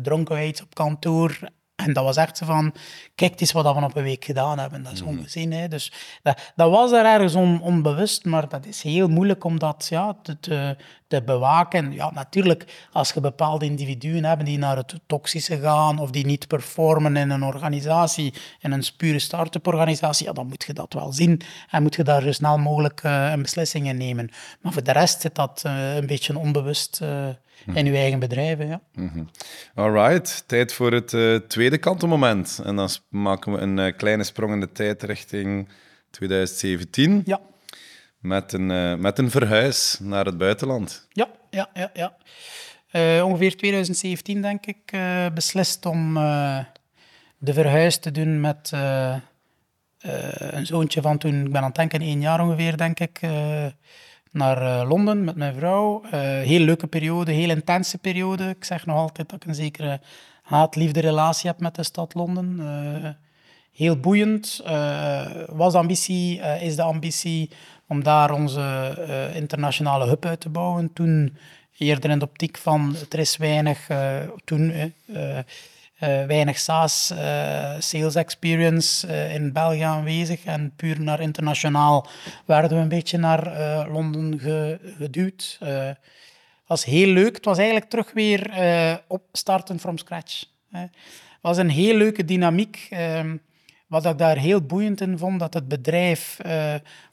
dronken 0.01 0.35
wij 0.35 0.47
iets 0.47 0.61
op 0.61 0.75
kantoor. 0.75 1.39
En 1.85 1.93
dat 1.93 2.03
was 2.03 2.17
echt 2.17 2.37
zo 2.37 2.45
van, 2.45 2.73
kijk, 3.15 3.41
eens 3.41 3.51
wat 3.51 3.75
we 3.75 3.83
op 3.83 3.95
een 3.95 4.03
week 4.03 4.25
gedaan 4.25 4.59
hebben. 4.59 4.83
Dat 4.83 4.93
is 4.93 5.01
mhm. 5.01 5.09
ongezien. 5.09 5.51
Hè? 5.51 5.67
Dus 5.67 5.91
dat, 6.21 6.51
dat 6.55 6.69
was 6.69 6.91
er 6.91 7.05
ergens 7.05 7.35
on, 7.35 7.61
onbewust, 7.61 8.25
maar 8.25 8.49
dat 8.49 8.65
is 8.65 8.81
heel 8.81 9.07
moeilijk 9.07 9.43
om 9.43 9.59
dat 9.59 9.87
ja, 9.89 10.17
te, 10.21 10.39
te, 10.39 10.77
te, 11.07 11.23
bewaken. 11.23 11.91
Ja, 11.91 12.11
natuurlijk, 12.11 12.87
als 12.91 13.11
je 13.11 13.19
bepaalde 13.19 13.65
individuen 13.65 14.25
hebt 14.25 14.45
die 14.45 14.57
naar 14.57 14.77
het 14.77 14.99
toxische 15.07 15.59
gaan 15.59 15.99
of 15.99 16.11
die 16.11 16.25
niet 16.25 16.47
performen 16.47 17.17
in 17.17 17.29
een 17.29 17.43
organisatie, 17.43 18.33
in 18.59 18.71
een 18.71 18.83
pure 18.97 19.19
start-up 19.19 19.67
organisatie, 19.67 20.25
ja, 20.25 20.33
dan 20.33 20.47
moet 20.47 20.63
je 20.63 20.73
dat 20.73 20.93
wel 20.93 21.11
zien 21.11 21.41
en 21.69 21.81
moet 21.81 21.95
je 21.95 22.03
daar 22.03 22.21
zo 22.21 22.31
snel 22.31 22.57
mogelijk 22.57 23.03
uh, 23.03 23.31
een 23.31 23.41
beslissing 23.41 23.87
in 23.87 23.97
nemen. 23.97 24.29
Maar 24.61 24.73
voor 24.73 24.83
de 24.83 24.91
rest 24.91 25.21
zit 25.21 25.35
dat 25.35 25.63
uh, 25.65 25.95
een 25.95 26.07
beetje 26.07 26.37
onbewust... 26.37 26.99
Uh, 27.03 27.27
in 27.65 27.87
uw 27.87 27.93
eigen 27.93 28.19
bedrijven. 28.19 28.67
Ja. 28.67 28.81
Mm 28.93 29.29
Alright, 29.75 30.43
tijd 30.47 30.73
voor 30.73 30.91
het 30.91 31.13
uh, 31.13 31.35
tweede 31.35 31.77
kantelmoment. 31.77 32.61
En 32.63 32.75
dan 32.75 32.89
maken 33.09 33.53
we 33.53 33.59
een 33.59 33.77
uh, 33.77 33.97
kleine 33.97 34.23
sprong 34.23 34.53
in 34.53 34.59
de 34.59 34.71
tijd 34.71 35.03
richting 35.03 35.69
2017. 36.09 37.21
Ja. 37.25 37.39
Met 38.19 38.53
een, 38.53 38.69
uh, 38.69 38.95
met 38.95 39.19
een 39.19 39.31
verhuis 39.31 39.97
naar 40.01 40.25
het 40.25 40.37
buitenland. 40.37 41.07
Ja, 41.09 41.27
ja, 41.49 41.69
ja. 41.73 41.91
ja. 41.93 43.23
ongeveer 43.23 43.57
2017, 43.57 44.41
denk 44.41 44.65
ik, 44.65 44.97
beslist 45.33 45.85
om 45.85 46.13
de 47.37 47.53
verhuis 47.53 47.97
te 47.97 48.11
doen 48.11 48.41
met 48.41 48.71
een 50.27 50.65
zoontje 50.65 51.01
van 51.01 51.17
toen, 51.17 51.45
ik 51.45 51.51
ben 51.51 51.61
aan 51.61 51.67
het 51.67 51.75
denken, 51.75 52.01
één 52.01 52.21
jaar 52.21 52.41
ongeveer, 52.41 52.77
denk 52.77 52.99
ik 52.99 53.19
naar 54.33 54.61
uh, 54.61 54.89
Londen 54.89 55.23
met 55.23 55.35
mijn 55.35 55.55
vrouw. 55.55 56.01
Uh, 56.05 56.11
heel 56.21 56.59
leuke 56.59 56.87
periode, 56.87 57.31
heel 57.31 57.49
intense 57.49 57.97
periode. 57.97 58.49
Ik 58.49 58.63
zeg 58.63 58.85
nog 58.85 58.97
altijd 58.97 59.29
dat 59.29 59.41
ik 59.41 59.47
een 59.47 59.55
zekere 59.55 59.99
haat-liefde 60.41 60.99
relatie 60.99 61.49
heb 61.49 61.59
met 61.59 61.75
de 61.75 61.83
stad 61.83 62.13
Londen. 62.13 62.57
Uh, 62.59 63.09
heel 63.71 63.97
boeiend. 63.97 64.61
was 65.47 65.71
de 65.71 65.77
ambitie, 65.77 66.39
is 66.39 66.75
de 66.75 66.81
ambitie 66.81 67.49
om 67.87 68.03
daar 68.03 68.31
onze 68.31 69.31
internationale 69.33 70.07
hub 70.07 70.25
uit 70.25 70.39
te 70.39 70.49
bouwen. 70.49 70.93
Toen 70.93 71.37
eerder 71.77 72.09
in 72.09 72.19
de 72.19 72.25
optiek 72.25 72.57
van 72.57 72.95
er 73.09 73.19
is 73.19 73.37
weinig, 73.37 73.87
toen 74.45 74.93
uh, 76.03 76.25
weinig 76.25 76.59
SaaS, 76.59 77.11
uh, 77.11 77.75
sales 77.79 78.15
experience 78.15 79.07
uh, 79.07 79.33
in 79.33 79.53
België 79.53 79.81
aanwezig 79.81 80.43
en 80.45 80.73
puur 80.75 81.01
naar 81.01 81.19
internationaal 81.19 82.07
werden 82.45 82.77
we 82.77 82.83
een 82.83 82.89
beetje 82.89 83.17
naar 83.17 83.89
Londen 83.89 84.39
ge, 84.39 84.79
geduwd. 84.97 85.57
Het 85.59 85.97
was 86.67 86.85
heel 86.85 87.07
leuk. 87.07 87.35
Het 87.35 87.45
was 87.45 87.57
eigenlijk 87.57 87.89
terug 87.89 88.11
weer 88.13 88.51
opstarten 89.07 89.79
from 89.79 89.97
scratch. 89.97 90.43
Het 90.71 90.89
was 91.41 91.57
een 91.57 91.69
heel 91.69 91.95
leuke 91.95 92.25
dynamiek. 92.25 92.87
Ehm, 92.89 93.37
wat 93.87 94.05
ik 94.05 94.17
daar 94.17 94.37
heel 94.37 94.61
boeiend 94.61 95.01
in 95.01 95.17
vond, 95.17 95.39
dat 95.39 95.53
het 95.53 95.67
bedrijf 95.67 96.37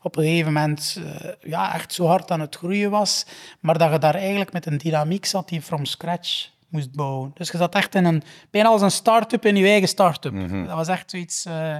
op 0.03 0.17
een 0.17 0.25
gegeven 0.25 0.53
moment 0.53 1.01
ja, 1.41 1.75
echt 1.75 1.93
zo 1.93 2.07
hard 2.07 2.31
aan 2.31 2.41
het 2.41 2.57
groeien 2.57 2.91
was, 2.91 3.27
maar 3.61 3.79
dat 3.79 3.93
je 3.93 3.99
daar 3.99 4.15
eigenlijk 4.15 4.53
met 4.53 4.67
een 4.67 4.79
dynamiek 4.79 5.25
zat 5.25 5.49
die 5.49 5.63
from 5.63 5.85
scratch 5.85 6.49
moest 6.71 6.93
bouwen. 6.93 7.31
Dus 7.35 7.51
je 7.51 7.57
zat 7.57 7.75
echt 7.75 7.95
in 7.95 8.05
een, 8.05 8.23
bijna 8.51 8.69
als 8.69 8.83
een 8.83 8.91
start-up 8.91 9.45
in 9.45 9.57
je 9.57 9.67
eigen 9.67 9.89
start-up. 9.89 10.33
Mhm. 10.33 10.67
Dat 10.67 10.77
was 10.77 10.89
echt 10.89 11.11
zoiets 11.11 11.47
uh, 11.47 11.77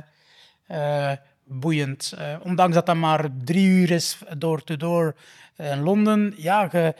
uh, 0.69 1.13
boeiend. 1.45 2.15
Uh, 2.19 2.37
ondanks 2.43 2.75
dat 2.75 2.87
dat 2.87 2.97
maar 2.97 3.29
drie 3.45 3.67
uur 3.67 3.91
is 3.91 4.19
door-to-door 4.39 5.17
in 5.57 5.81
Londen. 5.81 6.35
Ja, 6.37 6.69
je 6.73 6.95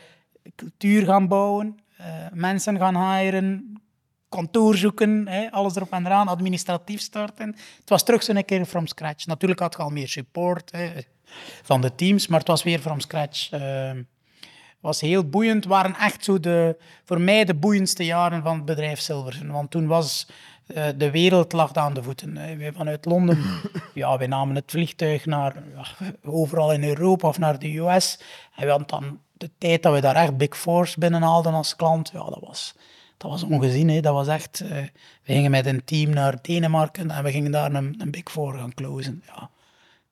cultuur 0.55 1.05
gaan 1.05 1.27
bouwen, 1.27 1.79
mensen 2.33 2.77
gaan 2.77 3.15
hiren, 3.15 3.81
kantoor 4.29 4.75
zoeken, 4.75 5.27
hè, 5.27 5.51
alles 5.51 5.75
erop 5.75 5.91
en 5.91 6.05
eraan, 6.05 6.27
administratief 6.27 7.01
starten. 7.01 7.47
Het 7.79 7.89
was 7.89 8.03
terug 8.03 8.23
zo'n 8.23 8.45
keer 8.45 8.65
from 8.65 8.87
scratch. 8.87 9.25
Natuurlijk 9.25 9.59
had 9.59 9.73
je 9.73 9.81
al 9.81 9.89
meer 9.89 10.07
support 10.07 10.71
hè, 10.71 10.91
van 11.61 11.81
de 11.81 11.95
teams, 11.95 12.27
maar 12.27 12.39
het 12.39 12.47
was 12.47 12.63
weer 12.63 12.79
from 12.79 12.99
scratch 12.99 13.49
was 14.81 15.01
heel 15.01 15.29
boeiend. 15.29 15.65
waren 15.65 15.95
echt 15.95 16.23
zo 16.23 16.39
de, 16.39 16.77
voor 17.03 17.21
mij 17.21 17.45
de 17.45 17.55
boeiendste 17.55 18.05
jaren 18.05 18.43
van 18.43 18.55
het 18.55 18.65
bedrijf 18.65 18.99
Silversen. 18.99 19.51
Want 19.51 19.71
toen 19.71 19.87
was 19.87 20.27
uh, 20.67 20.85
de 20.97 21.11
wereld 21.11 21.51
lag 21.51 21.73
aan 21.73 21.93
de 21.93 22.03
voeten. 22.03 22.33
Wij 22.33 22.71
vanuit 22.73 23.05
Londen, 23.05 23.43
ja, 23.93 24.17
wij 24.17 24.27
namen 24.27 24.55
het 24.55 24.71
vliegtuig 24.71 25.25
naar 25.25 25.55
ja, 25.75 26.11
overal 26.23 26.73
in 26.73 26.83
Europa 26.83 27.27
of 27.27 27.39
naar 27.39 27.59
de 27.59 27.77
US. 27.77 28.19
En 28.55 28.69
hadden 28.69 28.87
dan 28.87 29.19
de 29.33 29.49
tijd 29.57 29.83
dat 29.83 29.93
we 29.93 30.01
daar 30.01 30.15
echt 30.15 30.37
Big 30.37 30.57
Force 30.57 30.99
binnenhaalden 30.99 31.53
als 31.53 31.75
klant, 31.75 32.09
ja, 32.13 32.23
dat 32.23 32.39
was, 32.41 32.75
dat 33.17 33.31
was 33.31 33.43
ongezien. 33.43 33.89
Hè. 33.89 33.99
Dat 33.99 34.13
was 34.13 34.27
echt, 34.27 34.61
uh, 34.63 34.69
we 35.23 35.33
gingen 35.33 35.51
met 35.51 35.65
een 35.65 35.83
team 35.83 36.09
naar 36.09 36.41
Denemarken 36.41 37.11
en 37.11 37.23
we 37.23 37.31
gingen 37.31 37.51
daar 37.51 37.73
een, 37.73 37.95
een 37.97 38.11
Big 38.11 38.31
Four 38.31 38.57
gaan 38.57 38.73
closen. 38.73 39.23
Ja. 39.25 39.49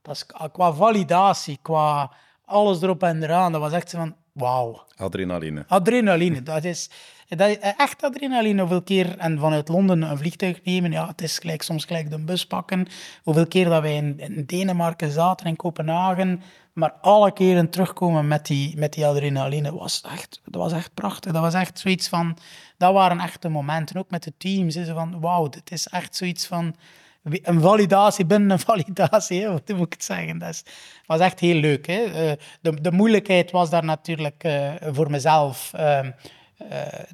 Dat 0.01 0.15
is, 0.15 0.25
qua 0.51 0.73
validatie, 0.73 1.59
qua 1.61 2.11
alles 2.45 2.81
erop 2.81 3.03
en 3.03 3.23
eraan, 3.23 3.51
dat 3.51 3.61
was 3.61 3.71
echt 3.71 3.91
van, 3.91 4.15
wauw. 4.33 4.83
Adrenaline. 4.95 5.65
Adrenaline, 5.67 6.43
dat 6.43 6.63
is, 6.63 6.89
dat 7.27 7.49
is 7.49 7.57
echt 7.59 8.03
adrenaline. 8.03 8.59
Hoeveel 8.59 8.81
keer, 8.81 9.17
en 9.17 9.39
vanuit 9.39 9.67
Londen 9.67 10.01
een 10.01 10.17
vliegtuig 10.17 10.63
nemen, 10.63 10.91
ja, 10.91 11.07
het 11.07 11.21
is 11.21 11.39
gelijk, 11.39 11.61
soms 11.61 11.85
gelijk 11.85 12.09
de 12.09 12.19
bus 12.19 12.45
pakken. 12.45 12.87
Hoeveel 13.23 13.47
keer 13.47 13.65
dat 13.65 13.81
wij 13.81 13.95
in, 13.95 14.19
in 14.19 14.43
Denemarken 14.45 15.11
zaten, 15.11 15.47
in 15.47 15.55
Kopenhagen, 15.55 16.41
maar 16.73 16.91
alle 16.91 17.33
keren 17.33 17.69
terugkomen 17.69 18.27
met 18.27 18.45
die, 18.45 18.77
met 18.77 18.93
die 18.93 19.05
adrenaline, 19.05 19.73
was 19.73 20.01
echt, 20.01 20.41
dat 20.45 20.61
was 20.61 20.73
echt 20.73 20.93
prachtig. 20.93 21.31
Dat 21.31 21.41
was 21.41 21.53
echt 21.53 21.79
zoiets 21.79 22.07
van, 22.07 22.37
dat 22.77 22.93
waren 22.93 23.19
echte 23.19 23.49
momenten. 23.49 23.97
Ook 23.97 24.09
met 24.09 24.23
de 24.23 24.33
teams, 24.37 24.75
is 24.75 24.87
van, 24.89 25.19
wauw, 25.19 25.49
dit 25.49 25.71
is 25.71 25.87
echt 25.87 26.15
zoiets 26.15 26.47
van 26.47 26.75
een 27.23 27.61
validatie 27.61 28.25
binnen 28.25 28.51
een 28.51 28.59
validatie, 28.59 29.41
hè, 29.41 29.49
moet 29.51 29.85
ik 29.85 29.93
het 29.93 30.03
zeggen. 30.03 30.37
Dat 30.37 30.63
was 31.05 31.19
echt 31.19 31.39
heel 31.39 31.55
leuk. 31.55 31.87
Hè. 31.87 32.03
Eh, 32.03 32.31
de, 32.61 32.81
de 32.81 32.91
moeilijkheid 32.91 33.51
was 33.51 33.69
daar 33.69 33.83
natuurlijk 33.83 34.43
uh, 34.43 34.73
voor 34.81 35.11
mezelf 35.11 35.71
uh, 35.75 35.99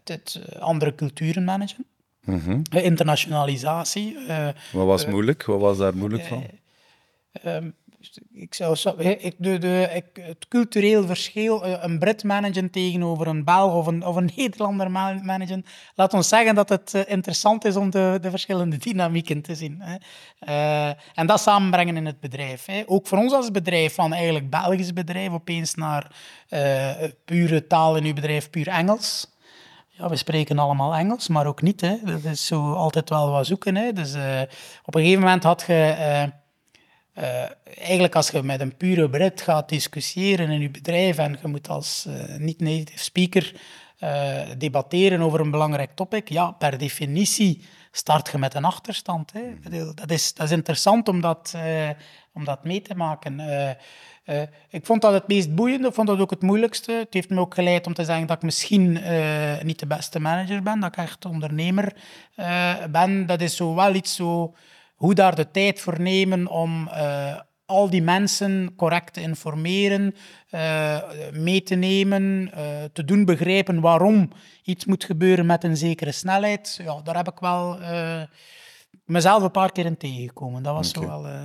het, 0.04 0.42
andere 0.60 0.96
culturen 0.96 1.44
managen. 1.44 1.86
Mm 2.22 2.62
internationalisatie. 2.70 4.18
Wat 4.72 4.86
was 4.86 5.06
moeilijk? 5.06 5.46
Wat 5.46 5.60
was 5.60 5.78
daar 5.78 5.98
moeilijk 5.98 6.24
van? 6.24 6.44
Ehm, 7.32 7.70
ik 8.34 8.54
zou, 8.54 8.78
ik, 8.98 9.36
de, 9.38 9.90
ik, 9.94 10.06
het 10.14 10.48
cultureel 10.48 11.06
verschil, 11.06 11.64
eh, 11.64 11.84
een 11.84 12.00
Brit 12.00 12.24
managen 12.24 12.70
tegenover 12.70 13.28
een 13.28 13.44
Belg 13.44 13.74
of 13.74 14.16
een, 14.16 14.32
Nederlander 14.36 14.92
managen, 14.92 15.66
laat 15.96 16.14
ons 16.14 16.28
zeggen 16.28 16.56
dat 16.56 16.70
het 16.70 16.94
eh, 16.94 17.02
interessant 17.06 17.66
is 17.66 17.76
om 17.76 17.90
de, 17.90 18.18
de 18.22 18.30
verschillende 18.30 18.78
dynamieken 18.78 19.42
te 19.42 19.56
zien. 19.56 19.82
Hè. 19.82 19.96
Uh, 20.48 20.94
en 21.14 21.28
dat 21.28 21.42
samenbrengen 21.42 21.98
in 21.98 22.06
het 22.06 22.20
bedrijf. 22.20 22.66
Hè. 22.66 22.84
Ook 22.86 23.08
voor 23.08 23.18
ons 23.18 23.34
als 23.34 23.52
bedrijf, 23.52 23.94
van 23.94 24.14
eigenlijk 24.14 24.50
Belgisch 24.50 24.94
bedrijf, 24.94 25.32
opeens 25.32 25.76
naar 25.76 26.16
uh, 26.50 26.92
pure 27.26 27.68
taal 27.68 27.96
in 27.96 28.06
uw 28.06 28.14
bedrijf, 28.14 28.50
puur 28.50 28.68
Engels. 28.68 29.34
Ja, 29.90 30.10
we 30.10 30.16
spreken 30.16 30.60
allemaal 30.60 30.96
Engels, 30.96 31.28
maar 31.28 31.46
ook 31.46 31.62
niet. 31.62 31.82
Hè. 31.82 31.96
Dat 32.04 32.24
is 32.24 32.46
zo 32.46 32.74
altijd 32.74 33.10
wel 33.10 33.32
wat 33.32 33.46
zoeken. 33.46 33.76
Hè. 33.76 33.94
Dus 33.94 34.14
op 34.86 34.96
een 34.96 35.02
gegeven 35.02 35.22
moment 35.24 35.44
had 35.44 35.64
je 35.68 36.44
uh, 37.18 37.44
eigenlijk 37.78 38.16
als 38.16 38.30
je 38.30 38.44
met 38.44 38.60
een 38.60 38.76
pure 38.76 39.10
Brit 39.10 39.42
gaat 39.42 39.70
discussiëren 39.70 40.50
in 40.50 40.60
je 40.60 40.70
bedrijf 40.70 41.18
en 41.18 41.38
je 41.42 41.48
moet 41.48 41.70
als 41.70 42.06
uh, 42.08 42.38
niet-native 42.38 43.04
speaker 43.04 43.54
uh, 44.00 44.42
debatteren 44.58 45.22
over 45.22 45.40
een 45.40 45.52
belangrijk 45.52 45.92
topic, 45.94 46.30
ja, 46.30 46.52
per 46.52 46.78
definitie 46.78 47.66
start 47.92 48.32
je 48.32 48.38
met 48.38 48.54
een 48.54 48.66
achterstand. 48.66 49.34
Hè. 49.34 49.42
Dat, 49.94 50.12
is, 50.12 50.34
dat 50.34 50.46
is 50.46 50.52
interessant 50.52 51.08
om 51.08 51.22
dat, 51.22 51.56
om 52.34 52.46
dat 52.46 52.64
mee 52.64 52.82
te 52.82 52.96
maken. 52.96 53.40
ik 54.70 54.86
vond 54.86 55.02
dat 55.02 55.14
het 55.14 55.28
meest 55.28 55.56
boeiende, 55.56 55.88
ik 55.88 55.94
vond 55.94 56.08
dat 56.08 56.20
ook 56.20 56.30
het 56.30 56.42
moeilijkste. 56.42 56.92
Het 56.92 57.14
heeft 57.14 57.30
me 57.30 57.40
ook 57.40 57.54
geleid 57.54 57.88
om 57.88 57.94
te 57.94 58.04
zeggen 58.04 58.28
dat 58.28 58.38
ik 58.38 58.44
misschien 58.44 59.00
niet 59.64 59.80
de 59.80 59.88
beste 59.88 60.20
manager 60.20 60.64
ben, 60.64 60.80
dat 60.80 60.90
ik 60.90 60.98
echt 60.98 61.26
ondernemer 61.26 61.94
ben. 62.92 63.26
Dat 63.26 63.42
is 63.42 63.56
zo 63.56 63.76
wel 63.76 63.94
iets 63.94 64.16
zo 64.16 64.56
hoe 64.96 65.14
daar 65.14 65.36
de 65.36 65.52
tijd 65.52 65.80
voor 65.80 66.02
nemen 66.02 66.48
om 66.48 66.88
eh, 66.88 67.40
al 67.66 67.90
die 67.90 68.02
mensen 68.02 68.74
correct 68.76 69.14
te 69.14 69.22
informeren, 69.22 70.16
eh, 70.50 70.98
mee 71.32 71.64
te 71.64 71.76
nemen, 71.76 72.52
eh, 72.54 72.84
te 72.94 73.06
doen 73.06 73.26
begrijpen 73.26 73.82
waarom 73.82 74.30
iets 74.64 74.86
moet 74.86 75.04
gebeuren 75.04 75.46
met 75.46 75.64
een 75.64 75.78
zekere 75.78 76.12
snelheid. 76.12 76.80
Ja, 76.84 77.02
daar 77.02 77.16
heb 77.16 77.28
ik 77.28 77.40
wel 77.40 77.80
mezelf 79.06 79.44
een 79.44 79.52
paar 79.52 79.72
keer 79.72 79.86
in 79.86 79.98
tegengekomen. 79.98 80.64
Dat 80.64 80.76
was 80.76 80.92
wel... 80.92 81.26
Uh... 81.26 81.42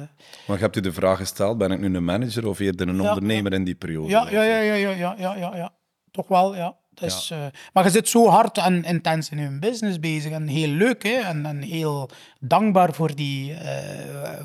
Maar 0.46 0.56
je 0.56 0.62
hebt 0.62 0.76
u 0.76 0.80
de 0.80 0.92
vraag 0.92 1.18
gesteld, 1.18 1.58
ben 1.58 1.70
ik 1.70 1.80
nu 1.80 1.96
een 1.96 2.04
manager 2.04 2.46
of 2.46 2.58
eerder 2.58 2.88
een 2.88 3.00
ondernemer 3.00 3.52
in 3.52 3.64
die 3.64 3.74
periode? 3.74 4.08
Ja, 4.08 4.30
ja, 4.30 4.42
ja, 4.42 4.58
ja, 4.58 4.74
ja, 4.74 5.14
ja, 5.18 5.36
ja, 5.36 5.56
ja, 5.56 5.72
toch 6.10 6.28
wel, 6.28 6.56
ja. 6.56 6.79
Dus, 7.00 7.28
ja. 7.28 7.36
uh, 7.36 7.46
maar 7.72 7.84
je 7.84 7.90
zit 7.90 8.08
zo 8.08 8.28
hard 8.28 8.58
en 8.58 8.84
intens 8.84 9.30
in 9.30 9.38
je 9.38 9.58
business 9.58 10.00
bezig 10.00 10.32
en 10.32 10.46
heel 10.46 10.68
leuk 10.68 11.02
hè? 11.02 11.14
En, 11.14 11.46
en 11.46 11.62
heel 11.62 12.10
dankbaar 12.40 12.92
voor 12.92 13.14
die, 13.14 13.52
uh, 13.52 13.58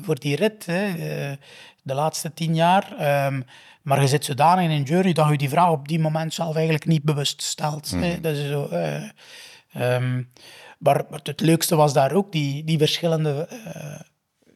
voor 0.02 0.18
die 0.18 0.36
rit 0.36 0.66
hè? 0.66 0.88
Uh, 0.88 1.36
de 1.82 1.94
laatste 1.94 2.34
tien 2.34 2.54
jaar. 2.54 3.24
Um, 3.26 3.44
maar 3.82 4.00
je 4.00 4.08
zit 4.08 4.24
zodanig 4.24 4.64
in 4.64 4.70
een 4.70 4.82
journey 4.82 5.12
dat 5.12 5.28
je 5.28 5.36
die 5.36 5.48
vraag 5.48 5.70
op 5.70 5.88
die 5.88 5.98
moment 5.98 6.34
zelf 6.34 6.54
eigenlijk 6.54 6.86
niet 6.86 7.02
bewust 7.02 7.42
stelt. 7.42 7.92
Mm. 7.92 8.02
Hè? 8.02 8.20
Dat 8.20 8.36
is 8.36 8.48
zo, 8.48 8.62
um, 8.62 10.32
maar, 10.78 11.04
maar, 11.10 11.20
het 11.22 11.40
leukste 11.40 11.76
was 11.76 11.92
daar 11.92 12.12
ook 12.12 12.32
die, 12.32 12.64
die 12.64 12.78
verschillende, 12.78 13.48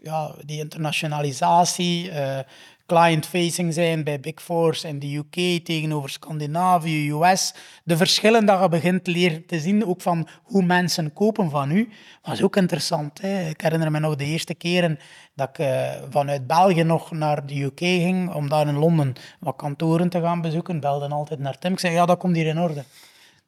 ja, 0.03 0.35
die 0.45 0.59
internationalisatie 0.59 2.11
client-facing 2.91 3.75
zijn 3.75 4.05
bij 4.05 4.21
Big 4.21 4.43
Fours 4.43 4.85
in 4.85 4.99
de 4.99 5.17
UK 5.17 5.65
tegenover 5.65 6.11
Scandinavië, 6.11 7.11
US. 7.11 7.55
De 7.85 7.97
verschillen 7.97 8.47
dat 8.47 8.61
je 8.61 8.69
begint 8.69 9.05
te 9.05 9.11
leren 9.11 9.47
te 9.47 9.61
zien, 9.61 9.87
ook 9.87 10.01
van 10.01 10.29
hoe 10.43 10.63
mensen 10.63 11.13
kopen 11.13 11.51
van 11.51 11.71
u, 11.71 11.89
was 12.23 12.43
ook 12.43 12.57
interessant. 12.57 13.21
Hè? 13.21 13.49
Ik 13.49 13.61
herinner 13.61 13.91
me 13.91 13.99
nog 13.99 14.17
de 14.17 14.25
eerste 14.25 14.55
keren 14.55 14.99
dat 15.35 15.49
ik 15.49 15.59
uh, 15.59 15.91
vanuit 16.11 16.47
België 16.47 16.83
nog 16.83 17.11
naar 17.11 17.47
de 17.47 17.63
UK 17.63 17.79
ging, 17.79 18.35
om 18.35 18.49
daar 18.49 18.69
in 18.69 18.79
Londen 18.79 19.15
wat 19.41 19.57
kantoren 19.57 20.09
te 20.09 20.21
gaan 20.21 20.41
bezoeken. 20.41 20.81
Belden 20.81 21.13
altijd 21.13 21.41
naar 21.41 21.59
Tim. 21.59 21.73
Ik 21.73 21.79
zei, 21.79 21.95
ja, 21.95 22.07
dat 22.07 22.19
komt 22.19 22.37
hier 22.37 22.47
in 22.47 22.61
orde. 22.61 22.85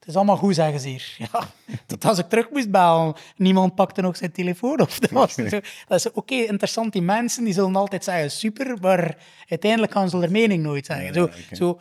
Het 0.02 0.10
is 0.10 0.16
allemaal 0.16 0.36
goed, 0.36 0.54
zeggen 0.54 0.80
ze 0.80 0.88
hier. 0.88 1.16
Ja, 1.32 1.48
tot 1.86 2.04
als 2.04 2.18
ik 2.18 2.28
terug 2.28 2.50
moest 2.50 2.70
bellen, 2.70 3.14
niemand 3.36 3.74
pakte 3.74 4.00
nog 4.00 4.16
zijn 4.16 4.32
telefoon 4.32 4.80
op. 4.80 4.90
Dat, 5.00 5.10
was 5.10 5.34
dat 5.34 5.64
is 5.88 6.10
oké, 6.12 6.34
interessant. 6.34 6.92
Die 6.92 7.02
mensen 7.02 7.44
die 7.44 7.52
zullen 7.52 7.76
altijd 7.76 8.04
zeggen 8.04 8.30
super, 8.30 8.76
maar 8.80 9.16
uiteindelijk 9.48 9.92
gaan 9.92 10.08
ze 10.08 10.16
hun 10.16 10.32
mening 10.32 10.62
nooit 10.62 10.86
zeggen. 10.86 11.14
Zo, 11.14 11.28
zo, 11.52 11.80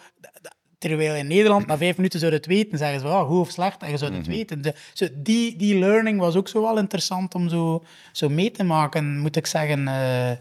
terwijl 0.78 1.16
in 1.16 1.28
Nederland, 1.28 1.68
na 1.68 1.78
vijf 1.78 1.96
minuten 1.96 2.20
zou 2.20 2.32
je 2.32 2.38
het 2.38 2.48
weten, 2.48 2.78
zeggen 2.78 3.00
ze 3.00 3.06
wel, 3.06 3.26
goed 3.26 3.40
of 3.40 3.50
slecht, 3.50 3.82
en 3.82 3.90
je 3.90 3.98
zou 3.98 4.14
het 4.14 4.22
mhm. 4.22 4.32
weten. 4.32 4.62
De, 4.62 4.74
zo, 4.94 5.08
die, 5.14 5.56
die 5.56 5.80
learning 5.80 6.20
was 6.20 6.36
ook 6.36 6.48
zo 6.48 6.62
wel 6.62 6.78
interessant 6.78 7.36
om 7.36 7.50
zo, 7.50 7.84
zo 8.12 8.30
mee 8.30 8.52
te 8.52 8.64
maken, 8.64 9.20
moet 9.20 9.36
ik 9.36 9.46
zeggen. 9.48 9.80
Uh, 9.80 10.32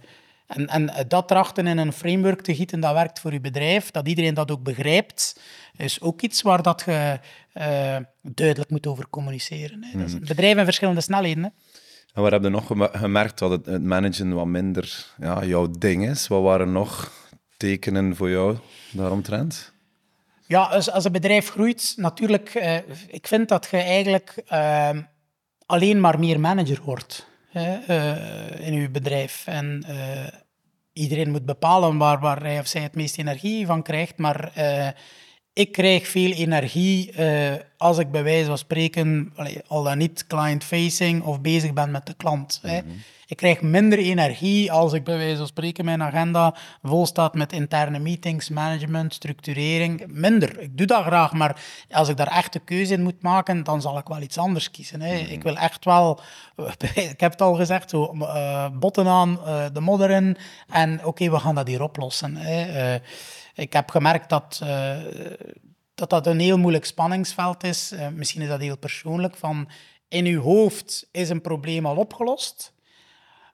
en, 0.51 0.67
en 0.67 1.07
dat 1.09 1.29
trachten 1.29 1.67
in 1.67 1.79
een 1.79 1.93
framework 1.93 2.41
te 2.41 2.55
gieten, 2.55 2.81
dat 2.81 2.93
werkt 2.93 3.21
voor 3.21 3.33
je 3.33 3.41
bedrijf, 3.41 3.91
dat 3.91 4.09
iedereen 4.09 4.35
dat 4.35 4.51
ook 4.51 4.63
begrijpt, 4.63 5.41
is 5.77 6.01
ook 6.01 6.21
iets 6.21 6.43
waar 6.43 6.63
dat 6.63 6.83
je 6.87 7.19
uh, 7.55 7.97
duidelijk 8.23 8.71
moet 8.71 8.87
over 8.87 9.09
communiceren. 9.09 9.85
Hè. 9.85 9.99
Mm. 9.99 10.21
bedrijven 10.21 10.59
in 10.59 10.65
verschillende 10.65 11.01
snelheden. 11.01 11.43
Hè. 11.43 11.49
En 12.15 12.23
waar 12.23 12.33
heb 12.33 12.43
je 12.43 12.49
nog 12.49 12.67
gemerkt 12.93 13.39
dat 13.39 13.51
het, 13.51 13.67
het 13.67 13.83
managen 13.83 14.35
wat 14.35 14.47
minder 14.47 15.07
ja, 15.19 15.45
jouw 15.45 15.71
ding 15.79 16.09
is? 16.09 16.29
Wat 16.29 16.43
waren 16.43 16.73
nog 16.73 17.13
tekenen 17.57 18.17
voor 18.17 18.31
jou 18.31 18.57
daaromtrent? 18.93 19.73
Ja, 20.47 20.63
als, 20.63 20.91
als 20.91 21.05
een 21.05 21.13
bedrijf 21.13 21.49
groeit, 21.49 21.95
natuurlijk, 21.97 22.55
uh, 22.55 22.77
ik 23.09 23.27
vind 23.27 23.49
dat 23.49 23.69
je 23.71 23.77
eigenlijk 23.77 24.43
uh, 24.53 24.91
alleen 25.67 26.01
maar 26.01 26.19
meer 26.19 26.41
manager 26.41 26.81
wordt 26.85 27.27
hè, 27.51 27.79
uh, 27.89 28.67
in 28.67 28.73
je 28.73 28.91
bedrijf. 28.91 29.43
En 29.47 29.85
iedereen 31.01 31.31
moet 31.31 31.47
bepalen 31.47 31.99
waar, 31.99 32.21
waar 32.21 32.43
hij 32.43 32.59
of 32.59 32.67
zij 32.67 32.83
het 32.83 32.95
meeste 32.95 33.21
energie 33.21 33.67
van 33.67 33.83
krijgt, 33.83 34.19
maar 34.19 34.53
ik 35.61 35.73
krijg 35.73 36.09
veel 36.09 36.33
energie 36.33 37.13
uh, 37.19 37.53
als 37.77 37.99
ik 37.99 38.11
bij 38.11 38.23
wijze 38.23 38.47
van 38.47 38.59
spreken, 38.59 39.33
al 39.67 39.83
dan 39.83 39.99
niet 39.99 40.27
client-facing 40.27 41.23
of 41.23 41.41
bezig 41.41 41.73
ben 41.73 41.91
met 41.91 42.07
de 42.07 42.15
klant. 42.15 42.61
Mm 42.63 42.71
-hmm. 42.71 43.03
Ik 43.27 43.37
krijg 43.37 43.61
minder 43.61 43.99
energie 43.99 44.73
als 44.73 44.93
ik 44.93 45.05
bij 45.05 45.17
wijze 45.17 45.37
van 45.37 45.47
spreken 45.47 45.85
mijn 45.85 46.03
agenda 46.03 46.55
vol 46.83 47.07
staat 47.07 47.35
met 47.35 47.53
interne 47.53 47.99
meetings, 47.99 48.49
management, 48.49 49.15
structurering. 49.15 50.07
Minder. 50.07 50.61
Ik 50.61 50.79
doe 50.79 50.87
dat 50.87 51.03
graag, 51.03 51.33
maar 51.33 51.63
als 51.91 52.09
ik 52.09 52.17
daar 52.17 52.37
echt 52.37 52.53
de 52.53 52.59
keuze 52.59 52.95
in 52.95 53.03
moet 53.03 53.23
maken, 53.23 53.65
dan 53.65 53.81
zal 53.81 53.99
ik 53.99 54.07
wel 54.07 54.21
iets 54.21 54.39
anders 54.39 54.71
kiezen. 54.71 55.01
Hè. 55.01 55.21
Mm 55.21 55.27
Ik 55.29 55.43
wil 55.43 55.57
echt 55.57 55.85
wel, 55.85 56.21
ik 57.15 57.21
heb 57.21 57.33
het 57.33 57.43
al 57.43 57.55
gezegd, 57.55 57.91
zo, 57.91 58.15
uh, 58.15 58.67
botten 58.73 59.07
aan, 59.07 59.39
uh, 59.47 59.65
de 59.73 59.81
modder 59.81 60.11
in 60.11 60.37
en 60.69 60.99
oké, 60.99 61.09
okay, 61.09 61.31
we 61.31 61.39
gaan 61.39 61.55
dat 61.55 61.67
hier 61.67 61.83
oplossen. 61.83 62.37
Hè 62.37 62.99
ik 63.61 63.73
heb 63.73 63.91
gemerkt 63.91 64.29
dat, 64.29 64.61
uh, 64.63 64.97
dat 65.95 66.11
dat 66.11 66.27
een 66.27 66.41
heel 66.41 66.59
moeilijk 66.59 66.85
spanningsveld 66.85 67.65
is. 67.65 67.93
Uh, 67.93 68.09
misschien 68.09 68.43
is 68.43 68.49
dat 68.49 68.61
heel 68.61 68.79
persoonlijk. 68.79 69.37
Van 69.37 69.69
in 70.09 70.27
uw 70.27 70.41
hoofd 70.41 71.09
is 71.11 71.29
een 71.29 71.41
probleem 71.41 71.87
al 71.87 71.97
opgelost. 71.97 72.73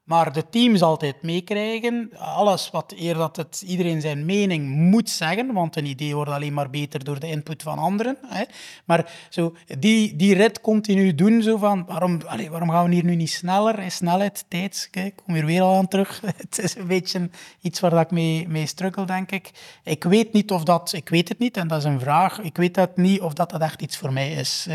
Maar 0.06 0.32
de 0.32 0.48
teams 0.48 0.82
altijd 0.82 1.22
meekrijgen. 1.22 2.10
Alles 2.18 2.70
wat 2.70 2.94
eer 2.96 3.14
dat 3.14 3.36
het 3.36 3.64
iedereen 3.66 4.00
zijn 4.00 4.24
mening 4.24 4.68
moet 4.68 5.10
zeggen, 5.10 5.52
want 5.52 5.76
een 5.76 5.86
idee 5.86 6.14
wordt 6.14 6.30
alleen 6.30 6.52
maar 6.52 6.70
beter 6.70 7.04
door 7.04 7.20
de 7.20 7.26
input 7.26 7.62
van 7.62 7.78
anderen. 7.78 8.16
Hè. 8.26 8.44
Maar 8.84 9.12
zo, 9.30 9.56
die, 9.78 10.16
die 10.16 10.34
rit 10.34 10.60
continu 10.60 11.14
doen, 11.14 11.42
zo 11.42 11.56
van, 11.56 11.84
waarom, 11.86 12.20
allez, 12.26 12.48
waarom 12.48 12.70
gaan 12.70 12.88
we 12.88 12.94
hier 12.94 13.04
nu 13.04 13.14
niet 13.14 13.30
sneller? 13.30 13.90
Snelheid, 13.90 14.44
tijd, 14.48 14.88
kijk, 14.90 15.16
kom 15.24 15.34
hier 15.34 15.46
weer 15.46 15.62
al 15.62 15.76
aan 15.76 15.88
terug. 15.88 16.20
het 16.36 16.58
is 16.58 16.76
een 16.76 16.86
beetje 16.86 17.30
iets 17.60 17.80
waar 17.80 18.00
ik 18.00 18.10
mee, 18.10 18.48
mee 18.48 18.66
struggle, 18.66 19.04
denk 19.04 19.30
ik. 19.30 19.50
Ik 19.84 20.04
weet 20.04 20.32
niet 20.32 20.50
of 20.50 20.62
dat, 20.62 20.92
ik 20.92 21.08
weet 21.08 21.28
het 21.28 21.38
niet, 21.38 21.56
en 21.56 21.68
dat 21.68 21.78
is 21.78 21.84
een 21.84 22.00
vraag, 22.00 22.38
ik 22.38 22.56
weet 22.56 22.74
dat 22.74 22.96
niet 22.96 23.20
of 23.20 23.32
dat, 23.32 23.50
dat 23.50 23.60
echt 23.60 23.82
iets 23.82 23.96
voor 23.96 24.12
mij 24.12 24.32
is. 24.32 24.66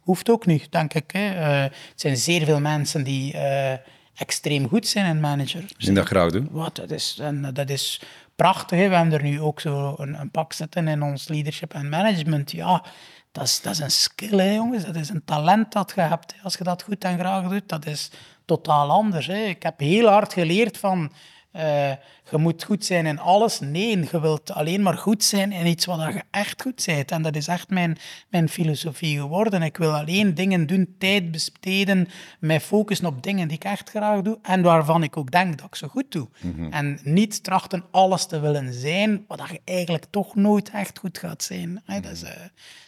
Hoeft 0.00 0.30
ook 0.30 0.46
niet, 0.46 0.72
denk 0.72 0.94
ik. 0.94 1.10
Hè. 1.10 1.34
Uh, 1.34 1.62
het 1.62 2.00
zijn 2.00 2.16
zeer 2.16 2.44
veel 2.44 2.60
mensen 2.60 3.04
die... 3.04 3.34
Uh, 3.34 3.72
extreem 4.18 4.68
goed 4.68 4.86
zijn 4.86 5.06
in 5.06 5.20
manager. 5.20 5.64
Zien 5.76 5.94
dat 5.94 6.06
graag 6.06 6.30
doen? 6.30 6.48
Wat, 6.50 6.76
dat, 6.76 6.90
is, 6.90 7.18
en 7.20 7.54
dat 7.54 7.70
is 7.70 8.00
prachtig. 8.36 8.78
Hè. 8.78 8.88
We 8.88 8.94
hebben 8.94 9.12
er 9.12 9.22
nu 9.22 9.40
ook 9.40 9.60
zo 9.60 9.94
een, 9.98 10.20
een, 10.20 10.30
pak 10.30 10.52
zitten 10.52 10.88
in 10.88 11.02
ons 11.02 11.28
leadership 11.28 11.74
en 11.74 11.88
management. 11.88 12.50
Ja, 12.50 12.84
dat 13.32 13.44
is, 13.44 13.60
dat 13.60 13.72
is 13.72 13.78
een 13.78 13.90
skill, 13.90 14.38
hè, 14.38 14.54
jongens. 14.54 14.84
Dat 14.84 14.96
is 14.96 15.08
een 15.08 15.24
talent 15.24 15.72
dat 15.72 15.92
je 15.94 16.00
hebt. 16.00 16.34
Als 16.42 16.54
je 16.54 16.64
dat 16.64 16.82
goed 16.82 17.04
en 17.04 17.18
graag 17.18 17.48
doet, 17.48 17.68
dat 17.68 17.86
is 17.86 18.10
totaal 18.44 18.90
anders. 18.90 19.26
Hè. 19.26 19.44
Ik 19.44 19.62
heb 19.62 19.78
heel 19.78 20.08
hard 20.08 20.32
geleerd 20.32 20.78
van 20.78 21.12
uh, 21.52 21.90
je 22.30 22.36
moet 22.36 22.64
goed 22.64 22.84
zijn 22.84 23.06
in 23.06 23.18
alles. 23.18 23.60
Nee, 23.60 23.98
je 24.10 24.20
wilt 24.20 24.52
alleen 24.52 24.82
maar 24.82 24.96
goed 24.96 25.24
zijn 25.24 25.52
in 25.52 25.66
iets 25.66 25.84
wat 25.84 26.12
je 26.12 26.22
echt 26.30 26.62
goed 26.62 26.82
bent. 26.86 27.10
En 27.10 27.22
dat 27.22 27.36
is 27.36 27.48
echt 27.48 27.70
mijn, 27.70 27.98
mijn 28.28 28.48
filosofie 28.48 29.18
geworden. 29.18 29.62
Ik 29.62 29.76
wil 29.76 29.94
alleen 29.94 30.34
dingen 30.34 30.66
doen, 30.66 30.94
tijd 30.98 31.30
besteden, 31.30 32.08
mij 32.40 32.60
focussen 32.60 33.06
op 33.06 33.22
dingen 33.22 33.48
die 33.48 33.56
ik 33.56 33.64
echt 33.64 33.90
graag 33.90 34.22
doe 34.22 34.38
en 34.42 34.62
waarvan 34.62 35.02
ik 35.02 35.16
ook 35.16 35.30
denk 35.30 35.58
dat 35.58 35.66
ik 35.66 35.74
ze 35.74 35.88
goed 35.88 36.12
doe. 36.12 36.28
Mhm. 36.40 36.72
En 36.72 36.98
niet 37.02 37.44
trachten 37.44 37.84
alles 37.90 38.26
te 38.26 38.40
willen 38.40 38.72
zijn, 38.72 39.24
wat 39.26 39.40
je 39.50 39.60
eigenlijk 39.64 40.04
toch 40.10 40.34
nooit 40.34 40.70
echt 40.70 40.98
goed 40.98 41.18
gaat 41.18 41.42
zijn. 41.42 41.82
dat, 41.86 42.12
is, 42.12 42.22
uh, 42.22 42.30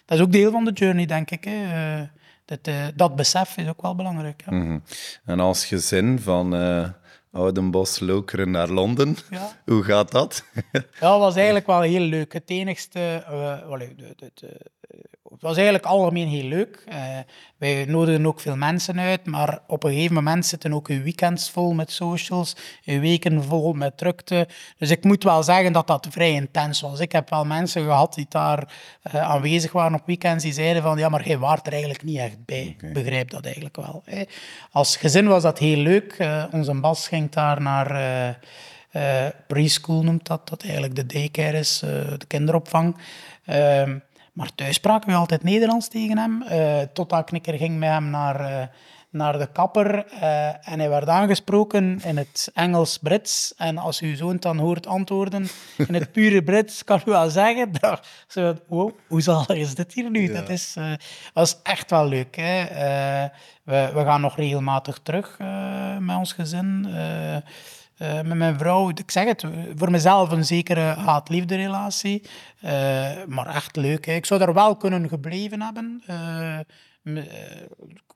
dat 0.04 0.18
is 0.18 0.24
ook 0.24 0.32
deel 0.32 0.50
van 0.50 0.64
de 0.64 0.72
journey, 0.72 1.06
denk 1.06 1.30
ik. 1.30 1.44
Hè. 1.44 1.98
Uh, 1.98 2.06
dat, 2.44 2.70
dat 2.94 3.16
besef 3.16 3.56
is 3.56 3.68
ook 3.68 3.82
wel 3.82 3.94
belangrijk. 3.94 4.42
Ja. 4.46 4.52
Mm 4.52 4.82
En 5.24 5.40
als 5.40 5.64
gezin 5.64 6.18
van 6.18 6.54
Oudenbos 7.32 8.00
Lokeren 8.00 8.50
naar 8.50 8.68
Londen. 8.68 9.16
Ja. 9.30 9.56
Hoe 9.64 9.82
gaat 9.82 10.10
dat? 10.10 10.44
ja, 10.72 10.80
dat 11.00 11.18
was 11.18 11.34
eigenlijk 11.34 11.66
wel 11.66 11.80
heel 11.80 12.00
leuk. 12.00 12.32
Het 12.32 12.50
enigste, 12.50 13.24
uh, 13.30 13.78
de, 13.78 14.14
de, 14.16 14.30
de, 14.34 14.60
het 15.40 15.48
was 15.48 15.56
eigenlijk 15.56 15.86
algemeen 15.86 16.28
heel 16.28 16.48
leuk. 16.48 16.84
Uh, 16.88 17.18
wij 17.56 17.84
nodigen 17.84 18.26
ook 18.26 18.40
veel 18.40 18.56
mensen 18.56 19.00
uit, 19.00 19.26
maar 19.26 19.58
op 19.66 19.84
een 19.84 19.92
gegeven 19.92 20.14
moment 20.14 20.46
zitten 20.46 20.72
ook 20.72 20.88
uw 20.88 21.02
weekends 21.02 21.50
vol 21.50 21.72
met 21.72 21.90
socials, 21.90 22.56
uw 22.84 23.00
weken 23.00 23.44
vol 23.44 23.72
met 23.72 23.96
drukte. 23.96 24.48
Dus 24.78 24.90
ik 24.90 25.04
moet 25.04 25.22
wel 25.22 25.42
zeggen 25.42 25.72
dat 25.72 25.86
dat 25.86 26.06
vrij 26.10 26.32
intens 26.32 26.80
was. 26.80 27.00
Ik 27.00 27.12
heb 27.12 27.30
wel 27.30 27.44
mensen 27.44 27.84
gehad 27.84 28.14
die 28.14 28.26
daar 28.28 28.74
uh, 29.14 29.20
aanwezig 29.20 29.72
waren 29.72 29.98
op 29.98 30.06
weekends, 30.06 30.44
die 30.44 30.52
zeiden 30.52 30.82
van 30.82 30.98
ja, 30.98 31.08
maar 31.08 31.26
jij 31.26 31.38
waart 31.38 31.66
er 31.66 31.72
eigenlijk 31.72 32.02
niet 32.02 32.18
echt 32.18 32.44
bij. 32.44 32.74
Okay. 32.76 32.92
begrijp 32.92 33.30
dat 33.30 33.44
eigenlijk 33.44 33.76
wel. 33.76 34.02
Hè. 34.04 34.22
Als 34.70 34.96
gezin 34.96 35.26
was 35.26 35.42
dat 35.42 35.58
heel 35.58 35.76
leuk. 35.76 36.16
Uh, 36.18 36.44
onze 36.50 36.74
Bas 36.80 37.08
ging 37.08 37.19
daar 37.28 37.60
naar... 37.60 37.90
Uh, 38.92 39.26
preschool 39.46 40.02
noemt 40.02 40.26
dat, 40.26 40.48
dat 40.48 40.62
eigenlijk 40.62 40.94
de 40.94 41.06
daycare 41.06 41.58
is, 41.58 41.82
uh, 41.84 41.90
de 41.90 42.26
kinderopvang. 42.26 42.96
Uh, 43.46 43.82
maar 44.32 44.54
thuis 44.54 44.74
spraken 44.74 45.10
we 45.10 45.14
altijd 45.14 45.42
Nederlands 45.42 45.88
tegen 45.88 46.18
hem. 46.18 46.44
Totdat 46.92 47.24
Knikker 47.24 47.54
ging 47.54 47.78
met 47.78 47.88
hem 47.88 48.10
naar, 48.10 48.70
naar 49.10 49.38
de 49.38 49.52
kapper. 49.52 50.06
Uh, 50.12 50.68
en 50.68 50.78
hij 50.78 50.88
werd 50.88 51.08
aangesproken 51.08 52.00
in 52.04 52.16
het 52.16 52.50
Engels-Brits. 52.54 53.54
En 53.56 53.78
als 53.78 54.00
uw 54.00 54.16
zoon 54.16 54.36
dan 54.36 54.58
hoort 54.58 54.86
antwoorden 54.86 55.48
in 55.76 55.94
het 55.94 56.12
pure 56.12 56.42
Brits, 56.48 56.84
kan 56.84 57.00
u 57.06 57.10
wel 57.10 57.30
zeggen... 57.30 57.72
Dat, 57.80 58.06
zo, 58.26 58.56
wow, 58.66 58.90
hoe 59.08 59.20
zal 59.20 59.52
is 59.52 59.74
dit 59.74 59.92
hier 59.92 60.10
nu? 60.10 60.20
Ja. 60.20 60.40
Dat, 60.40 60.48
is, 60.48 60.76
dat 61.32 61.46
is 61.46 61.56
echt 61.62 61.90
wel 61.90 62.08
leuk. 62.08 62.36
Hè? 62.36 62.64
we, 63.64 63.90
we 63.94 64.04
gaan 64.04 64.20
nog 64.20 64.36
regelmatig 64.36 64.98
terug 65.02 65.38
met 65.98 66.16
ons 66.16 66.32
gezin. 66.32 66.88
met 67.98 68.34
mijn 68.34 68.58
vrouw, 68.58 68.88
ik 68.88 69.10
zeg 69.10 69.24
het, 69.24 69.44
voor 69.76 69.90
mezelf 69.90 70.30
een 70.30 70.44
zekere 70.44 70.80
haat-liefde 70.80 71.56
relatie. 71.56 72.22
maar 73.26 73.46
echt 73.46 73.76
leuk. 73.76 74.06
Hè. 74.06 74.12
Ik 74.12 74.26
zou 74.26 74.40
daar 74.40 74.54
wel 74.54 74.76
kunnen 74.76 75.08
gebleven 75.08 75.62
hebben. 75.62 76.02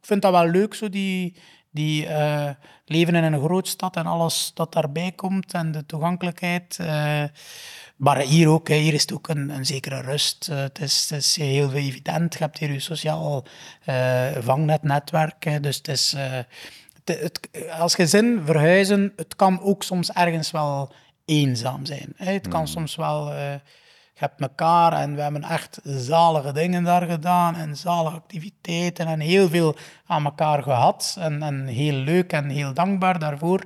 Ik 0.05 0.11
vind 0.11 0.23
dat 0.23 0.33
wel 0.33 0.47
leuk, 0.47 0.75
zo 0.75 0.89
die, 0.89 1.37
die 1.71 2.09
leven 2.87 3.15
in 3.15 3.33
een 3.33 3.45
grootstad 3.45 3.97
en 3.97 4.07
alles 4.07 4.51
dat 4.55 4.73
daarbij 4.73 5.13
komt 5.13 5.53
en 5.53 5.73
de 5.73 5.87
toegankelijkheid. 5.87 6.79
Maar 7.97 8.19
hier 8.19 8.49
ook, 8.49 8.69
hier 8.69 8.95
is 8.95 9.01
het 9.01 9.13
ook 9.13 9.29
een, 9.29 9.49
een 9.49 9.67
zekere 9.67 10.01
rust. 10.01 10.49
Eh, 10.49 10.57
het, 10.57 10.81
is, 10.81 11.11
het 11.11 11.21
is 11.21 11.37
heel 11.37 11.73
evident. 11.73 12.33
Je 12.33 12.39
hebt 12.39 12.59
hier 12.59 12.73
je 12.73 12.81
sociaal 12.81 13.45
uh, 13.87 14.27
vangnetnetwerk. 14.39 15.63
Dus 15.63 15.77
het 15.77 15.89
is, 15.89 16.15
uh, 16.15 16.39
het, 17.05 17.49
als 17.79 17.95
gezin 17.95 18.43
verhuizen, 18.45 19.13
het 19.17 19.37
kan 19.37 19.61
ook 19.61 19.83
soms 19.83 20.13
ergens 20.13 20.51
wel 20.51 20.93
eenzaam 21.25 21.87
zijn. 21.87 22.13
Hè. 22.17 22.33
Het 22.33 22.49
kan 22.49 22.61
mm. 22.61 22.67
soms 22.67 22.97
wel... 22.97 23.33
je 24.15 24.21
hebt 24.21 24.41
elkaar 24.41 24.93
en 24.93 25.15
we 25.15 25.23
hebben 25.23 25.43
echt 25.43 25.81
zalige 25.83 26.53
dingen 26.53 26.85
daar 26.85 27.07
gedaan 27.07 27.57
en 27.57 27.77
zalige 27.77 28.17
activiteiten 28.17 29.07
en 29.07 29.21
heel 29.21 29.49
veel 29.49 29.77
aan 30.07 30.25
elkaar 30.25 30.63
gehad. 30.63 31.17
En, 31.19 31.43
en 31.43 31.67
heel 31.67 31.95
leuk 31.95 32.33
en 32.33 32.49
heel 32.49 32.75
dankbaar 32.75 33.19
daarvoor. 33.19 33.65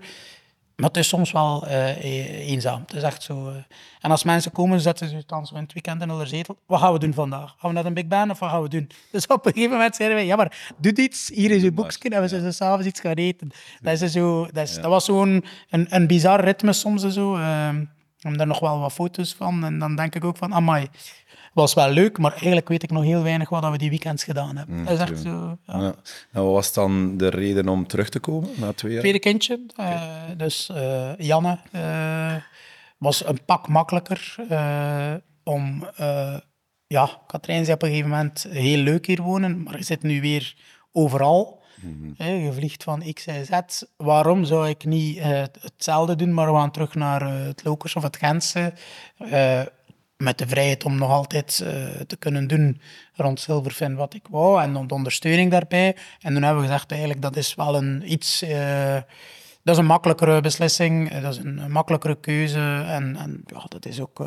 Maar 0.77 0.89
het 0.89 0.97
is 0.97 1.09
soms 1.09 1.33
wel 1.33 1.65
uh, 1.67 2.49
eenzaam. 2.49 2.81
Het 2.81 2.93
is 2.93 3.03
echt 3.03 3.23
zo. 3.23 3.49
Uh. 3.49 3.57
En 4.01 4.11
als 4.11 4.25
mensen 4.25 4.53
komen, 4.53 4.81
zetten 4.81 5.09
ze 5.09 5.23
dan 5.27 5.47
zo 5.47 5.55
in 5.55 5.63
het 5.63 5.73
weekend 5.73 6.03
in 6.03 6.09
de 6.09 6.27
zetel. 6.27 6.59
Wat 6.67 6.81
gaan 6.81 6.93
we 6.93 6.99
doen 6.99 7.15
vandaag? 7.15 7.55
Gaan 7.59 7.71
we 7.71 7.77
naar 7.77 7.85
een 7.85 7.95
Big 7.95 8.07
Band 8.07 8.31
of 8.31 8.39
wat 8.39 8.51
gaan 8.51 8.63
we 8.63 8.69
doen? 8.69 8.91
Dus 9.13 9.27
op 9.27 9.47
een 9.47 9.53
gegeven 9.53 9.77
moment 9.77 9.97
zeiden 9.97 10.17
wij, 10.17 10.27
ja 10.27 10.37
maar, 10.37 10.73
doe 10.77 10.97
iets. 10.97 11.31
Hier 11.35 11.51
is 11.51 11.63
je 11.63 11.73
boekje 11.73 12.09
en 12.09 12.21
we 12.21 12.29
zullen 12.29 12.55
s'avonds 12.55 12.87
iets 12.87 13.01
gaan 13.01 13.13
eten. 13.13 13.51
Dat, 13.81 14.01
is 14.01 14.13
zo, 14.13 14.49
dat, 14.53 14.69
is, 14.69 14.75
dat 14.75 14.85
was 14.85 15.05
zo'n 15.05 15.45
een, 15.71 15.87
een 15.89 16.07
bizar 16.07 16.41
ritme 16.41 16.73
soms. 16.73 17.07
Zo. 17.07 17.37
Uh, 17.37 17.69
ik 18.19 18.25
heb 18.25 18.37
daar 18.37 18.47
nog 18.47 18.61
wel 18.61 18.79
wat 18.79 18.93
foto's 18.93 19.35
van. 19.35 19.65
En 19.65 19.79
dan 19.79 19.97
denk 19.97 20.15
ik 20.15 20.25
ook 20.25 20.37
van, 20.37 20.55
amai, 20.55 20.89
was 21.53 21.75
wel 21.75 21.91
leuk, 21.91 22.19
maar 22.19 22.33
eigenlijk 22.33 22.69
weet 22.69 22.83
ik 22.83 22.91
nog 22.91 23.03
heel 23.03 23.23
weinig 23.23 23.49
wat 23.49 23.71
we 23.71 23.79
die 23.79 23.91
weekends 23.91 24.25
gedaan 24.25 24.57
hebben. 24.57 24.77
Mm, 24.77 24.85
dat 24.85 24.95
is 24.95 25.11
echt 25.11 25.21
zo, 25.21 25.59
ja. 25.67 25.81
ja. 25.81 25.95
En 26.33 26.43
wat 26.43 26.53
was 26.53 26.73
dan 26.73 27.17
de 27.17 27.29
reden 27.29 27.69
om 27.69 27.87
terug 27.87 28.09
te 28.09 28.21
komen 28.21 28.51
na 28.57 28.73
twee 28.73 28.93
jaar? 28.93 29.01
Tweede 29.01 29.19
kindje. 29.19 29.61
Uh, 29.81 30.03
dus 30.37 30.71
uh, 30.73 31.17
Janne 31.19 31.59
uh, 31.73 32.35
was 32.99 33.27
een 33.27 33.45
pak 33.45 33.69
makkelijker 33.69 34.37
om... 35.45 35.87
ja, 36.87 37.11
Katrijn 37.27 37.65
zei 37.65 37.75
op 37.75 37.83
een 37.83 37.89
gegeven 37.89 38.11
moment 38.11 38.47
heel 38.51 38.79
leuk 38.79 39.07
hier 39.07 39.23
wonen, 39.23 39.63
maar 39.63 39.77
je 39.77 39.85
zit 39.85 40.03
nu 40.03 40.21
weer 40.21 40.57
overal. 40.93 41.58
Mm 41.81 42.15
-hmm. 42.17 42.45
je 42.45 42.53
vliegt 42.53 42.85
van 42.85 43.13
X, 43.13 43.27
Y, 43.27 43.45
Z. 43.45 43.83
Waarom 43.97 44.45
zou 44.45 44.69
ik 44.69 44.85
niet 44.85 45.19
hetzelfde 45.61 46.17
doen, 46.17 46.35
maar 46.35 46.53
we 46.53 46.59
gaan 46.59 46.71
terug 46.71 46.95
naar 46.95 47.33
het 47.33 47.65
Lokers 47.65 47.97
of 47.97 48.03
het 48.03 48.17
Gentse 48.17 48.73
met 50.17 50.39
de 50.39 50.49
vrijheid 50.49 50.85
om 50.85 50.99
nog 50.99 51.11
altijd 51.11 51.57
te 52.07 52.17
kunnen 52.19 52.47
doen 52.47 52.81
rond 53.15 53.41
Silverfin 53.41 53.95
wat 53.95 54.15
ik 54.15 54.27
wou 54.31 54.63
en 54.63 54.87
de 54.87 54.95
ondersteuning 54.95 55.51
daarbij. 55.51 55.97
En 56.21 56.33
toen 56.35 56.43
hebben 56.43 56.63
we 56.63 56.69
gezegd, 56.69 56.91
eigenlijk 56.91 57.23
dat 57.23 57.37
is 57.37 57.55
wel 57.55 57.77
een 57.77 58.13
iets... 58.13 58.45
Dat 59.69 59.77
is 59.77 59.83
een 59.83 59.89
makkelijkere 59.89 60.41
beslissing, 60.41 61.11
eh, 61.11 61.23
dat 61.23 61.33
is 61.33 61.39
een, 61.39 61.71
makkelijkere 61.71 62.21
keuze 62.21 62.85
en, 62.87 63.17
en 63.17 63.43
ja, 63.47 63.65
dat 63.69 63.87
is 63.87 64.01
ook 64.01 64.19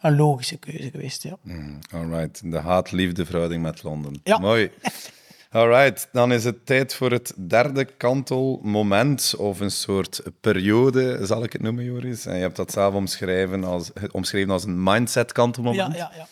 een 0.00 0.16
logische 0.16 0.56
keuze 0.56 0.90
geweest. 0.90 1.22
Ja. 1.22 1.36
Mm, 1.42 1.78
right, 1.90 2.50
de 2.50 2.58
haat-liefde 2.58 3.26
verhouding 3.26 3.62
met 3.62 3.82
Londen. 3.82 4.20
Ja. 4.24 4.38
Mooi. 4.38 4.70
Alright, 5.52 6.08
dan 6.12 6.32
is 6.32 6.44
het 6.44 6.66
tijd 6.66 6.94
voor 6.94 7.10
het 7.10 7.34
derde 7.36 7.84
kantelmoment, 7.84 9.34
of 9.38 9.60
een 9.60 9.70
soort 9.70 10.22
periode, 10.40 11.26
zal 11.26 11.44
ik 11.44 11.52
het 11.52 11.62
noemen, 11.62 11.84
Joris. 11.84 12.26
En 12.26 12.34
je 12.34 12.40
hebt 12.40 12.56
dat 12.56 12.72
zelf 12.72 12.94
omschreven 12.94 13.64
als, 13.64 13.90
omschreven 14.10 14.50
als 14.50 14.64
een 14.64 14.82
mindset-kantelmoment. 14.82 15.96
Ja, 15.96 16.10
ja, 16.10 16.16
ja. 16.16 16.26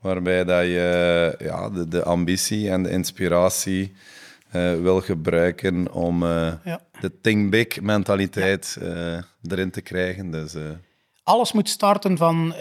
Waarbij 0.00 0.44
dat 0.44 0.62
je 0.62 1.34
ja, 1.38 1.70
de, 1.70 1.88
de 1.88 2.02
ambitie 2.02 2.70
en 2.70 2.82
de 2.82 2.90
inspiratie 2.90 3.92
uh, 4.52 4.80
wil 4.80 5.00
gebruiken 5.00 5.92
om 5.92 6.22
uh, 6.22 6.52
ja. 6.64 6.80
de 7.00 7.20
think 7.20 7.50
big 7.50 7.80
mentaliteit 7.80 8.76
uh, 8.82 9.18
erin 9.42 9.70
te 9.70 9.80
krijgen. 9.80 10.30
Dus, 10.30 10.54
Alles 11.22 11.52
moet 11.52 11.68
starten 11.68 12.16
van 12.16 12.54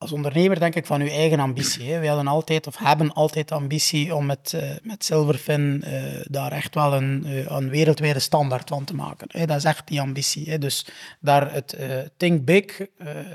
als 0.00 0.12
ondernemer 0.12 0.58
denk 0.58 0.74
ik 0.74 0.86
van 0.86 1.00
uw 1.00 1.08
eigen 1.08 1.40
ambitie. 1.40 1.90
Hè. 1.90 2.00
We 2.00 2.06
hadden 2.06 2.26
altijd, 2.26 2.66
of 2.66 2.78
hebben 2.78 3.12
altijd 3.12 3.52
ambitie 3.52 4.14
om 4.14 4.26
met, 4.26 4.52
uh, 4.54 4.70
met 4.82 5.04
Silverfin 5.04 5.84
uh, 5.86 6.02
daar 6.24 6.52
echt 6.52 6.74
wel 6.74 6.94
een, 6.94 7.22
uh, 7.26 7.50
een 7.50 7.68
wereldwijde 7.68 8.18
standaard 8.18 8.68
van 8.68 8.84
te 8.84 8.94
maken. 8.94 9.26
Hè. 9.30 9.46
Dat 9.46 9.56
is 9.56 9.64
echt 9.64 9.86
die 9.86 10.00
ambitie. 10.00 10.50
Hè. 10.50 10.58
Dus 10.58 10.86
daar 11.18 11.52
het 11.52 11.78
think 12.16 12.44
big 12.44 12.86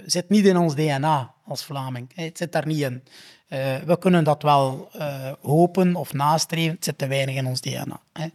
zit 0.06 0.30
niet 0.30 0.46
in 0.46 0.58
ons 0.58 0.76
DNA 0.76 1.34
als 1.48 1.64
Vlaming. 1.64 2.12
Hè. 2.16 2.24
Het 2.24 2.38
zit 2.38 2.52
daar 2.52 2.68
niet 2.68 2.82
in. 2.82 3.04
we 3.86 3.98
kunnen 4.00 4.24
dat 4.24 4.44
wel 4.44 4.90
hopen 5.42 5.96
of 5.96 6.14
nastreven. 6.14 6.76
Het 6.76 6.84
zit 6.84 6.98
te 6.98 7.08
weinig 7.08 7.36
in 7.36 7.46
ons 7.46 7.62
DNA. 7.62 8.00
Hè. 8.14 8.28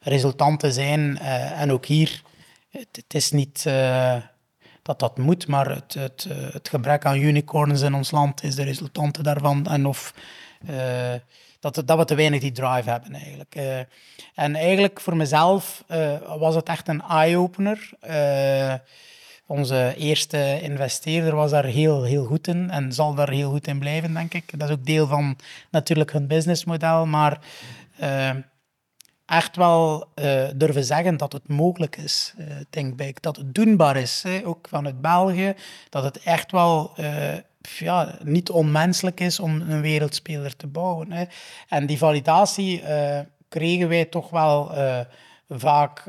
Resultanten 0.00 0.72
zijn, 0.72 1.18
en 1.18 1.72
ook 1.72 1.86
hier, 1.86 2.22
het, 2.70 2.88
het 2.92 3.14
is 3.14 3.30
niet 3.30 3.64
dat 4.88 4.98
dat 4.98 5.18
moet, 5.18 5.46
maar 5.46 5.70
het, 5.70 5.94
het, 5.94 6.26
eh, 6.30 6.36
het 6.52 6.68
gebrek 6.68 7.04
aan 7.04 7.20
unicorns 7.20 7.80
in 7.80 7.94
ons 7.94 8.10
land 8.10 8.42
is 8.42 8.54
de 8.54 8.62
resultante 8.62 9.22
daarvan. 9.22 9.66
En 9.66 9.86
of 9.86 10.14
uh, 10.70 11.12
dat, 11.60 11.82
dat 11.86 11.98
we 11.98 12.04
te 12.04 12.14
weinig 12.14 12.40
die 12.40 12.52
drive 12.52 12.90
hebben 12.90 13.14
eigenlijk. 13.14 13.54
Uh, 13.56 13.78
en 14.34 14.54
eigenlijk 14.54 15.00
voor 15.00 15.16
mezelf 15.16 15.84
was 16.38 16.54
het 16.54 16.68
echt 16.68 16.88
een 16.88 17.02
eye-opener. 17.02 17.90
onze 19.46 19.94
eerste 19.96 20.60
investeerder 20.60 21.34
was 21.34 21.50
daar 21.50 21.64
heel, 21.64 22.02
heel 22.02 22.24
goed 22.24 22.46
in 22.46 22.70
en 22.70 22.92
zal 22.92 23.14
daar 23.14 23.30
heel 23.30 23.50
goed 23.50 23.66
in 23.66 23.78
blijven, 23.78 24.14
denk 24.14 24.34
ik. 24.34 24.58
Dat 24.58 24.68
is 24.68 24.74
ook 24.74 24.86
deel 24.86 25.06
van 25.06 25.36
natuurlijk 25.70 26.12
hun 26.12 26.26
businessmodel, 26.26 27.06
maar 27.06 27.38
echt 29.28 29.56
wel 29.56 30.08
uh, 30.14 30.44
durven 30.54 30.84
zeggen 30.84 31.16
dat 31.16 31.32
het 31.32 31.48
mogelijk 31.48 31.96
is, 31.96 32.34
denk 32.70 33.00
ik. 33.00 33.22
Dat 33.22 33.36
het 33.36 33.54
doenbaar 33.54 33.96
is, 33.96 34.22
hè, 34.22 34.46
ook 34.46 34.68
vanuit 34.68 35.00
België. 35.00 35.54
Dat 35.88 36.04
het 36.04 36.22
echt 36.22 36.52
wel 36.52 36.92
uh, 37.00 37.34
ja, 37.78 38.18
niet 38.22 38.50
onmenselijk 38.50 39.20
is 39.20 39.40
om 39.40 39.60
een 39.60 39.80
wereldspeler 39.80 40.56
te 40.56 40.66
bouwen. 40.66 41.12
Hè. 41.12 41.24
En 41.68 41.86
die 41.86 41.98
validatie 41.98 42.82
kregen 43.48 43.88
wij 43.88 44.04
toch 44.04 44.30
wel 44.30 44.72
vaak 45.48 46.04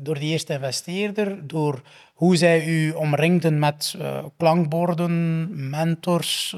door 0.00 0.14
de 0.14 0.20
eerste 0.20 0.52
investeerder, 0.52 1.46
door 1.46 1.82
hoe 2.14 2.36
zij 2.36 2.66
u 2.66 2.90
omringden 2.90 3.58
met 3.58 3.96
klankborden, 4.36 5.70
mentors, 5.70 6.56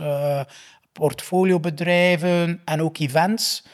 portfoliobedrijven 0.93 2.61
en 2.65 2.83
ook 2.83 2.99
events 2.99 3.65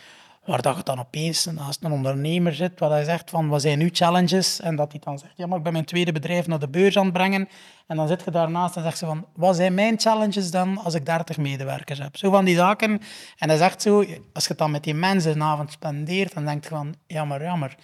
Waar 0.49 0.63
dat 0.63 0.77
je 0.77 0.83
dan 0.83 0.99
opeens 0.99 1.45
naast 1.45 1.85
een 1.85 1.93
ondernemer 1.93 2.55
zit, 2.55 2.79
waar 2.79 2.91
hij 2.91 3.05
zegt 3.05 3.31
van, 3.31 3.49
wat 3.49 3.61
zijn 3.61 3.79
nu 3.79 3.89
challenges? 3.93 4.61
En 4.61 4.77
dat 4.77 4.93
hij 4.93 5.01
dan 5.05 5.19
zegt, 5.19 5.33
ja, 5.37 5.47
maar 5.47 5.59
ik 5.59 5.65
ben 5.65 5.73
mijn 5.73 5.85
tweede 5.85 6.13
bedrijf 6.13 6.47
naar 6.47 6.59
de 6.59 6.69
beurs 6.69 6.97
aan 6.97 7.05
het 7.05 7.13
brengen. 7.13 7.49
En 7.87 7.97
dan 7.97 8.09
zit 8.09 8.25
je 8.25 8.31
daarnaast 8.31 8.77
en 8.77 8.83
zegt 8.83 8.99
ze 8.99 9.07
van, 9.07 9.27
wat 9.35 9.57
zijn 9.57 9.75
mijn 9.75 10.01
challenges 10.01 10.51
dan 10.51 10.79
als 10.79 10.95
ik 10.95 11.07
30 11.07 11.37
medewerkers 11.37 11.99
heb? 11.99 12.17
Zo 12.17 12.31
van 12.31 12.45
die 12.45 12.57
zaken. 12.57 13.01
En 13.37 13.51
is 13.51 13.61
echt 13.61 13.83
zo, 13.83 13.99
als 14.33 14.43
je 14.43 14.49
het 14.49 14.59
dan 14.59 14.71
met 14.71 14.85
die 14.85 14.95
mensen 14.95 15.33
een 15.33 15.43
avond 15.43 15.73
spendeert, 15.73 16.35
dan 16.35 16.45
denk 16.45 16.63
je 16.63 16.69
van, 16.71 16.95
jammer, 17.07 17.43
jammer. 17.43 17.75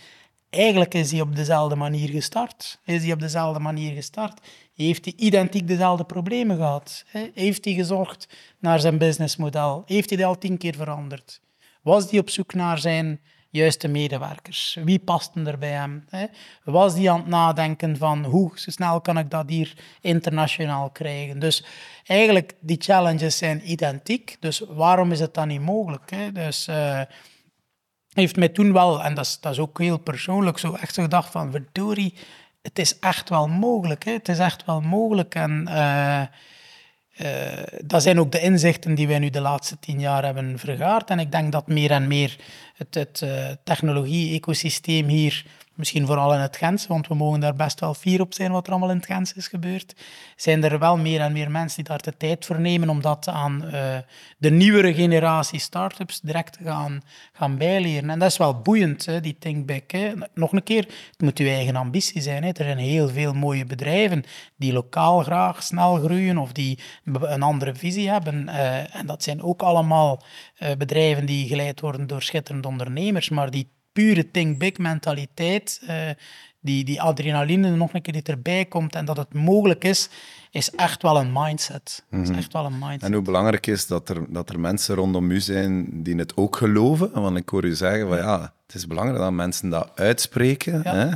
Eigenlijk 0.50 0.94
is 0.94 1.10
hij 1.10 1.20
op 1.20 1.36
dezelfde 1.36 1.76
manier 1.76 2.08
gestart. 2.08 2.80
Is 2.84 3.02
hij 3.02 3.12
op 3.12 3.20
dezelfde 3.20 3.60
manier 3.60 3.94
gestart? 3.94 4.40
Heeft 4.74 5.04
hij 5.04 5.14
identiek 5.16 5.68
dezelfde 5.68 6.04
problemen 6.04 6.56
gehad? 6.56 7.04
Heeft 7.34 7.64
hij 7.64 7.74
gezorgd 7.74 8.28
naar 8.58 8.80
zijn 8.80 8.98
businessmodel? 8.98 9.82
Heeft 9.86 10.08
hij 10.08 10.18
dat 10.18 10.26
al 10.26 10.38
tien 10.38 10.58
keer 10.58 10.74
veranderd? 10.74 11.42
Was 11.84 12.08
die 12.08 12.20
op 12.20 12.30
zoek 12.30 12.54
naar 12.54 12.78
zijn 12.78 13.20
juiste 13.50 13.88
medewerkers? 13.88 14.78
Wie 14.84 14.98
pasten 14.98 15.46
er 15.46 15.58
bij 15.58 15.70
hem? 15.70 16.04
Was 16.64 16.94
die 16.94 17.10
aan 17.10 17.18
het 17.18 17.26
nadenken 17.26 17.96
van 17.96 18.24
hoe 18.24 18.50
snel 18.54 19.00
kan 19.00 19.18
ik 19.18 19.30
dat 19.30 19.48
hier 19.48 19.74
internationaal 20.00 20.90
krijgen? 20.90 21.38
Dus 21.38 21.64
eigenlijk, 22.06 22.54
die 22.60 22.76
challenges 22.80 23.38
zijn 23.38 23.70
identiek. 23.70 24.36
Dus 24.40 24.58
waarom 24.68 25.12
is 25.12 25.20
het 25.20 25.34
dan 25.34 25.48
niet 25.48 25.60
mogelijk? 25.60 26.34
Dus 26.34 26.68
uh, 26.68 27.00
heeft 28.12 28.36
mij 28.36 28.48
toen 28.48 28.72
wel, 28.72 29.02
en 29.02 29.14
dat 29.14 29.24
is, 29.24 29.40
dat 29.40 29.52
is 29.52 29.58
ook 29.58 29.78
heel 29.78 29.98
persoonlijk, 29.98 30.58
zo 30.58 30.74
echt 30.74 30.94
gedacht 30.94 31.30
van, 31.30 31.50
verdorie, 31.50 32.14
het 32.62 32.78
is 32.78 32.98
echt 32.98 33.28
wel 33.28 33.48
mogelijk. 33.48 34.04
Hè? 34.04 34.12
Het 34.12 34.28
is 34.28 34.38
echt 34.38 34.64
wel 34.64 34.80
mogelijk. 34.80 35.34
En... 35.34 35.66
Uh, 35.68 36.22
uh, 37.22 37.28
dat 37.84 38.02
zijn 38.02 38.20
ook 38.20 38.32
de 38.32 38.40
inzichten 38.40 38.94
die 38.94 39.06
wij 39.06 39.18
nu 39.18 39.30
de 39.30 39.40
laatste 39.40 39.78
tien 39.78 40.00
jaar 40.00 40.24
hebben 40.24 40.58
vergaard. 40.58 41.10
En 41.10 41.18
ik 41.18 41.32
denk 41.32 41.52
dat 41.52 41.66
meer 41.66 41.90
en 41.90 42.06
meer 42.06 42.36
het, 42.74 42.94
het 42.94 43.20
uh, 43.24 43.46
technologie-ecosysteem 43.64 45.06
hier 45.06 45.44
misschien 45.74 46.06
vooral 46.06 46.34
in 46.34 46.40
het 46.40 46.56
Gentse, 46.56 46.88
want 46.88 47.08
we 47.08 47.14
mogen 47.14 47.40
daar 47.40 47.54
best 47.54 47.80
wel 47.80 47.94
fier 47.94 48.20
op 48.20 48.34
zijn 48.34 48.52
wat 48.52 48.66
er 48.66 48.72
allemaal 48.72 48.90
in 48.90 48.96
het 48.96 49.06
Gentse 49.06 49.34
is 49.36 49.48
gebeurd, 49.48 49.94
zijn 50.36 50.64
er 50.64 50.78
wel 50.78 50.96
meer 50.96 51.20
en 51.20 51.32
meer 51.32 51.50
mensen 51.50 51.76
die 51.76 51.84
daar 51.84 52.02
de 52.02 52.16
tijd 52.16 52.44
voor 52.44 52.60
nemen 52.60 52.88
om 52.88 53.00
dat 53.00 53.28
aan 53.28 53.64
uh, 53.64 53.96
de 54.38 54.50
nieuwere 54.50 54.94
generatie 54.94 55.58
start-ups 55.58 56.20
direct 56.20 56.52
te 56.52 56.64
gaan, 56.64 57.02
gaan 57.32 57.58
bijleren. 57.58 58.10
En 58.10 58.18
dat 58.18 58.30
is 58.30 58.36
wel 58.36 58.60
boeiend, 58.60 59.06
hè, 59.06 59.20
die 59.20 59.36
think 59.38 59.66
big. 59.66 59.82
Hè. 59.86 60.12
Nog 60.34 60.52
een 60.52 60.62
keer, 60.62 60.84
het 61.10 61.20
moet 61.20 61.38
uw 61.38 61.46
eigen 61.46 61.76
ambitie 61.76 62.20
zijn. 62.20 62.42
Hè. 62.42 62.48
Er 62.48 62.64
zijn 62.64 62.78
heel 62.78 63.08
veel 63.08 63.32
mooie 63.32 63.64
bedrijven 63.64 64.24
die 64.56 64.72
lokaal 64.72 65.20
graag 65.20 65.62
snel 65.62 65.96
groeien 65.96 66.38
of 66.38 66.52
die 66.52 66.78
een 67.04 67.42
andere 67.42 67.74
visie 67.74 68.10
hebben. 68.10 68.48
Uh, 68.48 68.96
en 68.96 69.06
dat 69.06 69.22
zijn 69.22 69.42
ook 69.42 69.62
allemaal 69.62 70.22
uh, 70.58 70.70
bedrijven 70.78 71.26
die 71.26 71.48
geleid 71.48 71.80
worden 71.80 72.06
door 72.06 72.22
schitterende 72.22 72.68
ondernemers, 72.68 73.28
maar 73.28 73.50
die 73.50 73.68
pure 73.94 74.30
think 74.30 74.58
big 74.58 74.78
mentaliteit, 74.78 75.80
uh, 75.88 76.10
die, 76.60 76.84
die 76.84 77.02
adrenaline 77.02 77.70
nog 77.70 77.94
een 77.94 78.02
keer 78.02 78.12
die 78.12 78.22
erbij 78.22 78.64
komt 78.64 78.94
en 78.94 79.04
dat 79.04 79.16
het 79.16 79.34
mogelijk 79.34 79.84
is, 79.84 80.08
is 80.50 80.70
echt 80.70 81.02
wel 81.02 81.18
een 81.18 81.32
mindset. 81.32 82.04
Mm 82.04 82.10
-hmm. 82.10 82.22
is 82.22 82.28
mhm. 82.28 82.38
echt 82.38 82.52
wel 82.52 82.64
een 82.64 82.78
mindset. 82.78 83.02
En 83.02 83.12
hoe 83.12 83.22
belangrijk 83.22 83.66
is 83.66 83.86
dat 83.86 84.08
er, 84.08 84.32
dat 84.32 84.48
er 84.48 84.60
mensen 84.60 84.94
rondom 84.94 85.30
u 85.30 85.40
zijn 85.40 86.02
die 86.02 86.16
het 86.16 86.36
ook 86.36 86.56
geloven? 86.56 87.10
Want 87.12 87.36
ik 87.36 87.48
hoor 87.48 87.64
u 87.64 87.74
zeggen 87.74 88.08
van 88.08 88.16
ja, 88.16 88.52
het 88.66 88.74
is 88.74 88.86
belangrijk 88.86 89.20
dat 89.20 89.32
mensen 89.32 89.68
dat 89.68 89.90
uitspreken, 89.94 90.80
ja. 90.84 90.94
hè, 90.94 91.10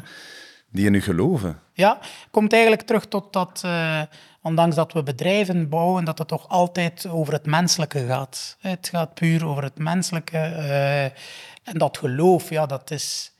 die 0.70 0.87
in 0.87 0.95
u 0.95 1.01
geloven. 1.01 1.59
Ja, 1.72 1.99
komt 2.31 2.53
eigenlijk 2.53 2.83
terug 2.83 3.07
tot 3.07 3.33
dat, 3.33 3.62
uh, 3.64 4.03
ondanks 4.43 4.76
dat 4.76 4.93
we 4.93 5.03
bedrijven 5.03 5.68
bouwen, 5.68 6.05
dat 6.05 6.18
het 6.18 6.29
toch 6.29 6.49
altijd 6.49 7.07
over 7.07 7.33
het 7.33 7.47
menselijke 7.47 8.07
gaat. 8.07 8.57
Het 8.61 8.89
gaat 8.89 9.14
puur 9.14 9.47
over 9.47 9.62
het 9.62 9.79
menselijke. 9.79 10.37
Uh, 10.37 11.20
en 11.69 11.79
dat 11.79 11.99
geloof, 11.99 12.51
ja, 12.51 12.66
dat 12.66 12.91
is... 12.91 13.33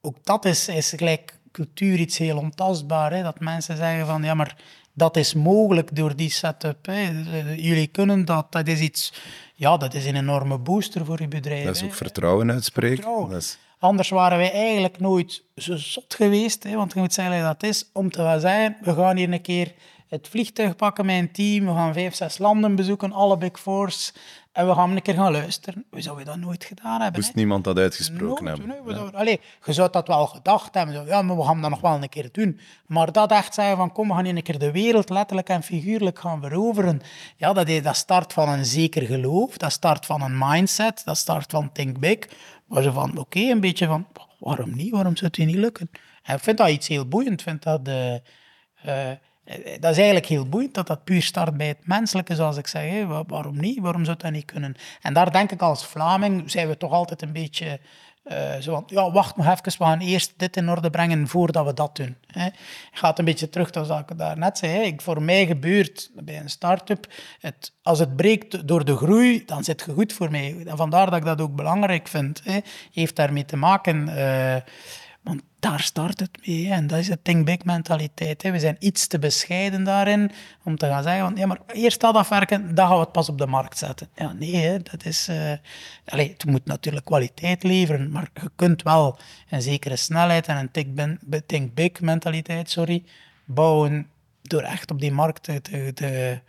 Ook 0.00 0.24
dat 0.24 0.44
is, 0.44 0.68
is 0.68 0.92
gelijk 0.96 1.38
cultuur 1.52 1.98
iets 1.98 2.18
heel 2.18 2.36
ontastbaar. 2.38 3.12
Hè? 3.12 3.22
Dat 3.22 3.40
mensen 3.40 3.76
zeggen 3.76 4.06
van, 4.06 4.22
ja, 4.22 4.34
maar 4.34 4.56
dat 4.92 5.16
is 5.16 5.34
mogelijk 5.34 5.96
door 5.96 6.16
die 6.16 6.30
setup. 6.30 6.86
Hè? 6.86 7.10
Jullie 7.56 7.86
kunnen 7.86 8.24
dat, 8.24 8.52
dat 8.52 8.68
is 8.68 8.80
iets... 8.80 9.12
Ja, 9.54 9.76
dat 9.76 9.94
is 9.94 10.06
een 10.06 10.16
enorme 10.16 10.58
booster 10.58 11.04
voor 11.04 11.20
je 11.20 11.28
bedrijf. 11.28 11.64
Dat 11.64 11.76
is 11.76 11.82
ook 11.82 11.94
vertrouwen 11.94 12.50
uitspreken. 12.50 12.96
Vertrouwen. 12.96 13.30
Dat 13.30 13.40
is... 13.40 13.58
Anders 13.78 14.08
waren 14.08 14.38
wij 14.38 14.52
eigenlijk 14.52 14.98
nooit 14.98 15.42
zo 15.56 15.76
zot 15.76 16.14
geweest, 16.14 16.62
hè? 16.62 16.76
want 16.76 16.92
je 16.92 17.00
moet 17.00 17.12
zeggen 17.12 17.42
dat 17.42 17.62
is, 17.62 17.90
om 17.92 18.10
te 18.10 18.18
gaan 18.18 18.40
zeggen, 18.40 18.76
we 18.80 18.94
gaan 18.94 19.16
hier 19.16 19.32
een 19.32 19.42
keer 19.42 19.74
het 20.08 20.28
vliegtuig 20.28 20.76
pakken 20.76 21.06
met 21.06 21.16
een 21.16 21.32
team, 21.32 21.66
we 21.66 21.72
gaan 21.72 21.92
vijf, 21.92 22.14
zes 22.14 22.38
landen 22.38 22.74
bezoeken, 22.74 23.12
alle 23.12 23.36
Big 23.36 23.60
Fours, 23.60 24.12
en 24.56 24.66
we 24.66 24.74
gaan 24.74 24.90
een 24.90 25.02
keer 25.02 25.14
gaan 25.14 25.32
luisteren. 25.32 25.84
We 25.90 26.00
zouden 26.00 26.24
dat 26.24 26.36
nooit 26.36 26.64
gedaan 26.64 27.00
hebben. 27.00 27.20
Moest 27.20 27.34
niemand 27.34 27.64
dat 27.64 27.78
uitgesproken 27.78 28.46
hebben? 28.46 28.68
Nee, 28.68 28.94
ja. 28.94 29.10
allee, 29.12 29.40
je 29.64 29.72
zou 29.72 29.90
dat 29.90 30.06
wel 30.06 30.26
gedacht 30.26 30.74
hebben. 30.74 31.06
Ja, 31.06 31.22
maar 31.22 31.36
we 31.36 31.44
gaan 31.44 31.60
dat 31.60 31.70
nog 31.70 31.80
wel 31.80 32.02
een 32.02 32.08
keer 32.08 32.28
doen. 32.32 32.60
Maar 32.86 33.12
dat 33.12 33.30
echt 33.30 33.54
zeggen 33.54 33.76
van 33.76 33.92
kom, 33.92 34.08
we 34.08 34.14
gaan 34.14 34.24
een 34.24 34.42
keer 34.42 34.58
de 34.58 34.70
wereld 34.70 35.10
letterlijk 35.10 35.48
en 35.48 35.62
figuurlijk 35.62 36.18
gaan 36.18 36.40
veroveren. 36.42 37.00
Ja, 37.36 37.52
dat, 37.52 37.68
is, 37.68 37.82
dat 37.82 37.96
start 37.96 38.32
van 38.32 38.48
een 38.48 38.64
zeker 38.64 39.02
geloof. 39.02 39.56
Dat 39.56 39.72
start 39.72 40.06
van 40.06 40.22
een 40.22 40.38
mindset. 40.38 41.02
Dat 41.04 41.16
start 41.16 41.50
van 41.50 41.72
think 41.72 41.98
big. 41.98 42.18
Maar 42.66 42.82
ze 42.82 42.92
van, 42.92 43.18
oké, 43.18 43.40
een 43.40 43.60
beetje 43.60 43.86
van, 43.86 44.06
waarom 44.38 44.76
niet? 44.76 44.90
Waarom 44.90 45.16
zou 45.16 45.30
het 45.34 45.46
niet 45.46 45.56
lukken? 45.56 45.90
En 46.22 46.36
ik 46.36 46.42
vind 46.42 46.58
dat 46.58 46.68
iets 46.68 46.88
heel 46.88 47.08
boeiend. 47.08 47.40
Ik 47.40 47.46
vind 47.46 47.62
dat... 47.62 47.88
Uh, 47.88 48.12
uh, 48.12 48.20
eh, 49.10 49.16
dat 49.80 49.90
is 49.90 49.96
eigenlijk 49.96 50.26
heel 50.26 50.48
boeiend 50.48 50.74
dat 50.74 50.86
dat 50.86 51.04
puur 51.04 51.22
start 51.22 51.56
bij 51.56 51.68
het 51.68 51.86
menselijke, 51.86 52.34
zoals 52.34 52.56
ik 52.56 52.66
zeg. 52.66 53.06
Waarom 53.26 53.60
niet? 53.60 53.80
Waarom 53.80 54.04
zou 54.04 54.16
dat 54.16 54.30
niet 54.30 54.44
kunnen? 54.44 54.74
En 55.02 55.14
daar 55.14 55.32
denk 55.32 55.52
ik 55.52 55.62
als 55.62 55.86
Vlaming 55.86 56.50
zijn 56.50 56.68
we 56.68 56.76
toch 56.76 56.92
altijd 56.92 57.22
een 57.22 57.32
beetje 57.32 57.80
uh, 58.32 58.56
zo 58.60 58.72
van, 58.72 58.84
ja, 58.86 59.10
wacht 59.10 59.36
nog 59.36 59.46
even, 59.46 59.62
we 59.64 59.84
gaan 59.84 60.00
eerst 60.00 60.32
dit 60.36 60.56
in 60.56 60.70
orde 60.70 60.90
brengen 60.90 61.28
voordat 61.28 61.66
we 61.66 61.74
dat 61.74 61.96
doen. 61.96 62.16
Hè. 62.26 62.48
Gaat 62.92 63.18
een 63.18 63.24
beetje 63.24 63.48
terug 63.48 63.70
tot 63.70 63.86
wat 63.86 64.10
ik 64.10 64.18
daarnet 64.18 64.58
zei. 64.58 64.72
Hè. 64.72 64.80
Ik, 64.80 65.00
voor 65.00 65.22
mij 65.22 65.46
gebeurt 65.46 66.10
bij 66.14 66.40
een 66.40 66.50
start-up, 66.50 67.06
het, 67.40 67.72
als 67.82 67.98
het 67.98 68.16
breekt 68.16 68.68
door 68.68 68.84
de 68.84 68.96
groei, 68.96 69.44
dan 69.44 69.64
zit 69.64 69.84
het 69.84 69.94
goed 69.94 70.12
voor 70.12 70.30
mij. 70.30 70.56
En 70.64 70.76
vandaar 70.76 71.10
dat 71.10 71.18
ik 71.18 71.24
dat 71.24 71.40
ook 71.40 71.54
belangrijk 71.54 72.08
vind. 72.08 72.40
Hè. 72.44 72.58
Heeft 72.92 73.16
daarmee 73.16 73.44
te 73.44 73.56
maken... 73.56 74.08
daar 75.70 75.80
start 75.80 76.20
het 76.20 76.46
mee. 76.46 76.70
En 76.70 76.86
dat 76.86 76.98
is 76.98 77.06
de 77.06 77.18
think 77.22 77.44
big 77.44 77.64
mentaliteit. 77.64 78.42
Hè. 78.42 78.50
We 78.50 78.58
zijn 78.58 78.76
iets 78.78 79.06
te 79.06 79.18
bescheiden 79.18 79.84
daarin 79.84 80.30
om 80.62 80.76
te 80.76 80.86
gaan 80.86 81.02
zeggen: 81.02 81.22
van, 81.22 81.36
ja, 81.36 81.46
maar 81.46 81.60
eerst 81.66 82.00
dat 82.00 82.14
afwerken, 82.14 82.74
dan 82.74 82.86
gaan 82.86 82.96
we 82.96 83.00
het 83.00 83.12
pas 83.12 83.28
op 83.28 83.38
de 83.38 83.46
markt 83.46 83.78
zetten. 83.78 84.08
Ja, 84.14 84.32
nee, 84.32 84.56
hè, 84.56 84.82
dat 84.82 85.04
is. 85.04 85.28
Uh, 85.28 85.52
allez, 86.06 86.28
het 86.28 86.44
moet 86.44 86.64
natuurlijk 86.64 87.04
kwaliteit 87.04 87.62
leveren, 87.62 88.10
maar 88.10 88.28
je 88.34 88.50
kunt 88.56 88.82
wel 88.82 89.18
een 89.50 89.62
zekere 89.62 89.96
snelheid 89.96 90.46
en 90.46 90.70
een 90.72 91.46
think, 91.46 91.74
big 91.74 92.00
mentaliteit 92.00 92.70
sorry, 92.70 93.04
bouwen 93.44 94.06
door 94.42 94.62
echt 94.62 94.90
op 94.90 95.00
die 95.00 95.12
markt 95.12 95.42
te, 95.42 95.60
te, 95.60 96.40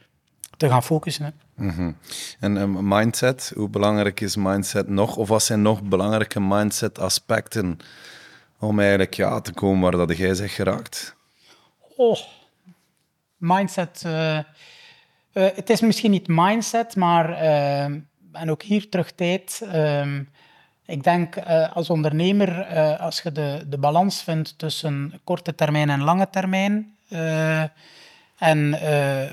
te, 0.57 0.69
gaan 0.69 0.83
focussen. 0.83 1.25
Hè. 1.25 1.31
-hmm. 1.69 1.97
En 2.39 2.57
um, 2.57 2.87
mindset, 2.87 3.51
hoe 3.55 3.69
belangrijk 3.69 4.21
is 4.21 4.35
mindset 4.35 4.87
nog? 4.87 5.15
Of 5.15 5.27
wat 5.27 5.43
zijn 5.43 5.61
nog 5.61 5.83
belangrijke 5.83 6.39
mindset 6.39 6.99
aspecten? 6.99 7.79
Om 8.59 8.79
eigenlijk 8.79 9.13
ja, 9.13 9.41
te 9.41 9.53
komen 9.53 9.97
waar 9.97 10.07
dat 10.07 10.17
jij 10.17 10.33
zegt 10.33 10.53
geraakt? 10.53 11.15
Oh, 11.95 12.17
mindset. 13.37 14.03
Uh, 14.05 14.37
uh, 14.37 14.43
het 15.33 15.69
is 15.69 15.81
misschien 15.81 16.11
niet 16.11 16.27
mindset, 16.27 16.95
maar 16.95 17.29
uh, 17.29 17.83
en 18.31 18.49
ook 18.51 18.63
hier 18.63 18.89
terug 18.89 19.11
tijd. 19.11 19.61
Ehm, 19.71 20.23
ik 20.85 21.03
denk 21.03 21.37
als 21.73 21.89
ondernemer, 21.89 22.65
als 22.97 23.21
je 23.21 23.31
de, 23.31 23.63
de 23.67 23.77
balans 23.77 24.23
vindt 24.23 24.57
tussen 24.57 25.21
korte 25.23 25.55
termijn 25.55 25.89
en 25.89 26.03
lange 26.03 26.29
termijn. 26.29 26.97
En 28.37 28.69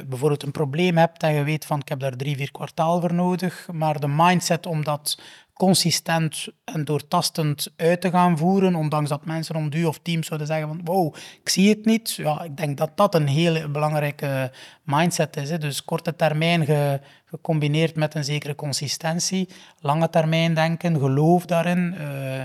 bijvoorbeeld 0.09 0.43
een 0.43 0.51
probleem 0.51 0.97
hebt 0.97 1.23
en 1.23 1.35
je 1.35 1.45
weet 1.45 1.67
van 1.67 1.81
ik 1.81 1.89
heb 1.89 2.01
daar 2.01 2.17
drie, 2.17 2.37
vier 2.37 2.51
kwartaal 2.51 3.01
voor 3.01 3.15
nodig, 3.15 3.69
maar 3.73 4.01
de 4.01 4.09
mindset 4.09 4.67
om 4.67 4.85
dat 4.85 5.19
consistent 5.55 6.47
en 6.65 6.85
doortastend 6.85 7.73
uit 7.77 8.01
te 8.01 8.11
gaan 8.11 8.39
voeren, 8.39 8.75
ondanks 8.75 9.09
dat 9.09 9.25
mensen 9.25 9.55
rond 9.55 9.75
u 9.75 9.85
of 9.85 9.99
teams 9.99 10.27
zouden 10.27 10.47
zeggen 10.47 10.69
van 10.69 10.81
wow, 10.85 11.15
ik 11.41 11.49
zie 11.49 11.69
het 11.69 11.85
niet. 11.85 12.13
Ja, 12.13 12.43
ik 12.43 12.57
denk 12.57 12.79
dat 12.79 12.91
dat 12.95 13.15
een 13.15 13.27
hele 13.27 13.69
belangrijke 13.69 14.53
mindset 14.83 15.37
is. 15.37 15.51
Hè. 15.51 15.59
Dus 15.59 15.85
korte 15.85 16.17
termijn 16.17 16.65
ge, 16.65 17.01
gecombineerd 17.25 17.97
met 17.97 18.15
een 18.15 18.25
zekere 18.25 18.55
consistentie, 18.55 19.49
lange 19.81 20.11
termijn 20.11 20.55
denken, 20.55 20.99
geloof 20.99 21.47
daarin. 21.47 21.95
Uh, 22.01 22.43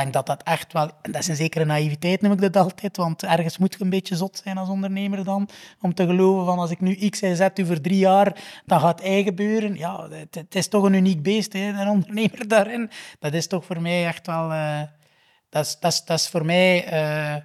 denk 0.00 0.12
dat 0.12 0.26
dat 0.26 0.42
echt 0.42 0.72
wel, 0.72 0.90
en 1.02 1.12
dat 1.12 1.20
is 1.20 1.28
een 1.28 1.36
zekere 1.36 1.64
naïviteit 1.64 2.20
noem 2.20 2.32
ik 2.32 2.40
dat 2.40 2.56
altijd, 2.56 2.96
want 2.96 3.22
ergens 3.22 3.58
moet 3.58 3.74
je 3.74 3.84
een 3.84 3.90
beetje 3.90 4.16
zot 4.16 4.40
zijn 4.44 4.58
als 4.58 4.68
ondernemer 4.68 5.24
dan, 5.24 5.48
om 5.80 5.94
te 5.94 6.06
geloven 6.06 6.44
van 6.44 6.58
als 6.58 6.70
ik 6.70 6.80
nu 6.80 7.08
X 7.08 7.20
en 7.20 7.36
Z 7.36 7.48
voor 7.54 7.80
drie 7.80 7.98
jaar, 7.98 8.40
dan 8.66 8.80
gaat 8.80 9.02
hij 9.02 9.22
gebeuren. 9.22 9.76
Ja, 9.76 10.08
het, 10.08 10.54
is 10.54 10.68
toch 10.68 10.84
een 10.84 10.94
uniek 10.94 11.22
beest, 11.22 11.52
hè, 11.52 11.68
een 11.68 11.88
ondernemer 11.88 12.48
daarin. 12.48 12.90
Dat 13.18 13.34
is 13.34 13.46
toch 13.46 13.64
voor 13.64 13.80
mij 13.80 14.06
echt 14.06 14.26
wel, 14.26 14.52
uh, 14.52 14.80
dat, 15.48 15.66
is, 15.66 15.78
dat, 16.04 16.18
is, 16.18 16.28
voor 16.28 16.44
mij... 16.44 16.92
Uh, 16.92 17.36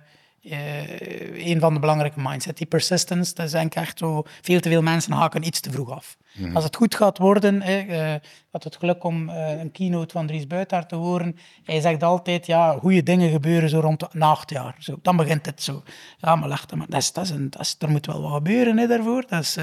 uh, 0.44 1.48
een 1.48 1.60
van 1.60 1.74
de 1.74 1.80
belangrijke 1.80 2.20
mindset. 2.22 2.58
Die 2.58 2.68
persistence, 2.68 3.34
dat 3.34 3.46
is 3.46 3.52
denk 3.52 3.76
ik 3.76 3.82
echt 3.82 3.98
zo... 3.98 4.24
Veel 4.42 4.60
te 4.60 4.70
veel 4.70 4.82
mensen 4.82 5.12
haken 5.12 5.46
iets 5.46 5.60
te 5.60 5.72
vroeg 5.72 5.92
af. 5.92 6.18
Mhm. 6.34 6.56
Als 6.56 6.64
het 6.64 6.76
goed 6.76 6.96
gaat 6.96 7.18
worden, 7.18 7.62
ik 7.62 7.90
uh, 7.90 8.14
had 8.52 8.64
het 8.64 8.76
geluk 8.76 9.04
om 9.04 9.30
uh, 9.30 9.60
een 9.60 9.72
keynote 9.72 10.14
van 10.14 10.28
Dries 10.28 10.48
Buitaert 10.48 10.90
te 10.90 10.96
horen. 10.96 11.38
Hij 11.64 11.82
zegt 11.82 12.04
altijd, 12.04 12.46
ja, 12.46 12.78
goede 12.80 13.04
dingen 13.04 13.32
gebeuren 13.32 13.70
zo 13.70 13.80
rond 13.80 14.14
na 14.14 14.28
acht 14.28 14.50
jaar. 14.50 14.76
Zo, 14.80 15.00
dan 15.02 15.16
begint 15.16 15.46
het 15.46 15.64
zo. 15.64 15.84
Ja, 16.18 16.36
maar 16.36 16.50
lacht, 16.50 16.76
maar 16.76 16.90
dat 16.90 17.02
is, 17.02 17.12
dat 17.12 17.24
is 17.24 17.30
een, 17.30 17.50
dat 17.50 17.62
is, 17.62 17.76
er 17.80 17.90
moet 17.90 18.06
wel 18.06 18.22
wat 18.22 18.34
gebeuren 18.34 18.78
hè, 18.78 18.88
daarvoor. 18.88 19.26
Dat 19.28 19.42
is, 19.42 19.58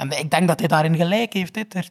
en 0.00 0.18
ik 0.18 0.30
denk 0.30 0.48
dat 0.48 0.58
hij 0.58 0.68
daarin 0.68 0.96
gelijk 0.96 1.32
heeft. 1.32 1.54
Het, 1.54 1.90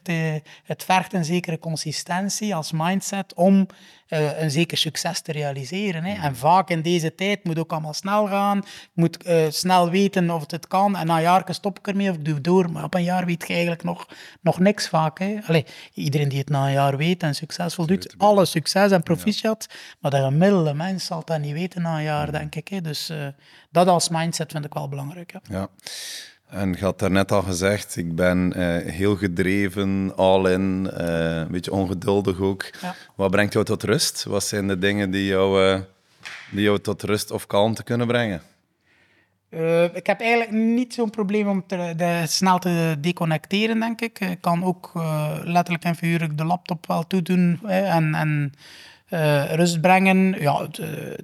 het 0.64 0.84
vergt 0.84 1.12
een 1.12 1.24
zekere 1.24 1.58
consistentie 1.58 2.54
als 2.54 2.72
mindset 2.72 3.34
om 3.34 3.66
uh, 4.08 4.40
een 4.40 4.50
zeker 4.50 4.78
succes 4.78 5.20
te 5.20 5.32
realiseren. 5.32 6.04
Hè. 6.04 6.22
En 6.22 6.36
vaak 6.36 6.70
in 6.70 6.82
deze 6.82 7.14
tijd 7.14 7.44
moet 7.44 7.58
ook 7.58 7.72
allemaal 7.72 7.94
snel 7.94 8.26
gaan. 8.26 8.56
Je 8.64 8.88
moet 8.94 9.26
uh, 9.26 9.46
snel 9.48 9.90
weten 9.90 10.30
of 10.30 10.40
het, 10.40 10.50
het 10.50 10.66
kan. 10.66 10.96
En 10.96 11.06
na 11.06 11.16
een 11.16 11.22
jaar 11.22 11.44
stop 11.46 11.78
ik 11.78 11.86
ermee 11.86 12.10
of 12.10 12.16
ik 12.16 12.24
doe 12.24 12.40
door. 12.40 12.70
Maar 12.70 12.84
op 12.84 12.94
een 12.94 13.02
jaar 13.02 13.26
weet 13.26 13.44
je 13.46 13.52
eigenlijk 13.52 13.82
nog, 13.82 14.08
nog 14.40 14.58
niks 14.58 14.88
vaak. 14.88 15.18
Hè. 15.18 15.38
Allee, 15.46 15.66
iedereen 15.94 16.28
die 16.28 16.38
het 16.38 16.48
na 16.48 16.66
een 16.66 16.72
jaar 16.72 16.96
weet 16.96 17.22
en 17.22 17.34
succesvol 17.34 17.86
doet, 17.86 18.14
alle 18.18 18.44
succes 18.44 18.90
en 18.90 19.02
proficiat. 19.02 19.66
Ja. 19.68 19.76
Maar 20.00 20.10
de 20.10 20.22
gemiddelde 20.22 20.74
mens 20.74 21.04
zal 21.04 21.22
dat 21.24 21.40
niet 21.40 21.52
weten 21.52 21.82
na 21.82 21.96
een 21.96 22.02
jaar, 22.02 22.32
denk 22.32 22.54
ik. 22.54 22.68
Hè. 22.68 22.80
Dus 22.80 23.10
uh, 23.10 23.26
dat 23.70 23.86
als 23.86 24.08
mindset 24.08 24.52
vind 24.52 24.64
ik 24.64 24.74
wel 24.74 24.88
belangrijk. 24.88 25.32
Ja. 25.32 25.40
ja. 25.48 25.68
En 26.50 26.72
je 26.72 26.84
had 26.84 26.98
daarnet 26.98 27.32
al 27.32 27.42
gezegd, 27.42 27.96
ik 27.96 28.14
ben 28.14 28.52
uh, 28.56 28.76
heel 28.92 29.16
gedreven, 29.16 30.12
all 30.16 30.52
in, 30.52 30.90
uh, 30.98 31.36
een 31.36 31.50
beetje 31.50 31.72
ongeduldig 31.72 32.40
ook. 32.40 32.70
Ja. 32.80 32.94
Wat 33.14 33.30
brengt 33.30 33.52
jou 33.52 33.64
tot 33.64 33.82
rust? 33.82 34.24
Wat 34.24 34.44
zijn 34.44 34.68
de 34.68 34.78
dingen 34.78 35.10
die 35.10 35.26
jou, 35.26 35.64
uh, 35.64 35.80
die 36.50 36.62
jou 36.62 36.78
tot 36.78 37.02
rust 37.02 37.30
of 37.30 37.46
kalmte 37.46 37.82
kunnen 37.82 38.06
brengen? 38.06 38.42
ik 39.94 40.06
heb 40.06 40.20
eigenlijk 40.20 40.50
niet 40.50 40.94
zo'n 40.94 41.10
probleem 41.10 41.48
om 41.48 41.66
te, 41.66 41.92
de, 41.96 42.22
snel 42.26 42.58
te 42.58 42.96
deconnecteren, 42.98 43.80
denk 43.80 44.00
ik. 44.00 44.20
Ik 44.20 44.40
kan 44.40 44.64
ook 44.64 44.90
letterlijk 45.44 45.84
en 45.84 45.96
figuurlijk 45.96 46.38
de 46.38 46.44
laptop 46.44 46.86
wel 46.86 47.06
toedoen 47.06 47.60
en, 47.66 48.14
en 48.14 48.54
rust 49.56 49.80
brengen. 49.80 50.36
Ja, 50.40 50.68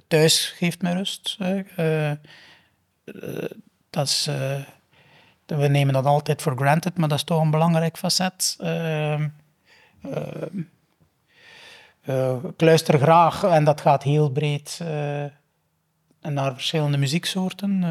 thuis 0.07 0.53
geeft 0.57 0.81
mij 0.81 0.93
rust. 0.93 1.37
dat 3.89 4.07
is, 4.07 4.29
we 5.47 5.67
nemen 5.67 5.93
dat 5.93 6.05
altijd 6.05 6.41
voor 6.41 6.57
granted, 6.57 6.97
maar 6.97 7.09
dat 7.09 7.17
is 7.17 7.23
toch 7.23 7.41
een 7.41 7.51
belangrijk 7.51 7.97
facet. 7.97 8.55
Ehm, 8.59 9.27
ehm, 10.01 10.57
ik 12.47 12.61
luister 12.61 12.99
graag, 12.99 13.43
en 13.43 13.63
dat 13.63 13.81
gaat 13.81 14.03
heel 14.03 14.29
breed, 14.29 14.81
naar 16.21 16.53
verschillende 16.53 16.97
muzieksoorten 16.97 17.83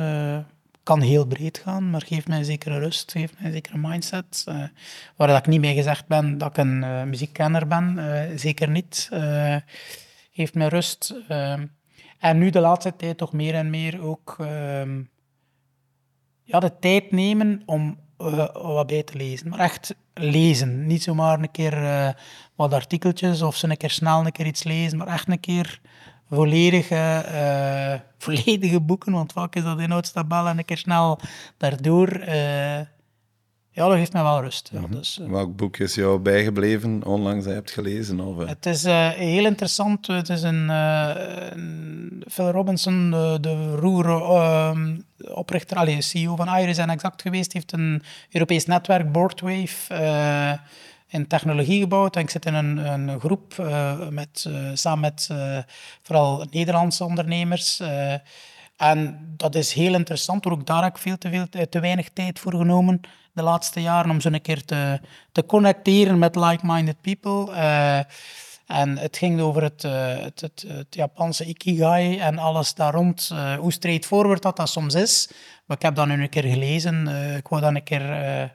kan 0.83 1.01
heel 1.01 1.27
breed 1.27 1.59
gaan, 1.59 1.91
maar 1.91 2.03
geeft 2.07 2.29
mij 2.29 2.39
een 2.39 2.45
zekere 2.45 2.79
rust, 2.79 3.13
geeft 3.13 3.35
mij 3.39 3.47
een 3.47 3.53
zekere 3.53 3.79
mindset. 3.79 4.45
Waar 5.17 5.29
dat 5.29 5.39
ik 5.39 5.47
niet 5.47 5.61
mee 5.61 5.75
gezegd 5.75 6.07
ben 6.07 6.39
dat 6.39 6.49
ik 6.49 6.57
een 6.57 6.83
uh, 6.83 7.03
muziekkenner 7.03 7.67
ben, 7.67 7.99
zeker 8.39 8.71
niet. 8.71 9.09
geeft 10.33 10.55
mij 10.55 10.69
rust. 10.69 11.15
Ehm, 11.29 11.67
en 12.19 12.39
nu 12.39 12.51
de 12.51 12.61
laatste 12.61 12.97
tijd 12.97 13.19
toch 13.19 13.33
meer 13.33 13.55
en 13.55 13.71
meer 13.71 14.03
ook 14.03 14.37
ja, 16.47 16.61
de 16.61 16.79
tijd 16.81 17.11
nemen 17.11 17.63
om 17.67 17.97
wat 18.53 18.87
bij 18.87 19.03
te 19.03 19.17
lezen. 19.17 19.49
Maar 19.49 19.59
echt 19.59 19.95
lezen. 20.15 20.87
Niet 20.87 21.03
zomaar 21.03 21.39
een 21.39 21.51
keer 21.51 22.15
wat 22.55 22.73
artikeltjes 22.73 23.43
of 23.43 23.57
ze 23.57 23.71
een 23.71 23.77
keer 23.77 23.91
snel 23.91 24.25
een 24.25 24.33
keer 24.33 24.47
iets 24.47 24.65
lezen, 24.65 24.99
maar 24.99 25.07
echt 25.07 25.29
een 25.29 25.41
keer 25.41 25.81
volledige, 26.31 27.25
uh, 27.33 28.01
volledige 28.25 28.81
boeken, 28.81 29.13
want 29.13 29.33
vaak 29.33 29.55
is 29.55 29.63
dat 29.63 29.81
inhoudstabel 29.81 30.47
en 30.47 30.59
een 30.59 30.65
keer 30.65 30.79
snel 30.79 31.19
daardoor. 31.57 32.09
Ja, 33.77 33.89
dat 33.89 33.97
geeft 33.97 34.13
mij 34.13 34.23
wel 34.23 34.41
rust. 34.41 34.71
Ja, 34.73 34.81
mhm. 34.81 34.93
dus, 34.93 35.19
uh, 35.19 35.29
Welk 35.29 35.57
boek 35.57 35.77
is 35.77 35.95
jou 35.95 36.19
bijgebleven 36.19 37.05
onlangs 37.05 37.45
dat 37.45 37.53
je 37.53 37.59
hebt 37.59 37.71
gelezen? 37.71 38.21
Of, 38.21 38.47
Het 38.47 38.67
is 38.67 38.83
heel 38.85 39.45
interessant. 39.45 40.07
Het 40.07 40.29
is 40.29 40.43
een, 40.43 40.71
Phil 42.31 42.51
Robinson, 42.51 43.11
de, 43.11 43.39
de 43.41 43.75
roer 43.75 44.09
ehm, 44.09 44.97
oprichter, 45.19 45.77
allee, 45.77 46.03
CEO 46.03 46.37
van 46.37 46.57
Iris 46.57 46.79
en 46.79 46.91
Exact 46.91 47.23
geweest, 47.23 47.53
heeft 47.53 47.73
een 47.73 48.03
Europees 48.31 48.67
netwerk, 48.67 49.13
Boardwave 49.13 50.59
in 51.09 51.27
technologie 51.27 51.81
gebouwd. 51.81 52.17
En 52.17 52.23
ik 52.23 52.31
zit 52.31 52.47
in 52.47 52.55
een, 52.55 52.77
een 52.77 53.21
groep 53.21 53.71
met, 54.11 54.51
samen 54.75 55.01
met 55.01 55.29
vooral 56.03 56.47
Nederlandse 56.51 57.05
ondernemers. 57.05 57.83
en 58.77 59.19
dat 59.37 59.55
is 59.55 59.73
heel 59.73 59.95
interessant, 59.95 60.47
ook 60.47 60.67
daar 60.67 60.83
heb 60.83 60.95
ik 60.95 61.03
veel 61.03 61.19
te, 61.19 61.31
veel, 61.31 61.69
te 61.69 61.81
weinig 61.81 62.09
tijd 62.13 62.39
voor 62.39 62.53
genomen 62.55 63.01
de 63.37 63.43
laatste 63.43 63.83
jaren 63.83 64.11
om 64.11 64.21
zo 64.21 64.29
een 64.29 64.41
keer 64.41 64.65
te, 64.65 65.01
te 65.33 65.47
connecteren 65.47 66.19
met 66.19 66.37
like-minded 66.37 67.01
people. 67.01 67.55
en 68.67 68.99
het 68.99 69.17
ging 69.17 69.41
over 69.41 69.63
het, 69.63 69.83
het, 69.83 70.41
het, 70.41 70.65
het, 70.69 70.95
Japanse 70.95 71.45
ikigai 71.45 72.19
en 72.19 72.39
alles 72.39 72.75
daar 72.75 72.93
rond. 72.93 73.33
hoe 73.59 73.73
straightforward 73.73 74.43
dat 74.43 74.57
dat 74.57 74.69
soms 74.69 74.95
is. 74.95 75.29
Maar 75.67 75.77
ik 75.77 75.83
heb 75.83 75.95
dat 75.95 76.07
nu 76.07 76.23
een 76.23 76.29
keer 76.29 76.43
gelezen. 76.45 77.09
ik 77.37 77.49
wou 77.49 77.63
dat 77.63 77.75
een 77.75 77.83
keer 77.83 78.51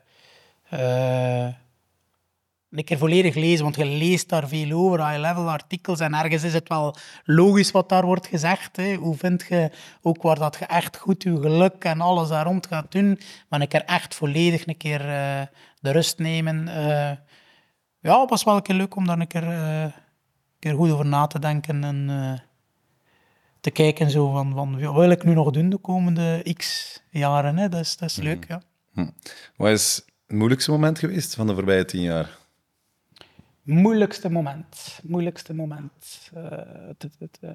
een 2.72 2.84
keer 2.84 2.98
volledig 2.98 3.36
lezen, 3.36 3.64
want 3.64 3.76
je 3.76 3.86
leest 3.86 4.30
daar 4.30 4.48
veel 4.48 4.72
over, 4.72 5.08
high-level 5.08 5.50
artikels, 5.50 6.00
en 6.00 6.14
ergens 6.14 6.44
is 6.44 6.54
het 6.54 6.70
wel 6.70 6.96
logisch 7.24 7.72
wat 7.72 7.90
daar 7.90 8.06
wordt 8.06 8.28
gezegd. 8.28 8.78
Hè. 8.78 8.96
Hoe 8.96 9.18
vind 9.18 9.46
je 9.50 9.72
ook 10.02 10.22
waar 10.22 10.40
dat 10.40 10.58
je 10.60 10.66
echt 10.66 10.98
goed 10.98 11.24
je 11.24 11.42
geluk 11.42 11.84
en 11.84 12.02
alles 12.02 12.30
daar 12.30 12.46
rond 12.46 12.68
gaat 12.68 12.92
doen, 12.92 13.20
maar 13.50 13.62
een 13.62 13.68
keer 13.68 13.84
echt 13.86 14.16
volledig 14.16 14.68
een 14.68 14.78
keer 14.78 15.02
uh, 15.02 15.42
de 15.80 15.92
rust 15.92 16.18
nemen. 16.18 16.68
Uh, 16.68 17.12
ja, 18.00 18.22
het 18.22 18.30
was 18.30 18.44
wel 18.44 18.56
een 18.56 18.62
keer 18.62 18.76
leuk 18.76 18.96
om 18.96 19.08
daar 19.08 19.20
een 19.20 19.28
keer, 19.28 19.44
uh, 19.44 19.82
een 19.82 19.94
keer 20.60 20.74
goed 20.74 20.92
over 20.92 21.06
na 21.06 21.28
te 21.28 21.40
denken 21.40 21.84
en 21.84 22.10
te 23.62 23.72
kijken 23.72 24.10
zo 24.10 24.32
van, 24.32 24.54
van 24.54 24.80
wat 24.82 24.96
wil 24.96 25.10
ik 25.10 25.24
nu 25.24 25.34
nog 25.34 25.52
doen 25.52 25.70
de 25.70 25.78
komende 25.78 26.54
x 26.58 27.00
jaren. 27.10 27.58
Hè. 27.58 27.70
Dat 27.70 27.80
is, 27.80 27.98
dat 27.98 28.10
is 28.10 28.16
mhm. 28.16 28.26
leuk, 28.26 28.46
ja. 28.48 28.62
Hm. 28.94 29.08
Wat 29.56 29.70
is 29.70 30.02
het 30.28 30.36
moeilijkste 30.38 30.72
moment 30.72 31.00
geweest 31.00 31.36
van 31.36 31.48
de 31.48 31.54
voorbije 31.54 31.86
tien 31.86 32.02
jaar? 32.02 32.40
Moeilijkste 33.72 34.30
moment. 34.30 35.00
Moeilijkste 35.04 35.54
moment. 35.54 36.32
Uh, 36.38 36.44
het, 36.88 37.08
het, 37.20 37.38
uh, 37.42 37.50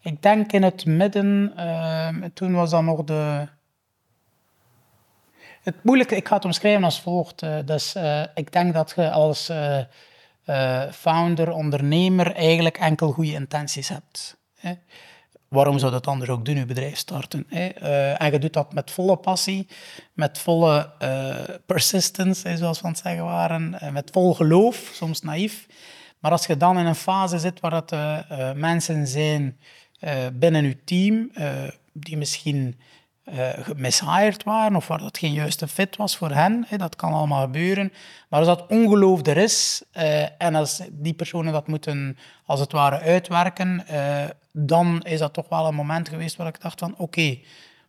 ik 0.00 0.22
denk 0.22 0.52
in 0.52 0.62
het 0.62 0.86
midden, 0.86 1.52
uh, 1.56 2.08
toen 2.34 2.52
was 2.52 2.70
dat 2.70 2.82
nog 2.82 3.04
de. 3.04 3.48
Het 5.62 5.84
moeilijke, 5.84 6.16
ik 6.16 6.28
ga 6.28 6.34
het 6.34 6.44
omschrijven 6.44 6.84
als 6.84 7.00
volgt. 7.00 7.40
dus 7.64 7.96
ik 8.34 8.52
denk 8.52 8.74
dat 8.74 8.92
je 8.96 9.10
als 9.10 9.52
founder, 10.90 11.52
ondernemer 11.52 12.34
eigenlijk 12.34 12.78
enkel 12.78 13.12
goede 13.12 13.32
intenties 13.32 13.88
hebt. 13.88 14.36
Hè? 14.54 14.72
Waarom 15.50 15.78
zou 15.78 15.92
dat 15.92 16.06
anders 16.06 16.30
ook 16.30 16.44
doen, 16.44 16.56
je 16.56 16.66
bedrijf 16.66 16.96
starten? 16.96 17.46
Hè? 17.48 17.68
Uh, 17.82 18.22
en 18.22 18.32
je 18.32 18.38
doet 18.38 18.52
dat 18.52 18.72
met 18.72 18.90
volle 18.90 19.16
passie, 19.16 19.66
met 20.12 20.38
volle 20.38 20.92
uh, 21.02 21.56
persistence, 21.66 22.56
zoals 22.56 22.80
we 22.80 22.84
aan 22.84 22.92
het 22.92 23.00
zeggen 23.00 23.24
waren, 23.24 23.78
uh, 23.82 23.90
met 23.90 24.10
vol 24.12 24.34
geloof, 24.34 24.90
soms 24.94 25.22
naïef. 25.22 25.66
Maar 26.18 26.30
als 26.30 26.46
je 26.46 26.56
dan 26.56 26.78
in 26.78 26.86
een 26.86 26.94
fase 26.94 27.38
zit 27.38 27.60
waar 27.60 27.72
het 27.72 27.90
mensen 28.56 29.06
zijn 29.06 29.58
binnen 30.32 30.64
je 30.64 30.84
team, 30.84 31.30
die 31.92 32.16
misschien 32.16 32.80
uh, 33.34 34.30
waren 34.44 34.76
of 34.76 34.86
waar 34.86 34.98
dat 34.98 35.18
geen 35.18 35.32
juiste 35.32 35.68
fit 35.68 35.96
was 35.96 36.16
voor 36.16 36.30
hen. 36.30 36.66
Dat 36.76 36.96
kan 36.96 37.12
allemaal 37.12 37.42
gebeuren. 37.42 37.92
Maar 38.28 38.38
als 38.38 38.48
dat 38.48 38.66
ongeloof 38.66 39.26
er 39.26 39.36
is 39.36 39.82
uh, 39.96 40.42
en 40.42 40.54
als 40.54 40.82
die 40.90 41.14
personen 41.14 41.52
dat 41.52 41.68
moeten 41.68 42.18
als 42.46 42.60
het 42.60 42.72
ware 42.72 43.00
uitwerken, 43.00 43.84
uh, 43.90 44.24
dan 44.52 45.02
is 45.02 45.18
dat 45.18 45.32
toch 45.32 45.48
wel 45.48 45.66
een 45.66 45.74
moment 45.74 46.08
geweest 46.08 46.36
waar 46.36 46.46
ik 46.46 46.60
dacht 46.60 46.78
van 46.78 46.94
oké, 46.96 47.38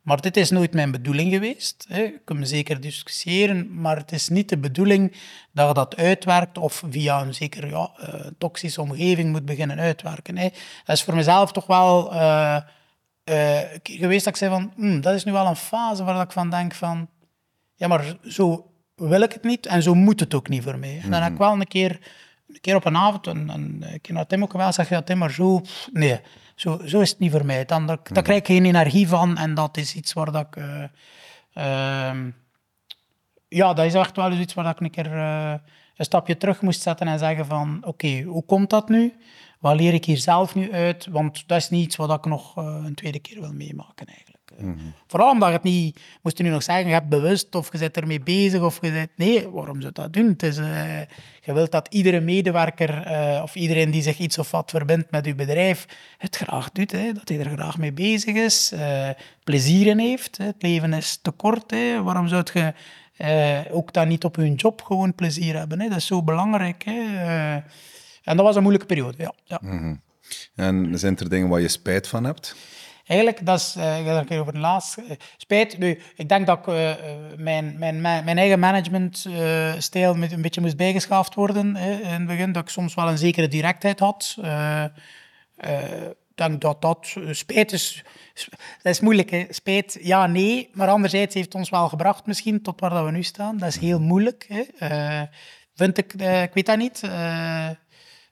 maar 0.02 0.22
dit 0.22 0.38
is 0.38 0.50
nooit 0.50 0.74
mijn 0.74 0.92
bedoeling 0.92 1.32
geweest. 1.32 1.86
Hè. 1.90 2.02
Ik 2.02 2.22
kan 2.26 2.40
me 2.40 2.46
zeker 2.46 2.82
discussiëren, 2.82 3.82
maar 3.82 3.98
het 3.98 4.12
is 4.12 4.30
niet 4.30 4.50
de 4.50 4.58
bedoeling 4.58 5.16
dat 5.52 5.68
je 5.68 5.74
dat 5.74 5.96
uitwerkt 5.96 6.58
of 6.58 6.84
via 6.90 7.22
een 7.22 7.34
zeker 7.34 7.70
ja, 7.70 7.92
toxische 8.38 8.82
omgeving 8.82 9.32
moet 9.32 9.46
beginnen 9.46 9.80
uitwerken. 9.80 10.38
Hè. 10.38 10.50
Dat 10.86 10.96
is 10.96 11.04
voor 11.04 11.16
mezelf 11.16 11.52
toch 11.52 11.66
wel 11.66 12.12
geweest 13.84 14.26
dat 14.26 14.34
ik 14.34 14.40
zei 14.40 14.52
van, 14.52 14.74
hm, 14.76 15.02
dat 15.02 15.14
is 15.14 15.24
nu 15.24 15.32
wel 15.32 15.48
een 15.48 15.56
fase 15.56 16.04
waar 16.04 16.24
ik 16.24 16.32
van 16.32 16.50
denk 16.50 16.74
van, 16.74 17.10
ja, 17.76 17.88
maar 17.88 18.18
zo 18.24 18.72
wil 18.96 19.22
ik 19.22 19.34
het 19.34 19.44
niet 19.44 19.66
en 19.66 19.84
zo 19.84 19.96
moet 19.96 20.20
het 20.20 20.34
ook 20.34 20.50
niet 20.50 20.64
voor 20.64 20.78
mij. 20.78 21.00
En 21.04 21.12
dan 21.12 21.22
heb 21.22 21.32
ik 21.32 21.38
mhm. 21.38 21.48
wel 21.48 21.54
een 21.54 21.68
keer, 21.68 22.00
een 22.48 22.62
keer 22.62 22.76
op 22.76 22.86
een 22.86 22.98
avond, 22.98 23.28
en, 23.28 23.50
en 23.50 23.94
ik 23.94 24.10
naar 24.10 24.28
Tim 24.28 24.44
ook 24.44 24.54
wel 24.54 24.74
zeg, 24.74 24.90
ja 24.90 25.02
Tim, 25.02 25.18
maar 25.18 25.32
zo, 25.32 25.62
nee, 25.92 26.20
zo, 26.56 26.82
zo 26.86 27.00
is 27.00 27.10
het 27.10 27.20
niet 27.20 27.32
voor 27.32 27.46
mij. 27.46 27.66
Dan, 27.66 27.88
dan, 27.88 28.00
dan 28.04 28.14
mhm. 28.14 28.24
krijg 28.24 28.40
ik 28.40 28.46
geen 28.46 28.66
energie 28.66 29.08
van 29.08 29.38
en 29.38 29.54
dat 29.54 29.78
is 29.78 29.96
iets 29.96 30.14
waar 30.14 30.32
dat 30.32 30.48
ik... 30.48 30.56
Uh, 30.56 30.84
uh, 31.54 32.28
ja, 33.48 33.74
dat 33.74 33.86
is 33.86 33.94
echt 33.94 34.16
wel 34.16 34.32
iets 34.32 34.54
waar 34.54 34.70
ik 34.70 34.80
een 34.80 34.92
keer 34.92 35.06
uh, 35.06 35.54
een 35.96 36.06
stapje 36.06 36.38
terug 36.38 36.62
moest 36.62 36.82
zetten 36.82 37.08
en 37.08 37.20
zeggen 37.20 37.46
van, 37.46 37.78
oké, 37.78 37.88
okay, 37.88 38.22
hoe 38.22 38.46
komt 38.46 38.70
dat 38.70 38.90
nu? 38.90 39.14
Wat 39.62 39.76
leer 39.76 39.94
ik 39.94 40.06
hier 40.06 40.18
zelf 40.18 40.56
nu 40.56 40.72
uit? 40.72 41.08
Want 41.12 41.44
dat 41.48 41.58
is 41.58 41.70
niet 41.70 41.86
iets 41.86 41.96
wat 41.96 42.12
ik 42.12 42.26
nog 42.26 42.58
uh, 42.58 42.82
een 42.86 42.96
tweede 42.96 43.20
keer 43.20 43.40
wil 43.40 43.54
meemaken 43.54 44.06
eigenlijk. 44.06 44.52
Mm 44.58 44.78
-hmm. 44.78 44.94
Vooral 45.08 45.32
omdat 45.32 45.48
je 45.48 45.54
het 45.54 45.64
niet, 45.64 46.00
moest 46.22 46.38
je 46.38 46.44
nu 46.44 46.50
nog 46.50 46.64
zeggen, 46.64 46.88
je 46.88 46.94
hebt 46.94 47.10
bewust 47.10 47.56
of 47.56 47.72
je 47.72 47.78
bent 47.78 47.98
ermee 47.98 48.20
bezig 48.20 48.62
of 48.62 48.82
je 48.82 48.92
bent, 48.92 49.10
nee, 49.16 49.50
waarom 49.50 49.82
zou 49.82 49.94
je 49.96 50.02
dat 50.02 50.14
doen? 50.14 50.28
Het 50.28 50.44
is, 50.44 50.58
uh, 50.58 51.00
je 51.42 51.54
wilt 51.54 51.72
dat 51.72 51.88
iedere 51.90 52.20
medewerker 52.20 53.08
uh, 53.08 53.42
of 53.44 53.56
iedereen 53.56 53.92
die 53.92 54.02
zich 54.02 54.18
iets 54.18 54.38
of 54.38 54.52
wat 54.52 54.70
verbindt 54.70 55.12
met 55.12 55.26
je 55.26 55.36
bedrijf 55.36 55.86
het 56.18 56.36
graag 56.36 56.72
doet, 56.72 56.92
hè, 56.92 57.14
dat 57.14 57.30
hij 57.30 57.40
er 57.40 57.50
graag 57.50 57.78
mee 57.78 57.94
bezig 57.94 58.36
is, 58.36 58.74
plezier 59.44 59.88
in 59.88 60.00
heeft. 60.00 60.38
Hè. 60.38 60.46
Het 60.46 60.62
leven 60.62 60.94
is 60.94 61.20
te 61.22 61.32
kort, 61.32 61.72
hè. 61.72 62.04
waarom 62.04 62.28
zou 62.28 62.44
je 62.54 63.68
ook 63.72 63.94
dan 63.94 64.08
niet 64.08 64.24
op 64.24 64.36
je 64.36 64.54
job 64.54 64.82
gewoon 64.82 65.16
plezier 65.16 65.58
hebben? 65.58 65.82
Hè? 65.82 65.88
Dat 65.88 65.98
is 65.98 66.06
zo 66.06 66.24
belangrijk. 66.24 66.84
Hè. 66.84 67.62
En 68.24 68.38
dat 68.38 68.46
was 68.46 68.56
een 68.56 68.62
moeilijke 68.62 68.88
periode, 68.88 69.18
ja. 69.18 69.34
ja. 69.44 69.60
Mhm. 69.62 69.96
En 70.56 71.00
zijn 71.00 71.18
er 71.18 71.30
dingen 71.30 71.50
waar 71.50 71.62
je 71.62 71.68
spijt 71.68 72.08
van 72.08 72.24
hebt? 72.24 72.56
Eigenlijk, 73.12 73.46
dat 73.46 73.60
is, 73.60 73.76
uh, 73.78 74.00
ik 74.00 74.06
ga 74.06 74.26
er 74.28 74.40
over 74.40 74.54
de 74.54 74.60
laatste. 74.60 75.04
Uh, 75.04 75.12
spijt, 75.38 75.78
nu, 75.78 76.02
ik 76.16 76.30
denk 76.30 76.46
dat 76.46 76.58
ik, 76.58 76.68
uh, 76.68 76.92
mijn, 77.38 77.76
mijn, 77.78 78.02
mijn 78.02 78.38
eigen 78.38 78.60
managementstijl 78.60 80.16
uh, 80.16 80.32
een 80.32 80.42
beetje 80.42 80.62
moest 80.62 80.78
bijgeschaafd 80.78 81.34
worden 81.34 81.76
in 81.76 82.06
het 82.06 82.28
begin. 82.28 82.52
Dat 82.52 82.64
ik 82.64 82.70
soms 82.70 82.94
wel 82.94 83.08
een 83.08 83.18
zekere 83.18 83.48
directheid 83.48 84.00
had. 84.00 84.38
Ik 85.58 86.48
denk 86.48 86.62
dat 86.62 86.82
dat 86.82 87.16
spijt 87.32 87.72
is. 87.72 88.04
Dat 88.82 88.94
is 88.94 89.00
moeilijk, 89.00 89.30
hè? 89.30 89.46
spijt, 89.50 89.98
ja, 90.02 90.28
nee. 90.28 90.70
Maar 90.74 90.88
anderzijds 90.88 91.34
heeft 91.34 91.46
het 91.46 91.56
ons 91.56 91.70
wel 91.70 91.90
gebracht 91.90 92.26
misschien 92.26 92.62
tot 92.62 92.80
waar 92.80 92.90
dat 92.90 93.06
we 93.06 93.12
nu 93.12 93.24
staan. 93.24 93.58
Dat 93.58 93.70
is 93.70 93.78
heel 93.78 94.00
moeilijk. 94.00 94.46
Hè? 94.50 94.64
vind 95.76 95.98
ik, 95.98 96.14
ik 96.14 96.54
weet 96.54 96.66
dat 96.66 96.78
niet. 96.78 97.02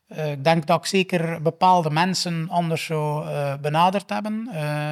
Uh, 0.09 0.31
ik 0.31 0.43
denk 0.43 0.65
dat 0.65 0.79
ik 0.79 0.85
zeker 0.85 1.41
bepaalde 1.41 1.89
mensen 1.89 2.49
anders 2.49 2.85
zo 2.85 3.21
uh, 3.21 3.53
benaderd 3.61 4.09
hebben. 4.09 4.49
Uh, 4.53 4.91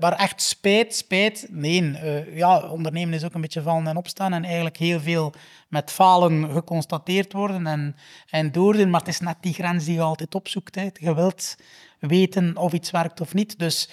maar 0.00 0.12
echt 0.12 0.42
spijt, 0.42 0.94
spijt, 0.94 1.46
nee. 1.50 1.98
Ja, 2.34 2.60
ondernemen 2.60 3.14
is 3.14 3.24
ook 3.24 3.34
een 3.34 3.40
beetje 3.40 3.62
vallen 3.62 3.86
en 3.86 3.96
opstaan 3.96 4.32
en 4.32 4.44
eigenlijk 4.44 4.76
heel 4.76 5.00
veel 5.00 5.32
met 5.68 5.90
falen 5.90 6.50
geconstateerd 6.50 7.32
worden 7.32 7.66
en, 7.66 7.96
en 8.30 8.52
doordoen, 8.52 8.90
maar 8.90 9.00
het 9.00 9.08
is 9.08 9.20
net 9.20 9.36
die 9.40 9.54
grens 9.54 9.84
die 9.84 9.94
je 9.94 10.00
altijd 10.00 10.34
opzoekt. 10.34 10.74
Hè. 10.74 10.88
Je 10.94 11.14
wilt 11.14 11.56
weten 11.98 12.56
of 12.56 12.72
iets 12.72 12.90
werkt 12.90 13.20
of 13.20 13.34
niet, 13.34 13.58
dus 13.58 13.90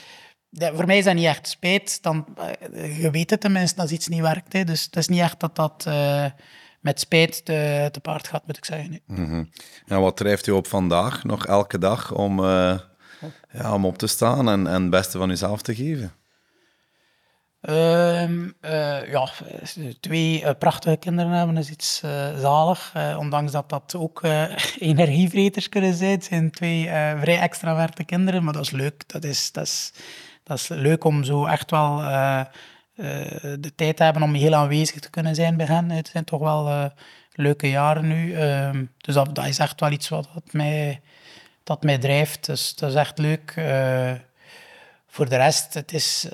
voor 0.51 0.85
mij 0.85 0.97
is 0.97 1.03
dat 1.03 1.15
niet 1.15 1.25
echt 1.25 1.47
spijt, 1.47 2.03
dan, 2.03 2.25
je 2.73 3.09
weet 3.11 3.29
het 3.29 3.41
tenminste 3.41 3.81
als 3.81 3.91
iets 3.91 4.07
niet 4.07 4.21
werkt. 4.21 4.53
Hè. 4.53 4.63
Dus 4.63 4.83
het 4.83 4.95
is 4.95 5.07
niet 5.07 5.21
echt 5.21 5.39
dat 5.39 5.55
dat 5.55 5.87
met 6.79 6.99
spijt 6.99 7.45
te, 7.45 7.89
te, 7.91 7.99
paard 7.99 8.27
gaat, 8.27 8.47
moet 8.47 8.57
ik 8.57 8.65
zeggen. 8.65 9.01
Mm 9.05 9.25
-hmm. 9.25 9.49
En 9.87 9.99
wat 9.99 10.17
drijft 10.17 10.47
u 10.47 10.51
op 10.51 10.67
vandaag, 10.67 11.23
nog 11.23 11.45
elke 11.45 11.77
dag, 11.77 12.11
om 12.11 12.41
ja, 13.51 13.73
om 13.73 13.85
op 13.85 13.97
te 13.97 14.07
staan 14.07 14.49
en, 14.49 14.67
en 14.67 14.81
het 14.81 14.89
beste 14.89 15.17
van 15.17 15.29
jezelf 15.29 15.61
te 15.61 15.75
geven? 15.75 16.13
Uh, 17.61 18.29
uh, 18.29 19.11
ja, 19.11 19.29
twee 19.99 20.41
uh, 20.41 20.49
prachtige 20.59 20.97
kinderen 20.97 21.31
hebben 21.31 21.57
is 21.57 21.69
iets 21.69 21.99
zalig. 22.37 22.93
ondanks 23.17 23.51
dat 23.51 23.69
dat 23.69 23.95
ook 23.97 24.21
energievreters 24.79 25.69
kunnen 25.69 25.93
zijn. 25.93 26.11
Het 26.11 26.23
zijn 26.23 26.51
twee 26.51 26.83
vrij 27.19 27.39
extraverte 27.39 28.03
kinderen, 28.03 28.43
maar 28.43 28.53
dat 28.53 28.61
is 28.61 28.71
leuk. 28.71 29.03
Dat 29.07 29.23
is, 29.23 29.51
dat 29.51 29.63
is, 29.63 29.93
dat 30.43 30.57
is 30.57 30.67
leuk 30.67 31.03
om 31.03 31.23
zo 31.23 31.45
echt 31.45 31.71
wel 31.71 32.01
de 33.59 33.71
tijd 33.75 33.99
hebben 33.99 34.23
om 34.23 34.33
heel 34.33 34.53
aanwezig 34.53 34.99
te 34.99 35.09
kunnen 35.09 35.35
zijn 35.35 35.57
bij 35.57 35.65
hen. 35.65 35.89
Het 35.89 36.07
zijn 36.07 36.23
toch 36.23 36.39
wel 36.39 36.91
leuke 37.33 37.69
jaren 37.69 38.07
nu. 38.07 38.33
Ehm, 38.33 38.85
dus 38.97 39.13
dat, 39.15 39.45
is 39.45 39.59
echt 39.59 39.79
wel 39.79 39.91
iets 39.91 40.09
wat, 40.09 40.27
wat 40.33 40.53
mij 40.53 41.01
dat 41.63 41.83
mij 41.83 41.97
drijft. 41.97 42.45
Dus 42.45 42.75
dat 42.75 42.89
is 42.89 42.95
echt 42.95 43.17
leuk. 43.17 43.53
Uh, 43.57 44.11
voor 45.07 45.29
de 45.29 45.35
rest, 45.35 45.73
het 45.73 45.93
is 45.93 46.27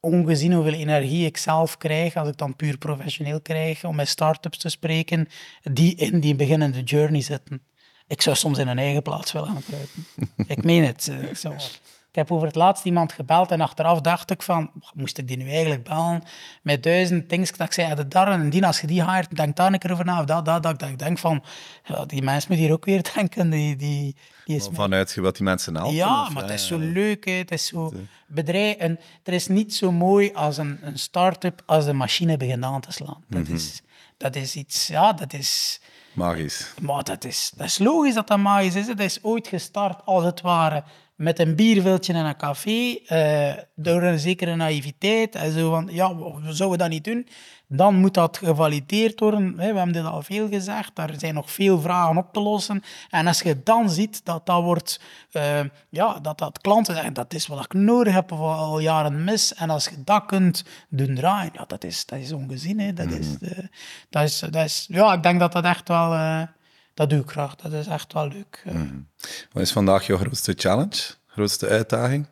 ongezien 0.00 0.52
hoeveel 0.52 0.72
energie 0.72 1.26
ik 1.26 1.36
zelf 1.36 1.76
krijg, 1.76 2.16
als 2.16 2.28
ik 2.28 2.36
dan 2.36 2.56
puur 2.56 2.78
professioneel 2.78 3.40
krijg, 3.40 3.84
om 3.84 3.96
met 3.96 4.08
start-ups 4.08 4.58
te 4.58 4.68
spreken, 4.68 5.28
die 5.62 5.94
in 5.94 6.20
die 6.20 6.34
beginnende 6.34 6.82
journey 6.82 7.20
zitten. 7.20 7.62
Ik 8.06 8.22
zou 8.22 8.36
soms 8.36 8.58
in 8.58 8.68
een 8.68 8.78
eigen 8.78 9.02
plaats 9.02 9.32
willen 9.32 9.48
gaan 9.48 9.62
ik 10.46 10.64
meen 10.64 10.84
het. 10.84 11.12
Zo. 11.34 11.54
Ik 12.10 12.16
heb 12.16 12.32
over 12.32 12.46
het 12.46 12.56
laatst 12.56 12.84
iemand 12.84 13.12
gebeld 13.12 13.50
en 13.50 13.60
achteraf 13.60 14.00
dacht 14.00 14.30
ik 14.30 14.42
van, 14.42 14.70
moest 14.94 15.18
ik 15.18 15.28
die 15.28 15.36
nu 15.36 15.50
eigenlijk 15.50 15.84
bellen? 15.84 16.22
Met 16.62 16.82
duizend 16.82 17.30
dingen 17.30 17.46
dat 17.56 17.66
ik 17.66 17.72
zei, 17.72 17.94
de 17.94 18.08
darren 18.08 18.40
en 18.40 18.50
die, 18.50 18.66
als 18.66 18.80
je 18.80 18.86
die 18.86 19.02
haart, 19.02 19.36
denk 19.36 19.56
daar 19.56 19.72
een 19.72 19.78
keer 19.78 19.92
over 19.92 20.04
na, 20.04 20.20
of 20.20 20.24
dat, 20.24 20.44
dat, 20.44 20.62
dat. 20.62 20.82
Ik 20.82 20.98
denk 20.98 21.18
van, 21.18 21.42
ja, 21.84 22.04
die 22.04 22.22
mensen 22.22 22.48
moeten 22.48 22.66
hier 22.66 22.74
ook 22.74 22.84
weer 22.84 23.10
denken. 23.14 23.50
Die, 23.50 23.76
die, 23.76 24.16
die 24.44 24.56
is 24.56 24.68
Vanuit 24.72 25.14
wat 25.14 25.36
die 25.36 25.44
mensen 25.44 25.74
helpen? 25.74 25.94
Ja, 25.94 26.28
maar 26.28 26.42
het 26.42 26.52
is 26.52 26.66
zo 26.66 26.78
leuk, 26.78 27.24
hè. 27.24 27.32
het 27.32 27.50
is 27.50 27.66
zo 27.66 27.92
bedrijf. 28.26 28.76
En 28.76 28.98
er 29.22 29.32
is 29.32 29.46
niet 29.46 29.74
zo 29.74 29.92
mooi 29.92 30.32
als 30.32 30.56
een, 30.56 30.78
een 30.82 30.98
start-up 30.98 31.62
als 31.66 31.84
de 31.84 31.92
machine 31.92 32.36
begint 32.36 32.64
aan 32.64 32.80
te 32.80 32.92
slaan. 32.92 33.24
Dat, 33.28 33.42
mhm. 33.42 33.54
is, 33.54 33.82
dat 34.16 34.36
is 34.36 34.54
iets, 34.54 34.86
ja, 34.86 35.12
dat 35.12 35.32
is... 35.32 35.80
Magisch. 36.12 36.74
Maar 36.80 37.04
dat 37.04 37.24
is, 37.24 37.52
dat 37.56 37.66
is 37.66 37.78
logisch 37.78 38.14
dat 38.14 38.26
dat 38.26 38.38
magisch 38.38 38.74
is. 38.74 38.86
Het 38.86 39.00
is 39.00 39.22
ooit 39.22 39.48
gestart 39.48 40.00
als 40.04 40.24
het 40.24 40.40
ware 40.40 40.84
met 41.20 41.38
een 41.38 41.54
bierviltje 41.54 42.12
in 42.12 42.18
een 42.18 42.36
café, 42.36 42.98
uh, 43.08 43.52
door 43.74 44.02
een 44.02 44.18
zekere 44.18 44.56
naïviteit. 44.56 45.34
En 45.34 45.52
zo 45.52 45.70
van, 45.70 45.88
ja, 45.90 46.16
we 46.16 46.52
zouden 46.52 46.78
dat 46.78 46.88
niet 46.88 47.04
doen. 47.04 47.28
Dan 47.66 47.94
moet 47.94 48.14
dat 48.14 48.38
gevalideerd 48.38 49.20
worden. 49.20 49.56
We 49.56 49.62
hebben 49.62 49.92
dit 49.92 50.04
al 50.04 50.22
veel 50.22 50.48
gezegd. 50.48 50.98
Er 50.98 51.14
zijn 51.16 51.34
nog 51.34 51.50
veel 51.50 51.80
vragen 51.80 52.16
op 52.16 52.32
te 52.32 52.40
lossen. 52.40 52.82
En 53.10 53.26
als 53.26 53.40
je 53.40 53.62
dan 53.62 53.90
ziet 53.90 54.24
dat 54.24 54.46
dat 54.46 54.62
wordt, 54.62 55.00
uh, 55.32 55.60
ja, 55.88 56.18
dat, 56.22 56.38
dat 56.38 56.60
klanten 56.60 56.94
zeggen, 56.94 57.12
dat 57.12 57.34
is 57.34 57.46
wat 57.46 57.64
ik 57.64 57.72
nodig 57.72 58.14
heb 58.14 58.32
al 58.32 58.78
jaren 58.78 59.24
mis. 59.24 59.54
En 59.54 59.70
als 59.70 59.84
je 59.84 60.04
dat 60.04 60.26
kunt 60.26 60.64
doen 60.88 61.14
draaien, 61.14 61.52
ja, 61.54 61.64
dat 61.66 61.84
is, 61.84 62.06
dat 62.06 62.18
is 62.18 62.32
ongezien. 62.32 62.80
Hè. 62.80 62.92
Dat, 62.92 63.10
is, 63.10 63.26
uh, 63.40 63.50
dat, 64.10 64.22
is, 64.22 64.38
dat 64.38 64.64
is, 64.64 64.86
ja, 64.88 65.12
ik 65.12 65.22
denk 65.22 65.40
dat 65.40 65.52
dat 65.52 65.64
echt 65.64 65.88
wel 65.88 66.12
dat 66.94 67.10
doe 67.10 67.20
ik 67.20 67.30
graag. 67.30 67.56
Dat 67.56 67.72
is 67.72 67.86
echt 67.86 68.12
wel 68.12 68.28
leuk. 68.28 68.62
Mm. 68.64 69.08
Wat 69.52 69.62
is 69.62 69.72
vandaag 69.72 70.06
jouw 70.06 70.16
grootste 70.16 70.54
challenge? 70.56 71.14
Grootste 71.26 71.68
uitdaging? 71.68 72.26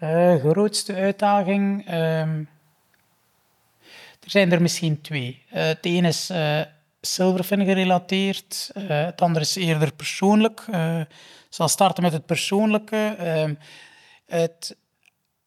Uh, 0.00 0.34
grootste 0.34 0.94
uitdaging? 0.94 1.86
Um, 1.88 2.48
er 4.20 4.30
zijn 4.30 4.52
er 4.52 4.62
misschien 4.62 5.00
twee. 5.00 5.42
Uh, 5.54 5.64
het 5.64 5.84
ene 5.84 6.08
is 6.08 6.30
uh, 6.30 6.60
Silverfin 7.00 7.64
gerelateerd. 7.64 8.70
het 8.74 9.20
andere 9.20 9.44
is 9.44 9.56
eerder 9.56 9.92
persoonlijk. 9.92 10.60
ik 10.60 11.06
zal 11.48 11.68
starten 11.68 12.02
met 12.02 12.12
het 12.12 12.26
persoonlijke. 12.26 13.14
Ehm, 13.18 13.54
het, 14.26 14.76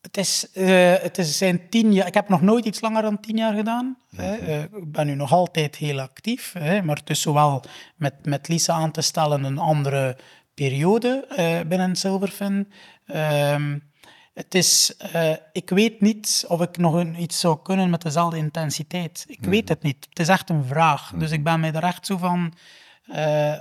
het, 0.07 0.17
is, 0.17 0.47
uh, 0.53 0.93
het 0.93 1.17
is, 1.17 1.37
zijn 1.37 1.69
tien 1.69 1.93
jaar. 1.93 2.07
Ik 2.07 2.13
heb 2.13 2.29
nog 2.29 2.41
nooit 2.41 2.65
iets 2.65 2.81
langer 2.81 3.01
dan 3.01 3.19
tien 3.19 3.37
jaar 3.37 3.53
gedaan. 3.53 3.97
Hè. 4.15 4.39
Uh, 4.39 4.61
ik 4.61 4.91
ben 4.91 5.07
nu 5.07 5.15
nog 5.15 5.31
altijd 5.31 5.75
heel 5.75 5.99
actief. 5.99 6.53
Hè, 6.59 6.81
maar 6.81 6.95
het 6.95 7.09
is 7.09 7.21
zowel 7.21 7.63
met, 7.95 8.13
met 8.25 8.47
Lisa 8.47 8.73
aan 8.73 8.91
te 8.91 9.01
stellen 9.01 9.43
een 9.43 9.57
andere 9.57 10.17
periode 10.53 11.27
uh, 11.37 11.59
binnen 11.67 11.95
Silverfin. 11.95 12.71
Ehm, 13.05 13.79
het 14.33 14.55
is, 14.55 14.97
ik 15.51 15.69
weet 15.69 16.01
niet 16.01 16.45
of 16.47 16.61
ik 16.61 16.77
nog 16.77 16.93
een, 16.93 17.21
iets 17.21 17.39
zou 17.39 17.57
kunnen 17.63 17.89
met 17.89 18.01
dezelfde 18.01 18.37
intensiteit. 18.37 19.25
Ik 19.27 19.45
weet 19.45 19.63
mhm. 19.63 19.71
het 19.73 19.83
niet. 19.83 20.05
Het 20.09 20.19
is 20.19 20.27
echt 20.27 20.49
een 20.49 20.65
vraag. 20.65 21.11
Dus 21.15 21.31
ik 21.31 21.43
ben 21.43 21.59
mij 21.59 21.73
er 21.73 21.83
echt 21.83 22.05
zo 22.05 22.17
van 22.17 22.53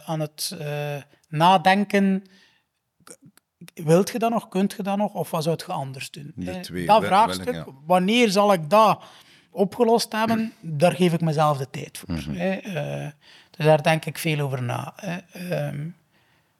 aan 0.04 0.20
het 0.20 0.56
nadenken 1.28 2.24
wilt 3.84 4.10
je 4.10 4.18
dat 4.18 4.30
nog, 4.30 4.48
kunt 4.48 4.74
je 4.76 4.82
dat 4.82 4.96
nog, 4.96 5.12
of 5.12 5.30
wat 5.30 5.42
zou 5.42 5.58
je 5.66 5.72
anders 5.72 6.10
doen? 6.10 6.34
Twee, 6.60 6.86
dat 6.86 7.04
vraagstuk, 7.04 7.64
wanneer 7.86 8.30
zal 8.30 8.52
ik 8.52 8.70
dat 8.70 9.02
opgelost 9.50 10.12
hebben, 10.12 10.52
daar 10.60 10.92
geef 10.92 11.12
ik 11.12 11.20
mezelf 11.20 11.58
de 11.58 11.70
tijd 11.70 11.98
voor. 11.98 12.14
Mm 12.14 13.12
dus 13.50 13.66
daar 13.66 13.82
denk 13.82 14.04
ik 14.04 14.18
veel 14.18 14.40
over 14.40 14.62
na. 14.62 14.94
Ehm, 15.32 15.88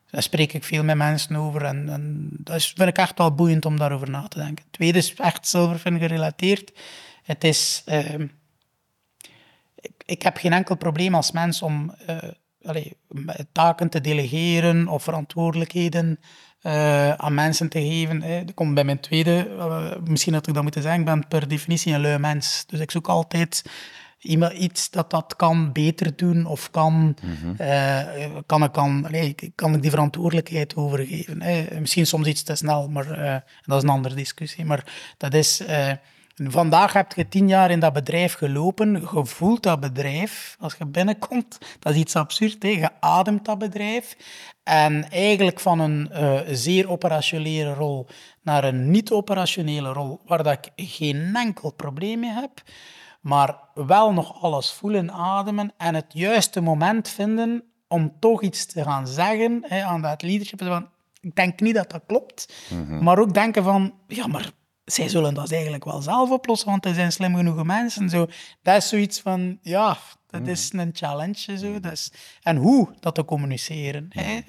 daar 0.09 0.21
spreek 0.21 0.53
ik 0.53 0.63
veel 0.63 0.83
met 0.83 0.97
mensen 0.97 1.35
over 1.35 1.65
en, 1.65 1.89
en, 1.89 2.29
dat 2.31 2.55
is, 2.55 2.73
vind 2.75 2.89
ik 2.89 2.97
echt 2.97 3.17
wel 3.17 3.35
boeiend 3.35 3.65
om 3.65 3.77
daarover 3.77 4.09
na 4.09 4.27
te 4.27 4.37
denken. 4.37 4.63
Het 4.63 4.73
tweede 4.73 4.97
is 4.97 5.13
echt 5.13 5.47
Silverfin 5.47 5.99
gerelateerd. 5.99 6.71
Het 7.23 7.43
is... 7.43 7.83
Uh, 7.85 8.19
ik, 9.75 9.91
ik, 10.05 10.21
heb 10.21 10.37
geen 10.37 10.53
enkel 10.53 10.75
probleem 10.75 11.15
als 11.15 11.31
mens 11.31 11.61
om 11.61 11.95
allez, 12.67 12.91
taken 13.51 13.89
te 13.89 14.01
delegeren 14.01 14.87
of 14.87 15.03
verantwoordelijkheden 15.03 16.19
uh, 16.67 17.11
aan 17.11 17.33
mensen 17.33 17.69
te 17.69 17.79
geven. 17.81 18.21
Hè. 18.21 18.45
Dat 18.45 18.55
komt 18.55 18.73
bij 18.73 18.83
mijn 18.83 18.99
tweede, 18.99 19.47
uh, 19.57 19.91
misschien 20.03 20.33
had 20.33 20.47
ik 20.47 20.53
dat 20.53 20.63
moeten 20.63 20.81
zeggen, 20.81 20.99
ik 20.99 21.05
ben 21.05 21.27
per 21.27 21.47
definitie 21.47 21.93
een 21.93 22.01
lui 22.01 22.19
mens. 22.19 22.63
Dus 22.67 22.79
ik 22.79 22.91
zoek 22.91 23.07
altijd 23.07 23.63
iemand, 24.19 24.53
iets 24.53 24.89
dat 24.89 25.09
dat 25.11 25.35
kan 25.35 25.71
beter 25.71 26.15
doen 26.15 26.45
of 26.45 26.71
kan, 26.71 26.93
mm 26.93 27.15
-hmm. 27.41 27.55
uh, 27.61 28.35
kan, 28.45 28.63
ik, 28.63 28.71
kan, 28.71 29.07
kan 29.55 29.73
ik 29.73 29.81
die 29.81 29.91
verantwoordelijkheid 29.91 30.75
overgeven. 30.75 31.41
Hè. 31.41 31.79
Misschien 31.79 32.07
soms 32.07 32.27
iets 32.27 32.43
te 32.43 32.55
snel, 32.55 32.89
maar 32.89 33.43
dat 33.65 33.77
is 33.77 33.83
een 33.83 33.89
andere 33.89 34.15
discussie. 34.15 34.65
Maar 34.65 35.13
dat 35.17 35.33
is 35.33 35.61
Vandaag 36.43 36.93
heb 36.93 37.13
je 37.13 37.27
tien 37.27 37.47
jaar 37.47 37.71
in 37.71 37.79
dat 37.79 37.93
bedrijf 37.93 38.33
gelopen, 38.33 38.91
je 38.93 39.25
voelt 39.25 39.63
dat 39.63 39.79
bedrijf 39.79 40.57
als 40.59 40.75
je 40.77 40.85
binnenkomt. 40.85 41.57
Dat 41.79 41.93
is 41.93 41.99
iets 41.99 42.15
absurd, 42.15 42.63
hè? 42.63 42.69
je 42.69 42.89
ademt 42.99 43.45
dat 43.45 43.57
bedrijf. 43.57 44.17
En 44.63 45.09
eigenlijk 45.09 45.59
van 45.59 45.79
een 45.79 46.09
uh, 46.11 46.39
zeer 46.47 46.89
operationele 46.89 47.73
rol 47.73 48.07
naar 48.41 48.63
een 48.63 48.91
niet-operationele 48.91 49.93
rol, 49.93 50.19
waar 50.25 50.43
dat 50.43 50.53
ik 50.73 50.89
geen 50.89 51.35
enkel 51.35 51.71
probleem 51.71 52.19
mee 52.19 52.31
heb, 52.31 52.61
maar 53.21 53.55
wel 53.73 54.13
nog 54.13 54.41
alles 54.41 54.71
voelen, 54.71 55.11
ademen 55.11 55.73
en 55.77 55.95
het 55.95 56.13
juiste 56.13 56.61
moment 56.61 57.09
vinden 57.09 57.63
om 57.87 58.13
toch 58.19 58.41
iets 58.41 58.65
te 58.65 58.83
gaan 58.83 59.07
zeggen 59.07 59.63
hè, 59.67 59.83
aan 59.83 60.01
dat 60.01 60.21
leadership. 60.21 60.63
Van, 60.63 60.89
ik 61.21 61.35
denk 61.35 61.59
niet 61.59 61.75
dat 61.75 61.91
dat 61.91 62.03
klopt, 62.07 62.53
mhm. 62.69 63.03
maar 63.03 63.19
ook 63.19 63.33
denken 63.33 63.63
van, 63.63 63.93
ja, 64.07 64.27
maar 64.27 64.51
zij 64.91 65.09
zullen 65.09 65.33
dat 65.33 65.51
eigenlijk 65.51 65.83
wel 65.83 66.01
zelf 66.01 66.29
oplossen, 66.31 66.69
want 66.69 66.85
er 66.85 66.93
zijn 66.93 67.11
slim 67.11 67.35
genoeg 67.35 67.63
mensen. 67.63 68.09
Zo. 68.09 68.27
Dat 68.61 68.75
is 68.75 68.89
zoiets 68.89 69.19
van, 69.19 69.59
ja, 69.61 69.97
dat 70.29 70.47
is 70.47 70.71
mhm. 70.71 70.81
een 70.81 70.91
challenge. 70.93 71.57
Zo. 71.57 71.79
Dat 71.79 71.91
is, 71.91 72.11
en 72.41 72.55
hoe 72.55 72.89
dat 72.99 73.15
te 73.15 73.25
communiceren. 73.25 74.09
Hè? 74.09 74.39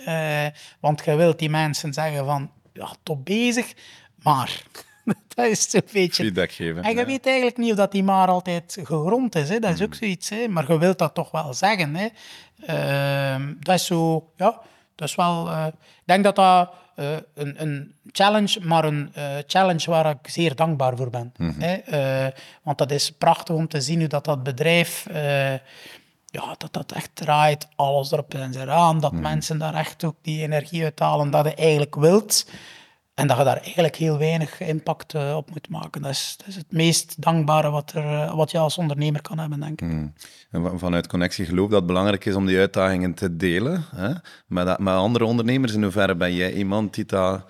Uh, 0.47 0.51
want 0.80 1.05
je 1.05 1.16
wilt 1.16 1.39
die 1.39 1.51
mensen 1.51 1.93
zeggen 1.93 2.24
van, 2.24 2.51
ja, 2.72 2.95
top 3.03 3.24
bezig, 3.24 3.74
maar... 4.22 4.62
dat 5.34 5.47
is 5.47 5.72
een 5.72 5.82
beetje... 5.93 6.22
Feedback 6.22 6.53
geven. 6.53 6.82
En 6.82 6.97
je 6.97 7.05
weet 7.05 7.26
eigenlijk 7.26 7.57
niet 7.57 7.70
of 7.70 7.76
dat 7.76 7.93
die 7.93 8.03
maar 8.03 8.28
altijd 8.28 8.78
gegrond 8.80 9.34
is. 9.34 9.49
Hè? 9.49 9.59
Dat 9.59 9.74
is 9.74 9.82
ook 9.82 9.89
mhm. 9.89 9.99
zoiets. 9.99 10.28
Hè? 10.28 10.49
Maar 10.49 10.72
je 10.72 10.78
wilt 10.78 10.99
dat 10.99 11.14
toch 11.14 11.30
wel 11.30 11.55
zeggen. 11.55 11.95
Hè? 11.95 12.09
Uh, 13.39 13.47
dat 13.61 13.74
is 13.74 13.86
zo... 13.86 14.30
Ja, 14.36 14.61
dat 14.95 15.09
is 15.09 15.14
wel... 15.14 15.49
Uh, 15.49 15.66
ik 15.76 16.05
denk 16.05 16.24
dat 16.24 16.36
dat 16.36 16.70
uh, 16.99 17.16
een, 17.34 17.62
een, 17.62 17.94
challenge, 18.12 18.61
maar 18.62 18.84
een 18.84 19.12
uh, 19.18 19.24
challenge 19.46 19.90
waar 19.90 20.11
ik 20.11 20.30
zeer 20.30 20.55
dankbaar 20.55 20.96
voor 20.96 21.11
ben. 21.11 21.32
Mm 21.36 21.55
-hmm. 21.59 21.82
uh, 21.94 22.26
want 22.62 22.78
dat 22.78 22.90
is 22.90 23.11
prachtig 23.11 23.55
om 23.55 23.68
te 23.68 23.80
zien 23.80 23.99
hoe 23.99 24.09
dat, 24.09 24.24
dat 24.24 24.42
bedrijf, 24.42 25.07
ja, 26.30 26.55
dat 26.59 26.72
dat 26.72 26.92
echt 26.92 27.11
draait, 27.14 27.68
alles 27.76 28.12
erop 28.12 28.34
en 28.34 28.61
eraan, 28.61 29.01
dat 29.01 29.12
mm 29.12 29.18
-hmm. 29.18 29.26
mensen 29.26 29.59
daar 29.59 29.74
echt 29.74 30.05
ook 30.05 30.16
die 30.22 30.42
energie 30.42 30.82
uithalen 30.82 31.30
dat 31.30 31.44
je 31.44 31.55
eigenlijk 31.55 31.94
wilt. 31.94 32.46
En 33.18 33.26
dat 33.26 33.36
je 33.36 33.44
daar 33.44 33.60
eigenlijk 33.62 33.96
heel 33.96 34.18
weinig 34.18 34.60
impact 34.60 35.14
uh, 35.14 35.36
op 35.36 35.50
moet 35.50 35.68
maken. 35.68 36.02
Dat 36.02 36.10
is, 36.10 36.34
dat 36.36 36.46
is, 36.46 36.54
het 36.54 36.72
meest 36.72 37.22
dankbare 37.22 37.70
wat, 37.70 37.92
er, 37.92 38.04
uh, 38.04 38.34
wat 38.34 38.50
je 38.50 38.58
als 38.58 38.78
ondernemer 38.78 39.22
kan 39.22 39.38
hebben, 39.38 39.60
denk 39.60 39.80
ik. 39.80 39.88
Mm. 39.88 40.12
En 40.50 40.78
vanuit 40.78 41.06
Connectie 41.06 41.46
geloof 41.46 41.68
dat 41.68 41.78
het 41.78 41.86
belangrijk 41.86 42.24
is 42.24 42.34
om 42.34 42.46
die 42.46 42.58
uitdagingen 42.58 43.14
te 43.14 43.36
delen 43.36 43.84
hè? 43.96 44.08
Met, 44.46 44.78
met 44.78 44.94
andere 44.94 45.24
ondernemers. 45.24 45.72
In 45.72 45.82
hoeverre 45.82 46.16
ben 46.16 46.34
jij 46.34 46.52
iemand 46.52 46.94
die 46.94 47.04
dat 47.04 47.44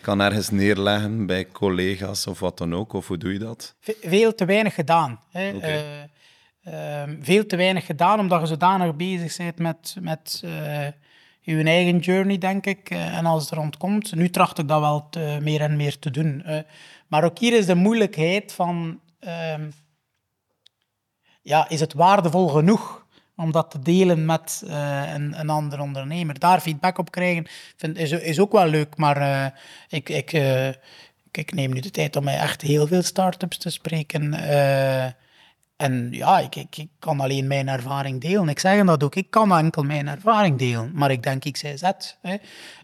kan 0.00 0.20
ergens 0.20 0.50
neerleggen 0.50 1.26
bij 1.26 1.46
collega's 1.52 2.26
of 2.26 2.40
wat 2.40 2.58
dan 2.58 2.74
ook? 2.74 2.92
Of 2.92 3.08
hoe 3.08 3.18
doe 3.18 3.32
je 3.32 3.38
dat? 3.38 3.74
Veel 4.00 4.34
te 4.34 4.44
weinig 4.44 4.74
gedaan. 4.74 5.20
Hè? 5.30 5.54
Okay. 5.54 6.06
Uh, 6.66 7.02
ehm, 7.02 7.16
veel 7.20 7.46
te 7.46 7.56
weinig 7.56 7.86
gedaan, 7.86 8.18
omdat 8.18 8.40
je 8.40 8.46
zodanig 8.46 8.96
bezig 8.96 9.36
bent 9.36 9.58
met... 9.58 9.96
met 10.00 10.42
je 11.44 11.64
eigen 11.64 11.98
journey, 11.98 12.38
denk 12.38 12.66
ik. 12.66 12.90
Eh, 12.90 13.16
en 13.16 13.26
als 13.26 13.42
het 13.44 13.52
rond 13.52 13.76
komt, 13.76 14.14
nu 14.14 14.30
tracht 14.30 14.58
ik 14.58 14.68
dat 14.68 14.80
wel 14.80 15.08
meer 15.40 15.60
en 15.60 15.76
meer 15.76 15.98
te 15.98 16.10
doen. 16.10 16.44
Maar 17.06 17.24
ook 17.24 17.38
hier 17.38 17.52
is 17.52 17.66
de 17.66 17.74
moeilijkheid 17.74 18.52
van, 18.52 19.00
uh, 19.20 19.54
ja, 21.42 21.68
is 21.68 21.80
het 21.80 21.92
waardevol 21.92 22.48
genoeg 22.48 23.06
om 23.36 23.52
dat 23.52 23.70
te 23.70 23.78
delen 23.78 24.24
met 24.24 24.62
uh, 24.66 25.14
een, 25.14 25.40
een 25.40 25.50
ander 25.50 25.80
ondernemer? 25.80 26.38
Daar 26.38 26.60
feedback 26.60 26.98
op 26.98 27.10
krijgen 27.10 27.46
vind, 27.76 27.98
is, 27.98 28.10
is 28.10 28.40
ook 28.40 28.52
wel 28.52 28.66
leuk, 28.66 28.96
maar 28.96 29.52
ik, 29.88 30.08
ik, 30.08 30.32
ik, 31.30 31.54
neem 31.54 31.72
nu 31.72 31.80
de 31.80 31.90
tijd 31.90 32.16
om 32.16 32.24
mij 32.24 32.38
echt 32.38 32.62
heel 32.62 32.86
veel 32.86 33.02
start-ups 33.02 33.58
te 33.58 33.70
spreken. 33.70 34.32
En 35.76 36.08
ja, 36.10 36.38
ik, 36.38 36.56
ik, 36.56 36.86
kan 36.98 37.20
alleen 37.20 37.46
mijn 37.46 37.68
ervaring 37.68 38.20
delen. 38.20 38.48
Ik 38.48 38.58
zeg 38.58 38.84
dat 38.84 39.02
ook, 39.02 39.14
ik 39.14 39.30
kan 39.30 39.56
enkel 39.56 39.82
mijn 39.82 40.08
ervaring 40.08 40.58
delen. 40.58 40.90
Maar 40.94 41.10
ik 41.10 41.22
denk, 41.22 41.44
ik 41.44 41.56
zei 41.56 41.78
zet. 41.78 42.18
Hè. 42.22 42.36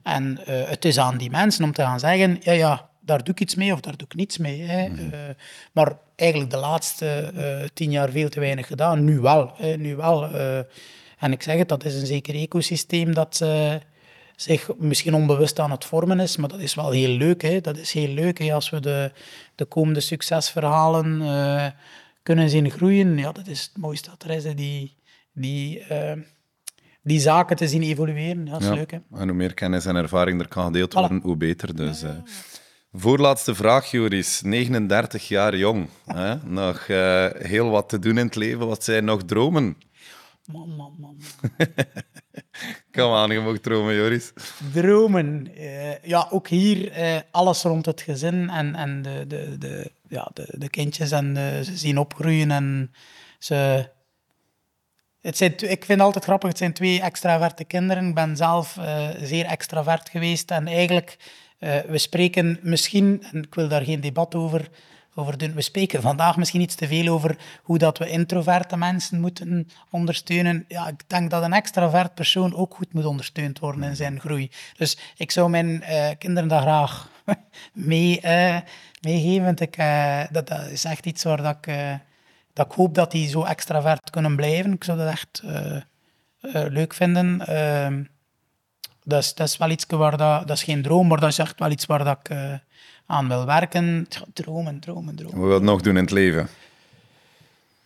En 0.02 0.40
uh, 0.48 0.68
het 0.68 0.84
is 0.84 0.98
aan 0.98 1.16
die 1.16 1.30
mensen 1.30 1.64
om 1.64 1.72
te 1.72 1.82
gaan 1.82 2.00
zeggen, 2.00 2.38
ja, 2.40 2.52
ja, 2.52 2.88
daar 3.00 3.24
doe 3.24 3.34
ik 3.34 3.40
iets 3.40 3.54
mee 3.54 3.72
of 3.72 3.80
daar 3.80 3.96
doe 3.96 4.06
ik 4.06 4.14
niets 4.14 4.38
mee. 4.38 4.62
Hè. 4.62 4.88
Mm 4.88 4.96
-hmm. 4.96 5.10
uh, 5.12 5.18
maar 5.72 5.92
eigenlijk 6.16 6.50
de 6.50 6.56
laatste 6.56 7.32
uh, 7.34 7.68
tien 7.74 7.90
jaar 7.90 8.10
veel 8.10 8.28
te 8.28 8.40
weinig 8.40 8.66
gedaan. 8.66 9.04
Nu 9.04 9.20
wel. 9.20 9.52
Hè, 9.56 9.76
nu 9.76 9.96
wel. 9.96 10.30
en 11.18 11.32
ik 11.32 11.42
zeg 11.42 11.58
het, 11.58 11.68
dat 11.68 11.84
is 11.84 11.94
een 11.94 12.06
zeker 12.06 12.34
ecosysteem 12.34 13.14
dat 13.14 13.44
zich 14.36 14.70
misschien 14.78 15.14
onbewust 15.14 15.58
aan 15.58 15.70
het 15.70 15.84
vormen 15.84 16.20
is. 16.20 16.36
Maar 16.36 16.48
dat 16.48 16.60
is 16.60 16.74
wel 16.74 16.90
heel 16.90 17.16
leuk. 17.16 17.42
Hè. 17.42 17.60
Dat 17.60 17.76
is 17.76 17.92
heel 17.92 18.14
leuk 18.14 18.38
hè, 18.38 18.54
als 18.54 18.70
we 18.70 18.80
de, 18.80 19.12
de 19.54 19.64
komende 19.64 20.00
succesverhalen 20.00 21.22
kunnen 22.22 22.50
zien 22.50 22.70
groeien, 22.70 23.18
ja, 23.18 23.32
dat 23.32 23.46
is 23.46 23.62
het 23.62 23.82
mooiste 23.82 24.10
dat 24.10 24.22
er 24.22 24.30
is. 24.30 24.54
Die, 24.54 24.96
die, 25.32 25.84
uh, 25.90 26.12
die 27.02 27.20
zaken 27.20 27.56
te 27.56 27.68
zien 27.68 27.82
evolueren, 27.82 28.46
ja, 28.46 28.52
dat 28.52 28.60
is 28.60 28.66
ja. 28.66 28.74
leuk. 28.74 28.90
Hè? 28.90 28.98
En 29.12 29.28
hoe 29.28 29.36
meer 29.36 29.54
kennis 29.54 29.86
en 29.86 29.96
ervaring 29.96 30.40
er 30.40 30.48
kan 30.48 30.64
gedeeld 30.64 30.92
worden, 30.92 31.20
voilà. 31.20 31.24
hoe 31.24 31.36
beter. 31.36 31.76
Dus, 31.76 32.02
uh, 32.02 32.10
voorlaatste 32.92 33.54
vraag, 33.54 33.90
Joris. 33.90 34.42
39 34.42 35.28
jaar 35.28 35.56
jong. 35.56 35.88
hè? 36.06 36.34
Nog 36.60 36.88
uh, 36.88 37.26
heel 37.38 37.70
wat 37.70 37.88
te 37.88 37.98
doen 37.98 38.18
in 38.18 38.26
het 38.26 38.34
leven. 38.34 38.66
Wat 38.66 38.84
zijn 38.84 39.04
nog 39.04 39.22
dromen? 39.22 39.76
Man, 40.46 40.76
man, 40.76 40.96
man. 40.98 41.16
Kom 42.92 43.12
aan, 43.12 43.30
je 43.30 43.40
mag 43.40 43.58
dromen, 43.58 43.94
Joris. 43.94 44.32
Dromen. 44.72 45.48
Uh, 45.58 46.02
ja, 46.02 46.26
ook 46.30 46.48
hier 46.48 46.98
uh, 46.98 47.20
alles 47.30 47.62
rond 47.62 47.86
het 47.86 48.00
gezin 48.00 48.50
en, 48.50 48.74
en 48.74 49.02
de, 49.02 49.24
de, 49.26 49.58
de, 49.58 49.92
ja, 50.08 50.30
de, 50.34 50.54
de 50.58 50.68
kindjes 50.68 51.10
en 51.10 51.34
de, 51.34 51.60
ze 51.64 51.76
zien 51.76 51.98
opgroeien 51.98 52.50
en 52.50 52.92
ze... 53.38 53.88
Het 55.20 55.36
zijn, 55.36 55.52
ik 55.52 55.84
vind 55.84 55.88
het 55.88 56.00
altijd 56.00 56.24
grappig, 56.24 56.48
het 56.48 56.58
zijn 56.58 56.72
twee 56.72 57.00
extraverte 57.00 57.64
kinderen. 57.64 58.08
Ik 58.08 58.14
ben 58.14 58.36
zelf 58.36 58.76
uh, 58.76 59.08
zeer 59.22 59.44
extravert 59.44 60.08
geweest 60.08 60.50
en 60.50 60.66
eigenlijk, 60.66 61.16
we 61.86 61.98
spreken 61.98 62.58
misschien, 62.62 63.24
en 63.32 63.42
ik 63.42 63.54
wil 63.54 63.68
daar 63.68 63.84
geen 63.84 64.00
debat 64.00 64.34
over 64.34 64.68
We 65.26 65.62
spreken 65.62 66.02
vandaag 66.02 66.36
misschien 66.36 66.60
iets 66.60 66.74
te 66.74 66.86
veel 66.86 67.12
over 67.12 67.36
hoe 67.62 67.78
dat 67.78 67.98
we 67.98 68.10
introverte 68.10 68.76
mensen 68.76 69.20
moeten 69.20 69.68
ondersteunen. 69.90 70.64
Ja, 70.68 70.88
ik 70.88 71.08
denk 71.08 71.30
dat 71.30 71.42
een 71.42 71.52
extravert 71.52 72.14
persoon 72.14 72.54
ook 72.54 72.74
goed 72.74 72.92
moet 72.92 73.04
ondersteund 73.04 73.58
worden 73.58 73.82
in 73.82 73.96
zijn 73.96 74.20
groei. 74.20 74.50
Dus 74.76 74.98
ik 75.16 75.30
zou 75.30 75.50
mijn 75.50 75.66
uh, 75.66 76.08
kinderen 76.18 76.48
daar 76.48 76.60
graag 76.60 77.08
mee, 77.72 78.20
uh, 78.24 78.58
meegeven. 79.00 79.44
Want 79.44 79.60
ik, 79.60 79.78
uh, 79.78 80.22
dat, 80.30 80.48
dat, 80.48 80.66
is 80.66 80.84
echt 80.84 81.06
iets 81.06 81.22
waar 81.22 81.42
dat 81.42 81.56
ik, 81.60 81.74
dat 82.52 82.66
ik 82.66 82.72
hoop 82.72 82.94
dat 82.94 83.10
die 83.10 83.28
zo 83.28 83.44
extravert 83.44 84.10
kunnen 84.10 84.36
blijven. 84.36 84.72
Ik 84.72 84.84
zou 84.84 84.98
dat 84.98 85.08
echt 85.08 85.42
leuk 86.70 86.94
vinden. 86.94 87.46
Ehm, 87.46 88.04
dat, 89.04 89.22
is, 89.22 89.34
dat 89.34 89.48
is 89.48 89.56
wel 89.56 89.70
iets 89.70 89.84
waar 89.88 90.16
dat, 90.16 90.48
dat 90.48 90.56
is 90.56 90.62
geen 90.62 90.82
droom, 90.82 91.06
maar 91.06 91.20
dat 91.20 91.30
is 91.30 91.38
echt 91.38 91.58
wel 91.58 91.70
iets 91.70 91.86
waar 91.86 92.04
dat 92.04 92.18
ik 92.22 92.60
aan 93.10 93.28
wil 93.28 93.46
werken. 93.46 94.08
Dromen, 94.32 94.80
dromen, 94.80 95.16
dromen. 95.16 95.38
Wat 95.38 95.48
wil 95.48 95.58
je 95.58 95.64
nog 95.64 95.80
doen 95.80 95.96
in 95.96 96.02
het 96.02 96.10
leven? 96.10 96.48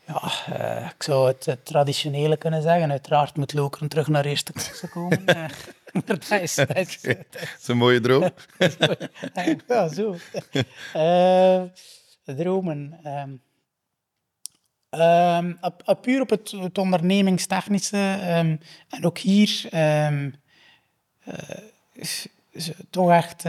Ja, 0.07 0.33
uh, 0.51 0.87
ik 0.87 1.03
zou 1.03 1.27
het, 1.27 1.47
het, 1.47 1.65
traditionele 1.65 2.37
kunnen 2.37 2.63
zeggen. 2.63 2.91
Uiteraard 2.91 3.37
moet 3.37 3.53
Lokeren 3.53 3.89
terug 3.89 4.09
naar 4.09 4.25
eerste 4.25 4.53
klasse 4.53 4.89
komen. 4.89 5.23
uh, 5.27 5.45
dat, 6.05 6.31
is, 6.31 6.55
dat, 6.55 6.77
is, 6.77 7.01
dat 7.01 7.57
is 7.61 7.69
een 7.69 7.77
mooie 7.77 8.01
droom. 8.01 8.31
ja, 9.69 9.89
zo. 9.89 10.17
Uh, 10.97 11.63
dromen. 12.37 13.01
Um, 13.07 13.41
um, 15.01 15.59
puur 16.01 16.21
op 16.21 16.31
het, 16.31 16.51
het 16.51 16.79
ondernemingstechnische. 16.79 18.19
Um, 18.39 18.61
en 18.89 19.05
ook 19.05 19.19
hier 19.19 19.69
toch 22.91 23.11
echt 23.11 23.45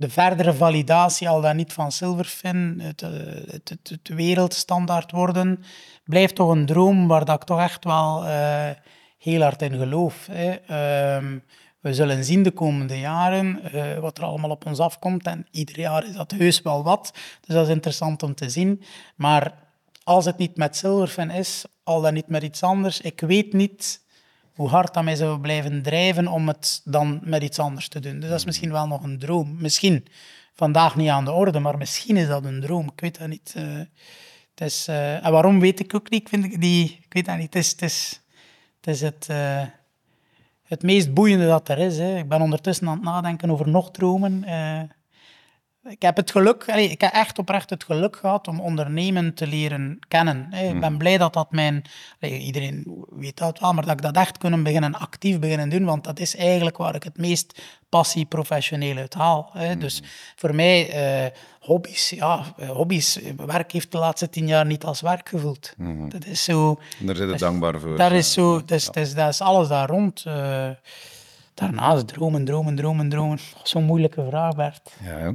de 0.00 0.10
verdere 0.10 0.54
validatie, 0.54 1.28
al 1.28 1.40
dan 1.40 1.56
niet 1.56 1.72
van 1.72 1.92
Silverfin, 1.92 2.80
het, 2.82 3.02
eh, 3.02 3.10
het, 3.50 3.68
het, 3.68 3.88
het, 3.88 4.08
wereldstandaard 4.08 5.10
worden, 5.10 5.64
blijft 6.04 6.34
toch 6.34 6.50
een 6.50 6.66
droom 6.66 7.08
waar 7.08 7.24
dat 7.24 7.40
ik 7.40 7.46
toch 7.46 7.60
echt 7.60 7.84
wel 7.84 8.24
uh, 8.24 8.70
heel 9.18 9.40
hard 9.42 9.62
in 9.62 9.78
geloof. 9.78 10.28
Hè. 10.32 10.50
Uh, 10.50 11.38
we 11.80 11.94
zullen 11.94 12.24
zien 12.24 12.42
de 12.42 12.50
komende 12.50 12.98
jaren 12.98 13.60
uh, 13.74 13.98
wat 13.98 14.18
er 14.18 14.24
allemaal 14.24 14.50
op 14.50 14.66
ons 14.66 14.78
afkomt. 14.78 15.26
En 15.26 15.46
ieder 15.50 15.78
jaar 15.78 16.06
is 16.06 16.14
dat 16.14 16.30
heus 16.30 16.62
wel 16.62 16.82
wat. 16.82 17.10
Dus 17.40 17.54
dat 17.54 17.66
is 17.66 17.72
interessant 17.72 18.22
om 18.22 18.34
te 18.34 18.48
zien. 18.48 18.82
Maar 19.16 19.54
als 20.04 20.24
het 20.24 20.38
niet 20.38 20.56
met 20.56 20.76
Silverfin 20.76 21.30
is, 21.30 21.64
al 21.84 22.00
dan 22.00 22.14
niet 22.14 22.28
met 22.28 22.42
iets 22.42 22.62
anders, 22.62 23.00
ik 23.00 23.20
weet 23.20 23.52
niet 23.52 24.00
hoe 24.60 24.68
hard 24.68 24.94
dat 24.94 25.04
mij 25.04 25.16
zou 25.16 25.40
blijven 25.40 25.82
drijven 25.82 26.26
om 26.28 26.48
het 26.48 26.80
dan 26.84 27.20
met 27.22 27.42
iets 27.42 27.58
anders 27.58 27.88
te 27.88 28.00
doen. 28.00 28.20
Dus 28.20 28.28
dat 28.28 28.38
is 28.38 28.44
misschien 28.44 28.72
wel 28.72 28.86
nog 28.86 29.02
een 29.02 29.18
droom. 29.18 29.56
Misschien 29.58 30.06
vandaag 30.54 30.96
niet 30.96 31.08
aan 31.08 31.24
de 31.24 31.32
orde, 31.32 31.58
maar 31.58 31.78
misschien 31.78 32.16
is 32.16 32.26
dat 32.26 32.44
een 32.44 32.60
droom. 32.60 32.90
Ik 32.92 33.00
weet 33.00 33.18
dat 33.18 33.28
niet. 33.28 33.54
Uh, 33.56 33.78
het 34.54 34.60
is, 34.60 34.86
uh, 34.88 35.24
en 35.24 35.32
waarom 35.32 35.60
weet 35.60 35.80
ik 35.80 35.94
ook 35.94 36.10
niet. 36.10 36.20
Ik, 36.20 36.28
vind 36.28 36.60
die, 36.60 36.98
ik 37.02 37.12
weet 37.12 37.24
dat 37.24 37.36
niet. 37.36 37.54
Het 37.54 37.62
is 37.62 37.70
het, 37.70 37.82
is, 37.82 38.22
het, 38.80 38.86
is 38.86 39.00
het, 39.00 39.26
uh, 39.30 39.62
het 40.62 40.82
meest 40.82 41.14
boeiende 41.14 41.46
dat 41.46 41.68
er 41.68 41.78
is. 41.78 41.98
Hè. 41.98 42.18
Ik 42.18 42.28
ben 42.28 42.40
ondertussen 42.40 42.88
aan 42.88 42.94
het 42.94 43.04
nadenken 43.04 43.50
over 43.50 43.68
nog 43.68 43.90
dromen 43.90 44.44
ik 45.88 46.02
heb 46.02 46.16
het 46.16 46.30
geluk, 46.30 46.64
ik 46.64 47.00
heb 47.00 47.12
echt 47.12 47.38
oprecht 47.38 47.70
het 47.70 47.84
geluk 47.84 48.16
gehad 48.16 48.48
om 48.48 48.60
ondernemen 48.60 49.34
te 49.34 49.46
leren 49.46 49.98
kennen. 50.08 50.52
Ik 50.52 50.80
ben 50.80 50.92
mm. 50.92 50.98
blij 50.98 51.18
dat 51.18 51.32
dat 51.32 51.50
mijn, 51.50 51.84
iedereen 52.20 53.04
weet 53.10 53.36
dat 53.36 53.58
wel, 53.58 53.72
maar 53.72 53.84
dat 53.84 53.92
ik 53.92 54.02
dat 54.02 54.16
echt 54.16 54.38
kunnen 54.38 54.62
beginnen, 54.62 54.94
actief 54.94 55.38
beginnen 55.38 55.68
doen, 55.68 55.84
want 55.84 56.04
dat 56.04 56.18
is 56.18 56.36
eigenlijk 56.36 56.76
waar 56.76 56.94
ik 56.94 57.02
het 57.02 57.18
meest 57.18 57.62
passie 57.88 58.24
professioneel 58.24 58.96
uit 58.96 59.14
haal. 59.14 59.50
Mm. 59.54 59.78
Dus 59.78 60.02
voor 60.36 60.54
mij, 60.54 60.90
eh, 60.90 61.30
hobby's, 61.60 62.10
ja, 62.10 62.44
hobby's, 62.66 63.18
werk 63.36 63.72
heeft 63.72 63.92
de 63.92 63.98
laatste 63.98 64.28
tien 64.28 64.46
jaar 64.46 64.66
niet 64.66 64.84
als 64.84 65.00
werk 65.00 65.28
gevoeld. 65.28 65.74
Mm-hmm. 65.76 66.08
Dat 66.08 66.24
is 66.24 66.44
zo... 66.44 66.80
Daar 66.98 67.16
zit 67.16 67.30
het 67.30 67.38
dankbaar 67.38 67.80
voor. 67.80 67.96
Dat 67.96 68.12
is 68.12 68.32
zo, 68.32 68.58
dat 68.58 68.70
is, 68.70 68.84
dat 68.84 68.96
is, 68.96 69.14
dat 69.14 69.28
is 69.28 69.40
alles 69.40 69.68
daar 69.68 69.88
rond. 69.88 70.24
Daarnaast 71.54 72.08
dromen, 72.08 72.44
dromen, 72.44 72.74
dromen, 72.74 73.08
dromen. 73.08 73.38
Zo'n 73.62 73.84
moeilijke 73.84 74.24
vraag, 74.28 74.54
Bert. 74.54 74.96
Ja, 75.02 75.34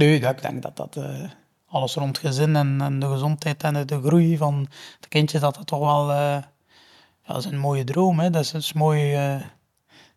Nee, 0.00 0.20
ik 0.20 0.42
denk 0.42 0.62
dat 0.62 0.76
dat 0.76 0.96
uh, 0.96 1.30
alles 1.66 1.94
rond 1.94 2.18
gezin 2.18 2.56
en, 2.56 2.80
en, 2.80 2.98
de 2.98 3.06
gezondheid 3.06 3.62
en 3.62 3.86
de, 3.86 4.00
groei 4.00 4.36
van 4.36 4.68
de 5.00 5.08
kindjes, 5.08 5.40
dat 5.40 5.56
het 5.56 5.66
toch 5.66 5.78
wel 5.78 6.10
uh, 6.10 6.16
ja, 6.16 7.32
dat 7.32 7.36
is 7.36 7.44
een 7.44 7.58
mooie 7.58 7.84
droom. 7.84 8.20
Hè. 8.20 8.30
Dat 8.30 8.44
is, 8.44 8.50
dat 8.50 8.60
is 8.60 8.72
mooi. 8.72 9.34
Uh, 9.34 9.42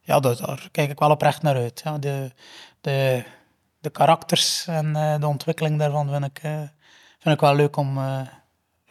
ja, 0.02 0.20
dat, 0.20 0.38
daar 0.38 0.68
kijk 0.72 0.92
ik 0.92 1.00
wel 1.00 1.10
oprecht 1.10 1.42
naar 1.42 1.56
uit. 1.56 1.82
Ja. 1.84 1.98
De, 1.98 2.32
de, 2.82 3.24
de 3.80 3.90
karakters 3.90 4.68
en 4.68 4.94
de 5.20 5.28
ontwikkeling 5.28 5.80
daarvan 5.80 6.10
vind 6.10 6.26
ik, 6.26 6.40
vind 7.20 7.36
ik 7.36 7.40
wel 7.40 7.56
leuk 7.56 7.76
om 7.76 7.98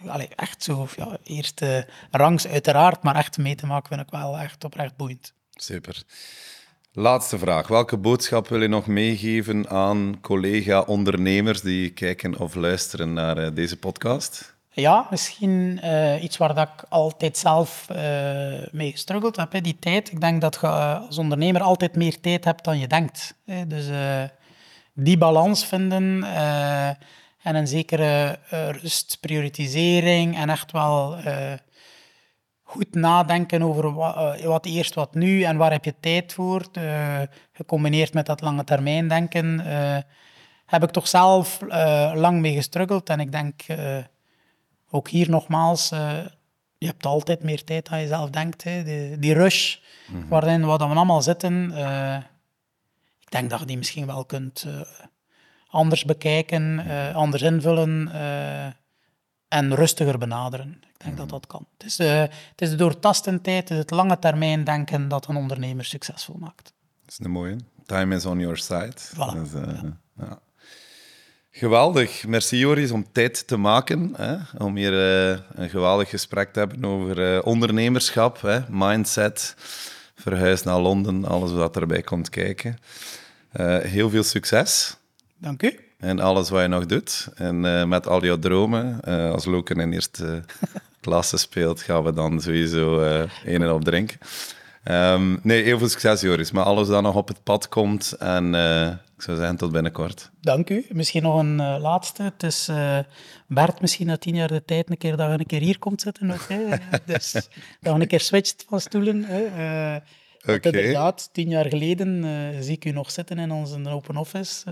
allee, 0.07 0.29
echt 0.37 0.63
zo, 0.63 0.89
ja, 0.97 1.17
eerste 1.23 1.89
rangs 2.11 2.47
uiteraard, 2.47 3.03
maar 3.03 3.17
echt 3.17 3.39
mee 3.39 3.55
te 3.55 3.67
maken 3.67 3.89
vind 3.89 4.01
ik 4.01 4.11
wel 4.11 4.39
echt 4.39 4.65
oprecht 4.65 4.97
boeiend. 4.97 5.33
Super. 5.51 6.03
Laatste 6.95 7.39
vraag. 7.39 7.69
Welke 7.69 7.97
boodschap 7.97 8.49
wil 8.49 8.63
je 8.63 8.69
nog 8.69 8.87
meegeven 8.87 9.69
aan 9.69 10.19
collega-ondernemers 10.21 11.61
die 11.61 11.91
kijken 11.91 12.39
of 12.39 12.55
luisteren 12.55 13.13
naar 13.13 13.39
uh, 13.39 13.49
deze 13.55 13.79
podcast? 13.79 14.55
Ja, 14.71 15.07
misschien 15.11 15.81
uh, 15.85 16.23
iets 16.23 16.37
waar 16.37 16.55
dat 16.55 16.69
ik 16.69 16.85
altijd 16.89 17.39
zelf 17.39 17.87
uh, 17.91 17.97
mee 18.71 18.91
gestruggeld 18.91 19.37
heb, 19.37 19.63
die 19.63 19.79
tijd. 19.79 20.13
Ik 20.13 20.21
denk 20.21 20.41
dat 20.41 20.59
je 20.61 20.67
als 20.69 21.19
ondernemer 21.19 21.63
altijd 21.63 21.97
meer 21.97 22.21
tijd 22.21 22.45
hebt 22.45 22.65
dan 22.65 22.79
je 22.79 22.87
denkt. 22.87 23.35
Hè. 23.45 23.67
Dus 23.67 23.87
die 24.95 25.19
balans 25.19 25.67
vinden 25.67 26.25
en 27.43 27.55
een 27.55 27.67
zekere 27.67 28.39
rust, 28.81 29.19
prioritisering 29.21 30.37
en 30.37 30.51
echt 30.51 30.73
wel 30.73 31.17
goed 32.73 32.95
nadenken 32.95 33.63
over 33.63 33.93
wat, 33.93 34.41
wat, 34.43 34.67
eerst, 34.67 34.95
wat 34.95 35.15
nu 35.15 35.43
en 35.43 35.57
waar 35.57 35.71
heb 35.71 35.85
je 35.85 35.95
tijd 36.01 36.33
voor. 36.33 36.65
gecombineerd 37.53 38.15
met 38.15 38.27
dat 38.27 38.41
lange 38.41 38.65
termijn 38.65 39.09
denken 39.09 39.65
heb 40.67 40.83
ik 40.83 40.91
toch 40.91 41.09
zelf 41.09 41.61
lang 42.15 42.41
mee 42.41 42.55
gestruggeld 42.55 43.09
en 43.09 43.21
ik 43.21 43.33
denk 43.33 43.63
ook 44.93 45.09
hier 45.09 45.31
nogmaals, 45.31 45.93
uh, 45.93 46.19
je 46.79 46.87
hebt 46.87 47.07
altijd 47.07 47.43
meer 47.43 47.65
tijd 47.65 47.89
dan 47.89 48.01
je 48.01 48.07
zelf 48.07 48.31
denkt. 48.31 48.65
Hè. 48.65 48.83
Die, 48.83 49.19
die 49.19 49.35
rush 49.35 49.77
mm 50.07 50.21
-hmm. 50.21 50.29
waarin 50.29 50.67
we 50.67 50.79
allemaal 50.79 51.23
zitten, 51.23 51.71
uh, 51.73 52.17
ik 53.21 53.31
denk 53.31 53.51
dat 53.51 53.61
je 53.61 53.67
die 53.67 53.77
misschien 53.77 54.07
wel 54.07 54.25
kunt 54.25 54.65
uh, 54.67 54.81
anders 55.69 56.05
bekijken, 56.05 56.87
anders 57.15 57.43
invullen 57.43 58.11
en 59.53 59.75
rustiger 59.75 60.19
benaderen. 60.19 60.71
Ik 60.71 60.83
denk 60.83 60.93
mm 61.03 61.09
-hmm. 61.09 61.17
dat 61.17 61.29
dat 61.29 61.47
kan. 61.47 61.67
Het 61.79 61.87
is, 61.87 61.99
het 61.99 62.61
is 62.61 62.71
de 62.71 62.77
doortastendheid, 62.77 63.69
het 63.69 63.71
is 63.71 63.79
het 63.79 63.91
lange 63.91 64.19
termijn 64.19 64.65
denken 64.65 65.09
dat 65.09 65.27
een 65.27 65.37
ondernemer 65.37 65.85
succesvol 65.85 66.37
maakt. 66.39 66.73
Dat 67.05 67.19
is 67.19 67.19
een 67.25 67.31
mooie. 67.31 67.57
Time 67.87 68.15
is 68.15 68.27
on 68.27 68.39
your 68.39 68.57
side. 68.57 68.93
Voilà. 69.15 69.41
Dus, 69.41 69.53
ja. 69.53 69.97
Ja. 70.19 70.39
Geweldig. 71.51 72.27
Merci 72.27 72.59
Joris 72.59 72.91
om 72.91 73.13
tijd 73.13 73.47
te 73.47 73.57
maken. 73.57 74.15
Hè? 74.17 74.37
Om 74.59 74.77
hier 74.77 74.93
uh, 74.93 75.39
een 75.55 75.71
geweldig 75.71 76.09
gesprek 76.09 76.53
te 76.53 76.59
hebben 76.59 76.85
over 76.85 77.35
uh, 77.35 77.47
ondernemerschap, 77.47 78.41
hè? 78.41 78.61
mindset, 78.69 79.55
verhuis 80.15 80.63
naar 80.63 80.79
Londen, 80.79 81.25
alles 81.25 81.53
wat 81.53 81.77
erbij 81.77 82.03
komt 82.03 82.29
kijken. 82.29 82.79
Heel 83.83 84.11
veel 84.11 84.23
succes. 84.23 84.97
Dank 85.37 85.63
u. 85.63 85.92
En 86.03 86.21
alles 86.21 86.51
wat 86.51 86.63
je 86.63 86.69
nog 86.69 86.87
doet. 86.87 87.29
En 87.35 87.89
met 87.89 88.07
al 88.07 88.25
jouw 88.25 88.39
dromen. 88.39 89.01
als 89.33 89.45
Loken 89.45 89.81
in 89.81 89.93
eerste 89.93 90.43
klasse 91.01 91.37
speelt, 91.37 91.83
gaan 91.83 92.05
we 92.05 92.13
dan 92.13 92.41
sowieso 92.41 93.03
een 93.45 93.63
en 93.63 93.73
op 93.73 93.85
drinken. 93.85 94.19
Um, 94.85 95.41
nee, 95.43 95.63
heel 95.63 95.79
veel 95.79 95.89
succes 95.89 96.21
Joris. 96.21 96.51
Maar 96.51 96.65
alles 96.65 96.89
dat 96.89 97.03
nog 97.03 97.15
op 97.15 97.29
het 97.29 97.43
pad 97.43 97.69
komt 97.69 98.13
en 98.13 98.55
ik 99.23 99.29
zou 99.29 99.41
zeggen, 99.41 99.57
tot 99.57 99.73
binnenkort. 99.73 100.31
Dank 100.41 100.71
u. 100.71 100.87
Misschien 100.89 101.23
nog 101.23 101.39
een 101.39 101.59
uh, 101.59 101.77
laatste. 101.81 102.23
Het 102.23 102.43
is 102.43 102.69
uh, 102.69 102.99
Bert 103.47 103.81
misschien 103.81 104.07
na 104.07 104.17
tien 104.17 104.35
jaar 104.35 104.49
de 104.49 104.65
tijd 104.65 104.91
een 104.91 104.99
keer 104.99 105.17
dat 105.17 105.31
je 105.31 105.39
een 105.39 105.47
keer 105.47 105.61
hier 105.61 105.79
komt 105.79 106.01
zitten. 106.01 106.31
Ook, 106.31 106.49
hè. 106.49 106.77
dus 107.13 107.33
dat 107.33 107.43
je 107.81 107.91
een 107.91 108.07
keer 108.07 108.21
switcht 108.21 108.65
van 108.69 108.81
stoelen. 108.81 109.25
Hè. 109.25 109.43
Uh, 109.45 110.55
okay. 110.55 110.73
Inderdaad, 110.73 111.29
tien 111.33 111.49
jaar 111.49 111.67
geleden 111.67 112.25
zie 112.63 112.75
ik 112.75 112.85
u 112.85 112.91
nog 112.91 113.11
zitten 113.11 113.39
in 113.39 113.53
onze 113.53 113.89
open 113.89 114.17
office. 114.17 114.65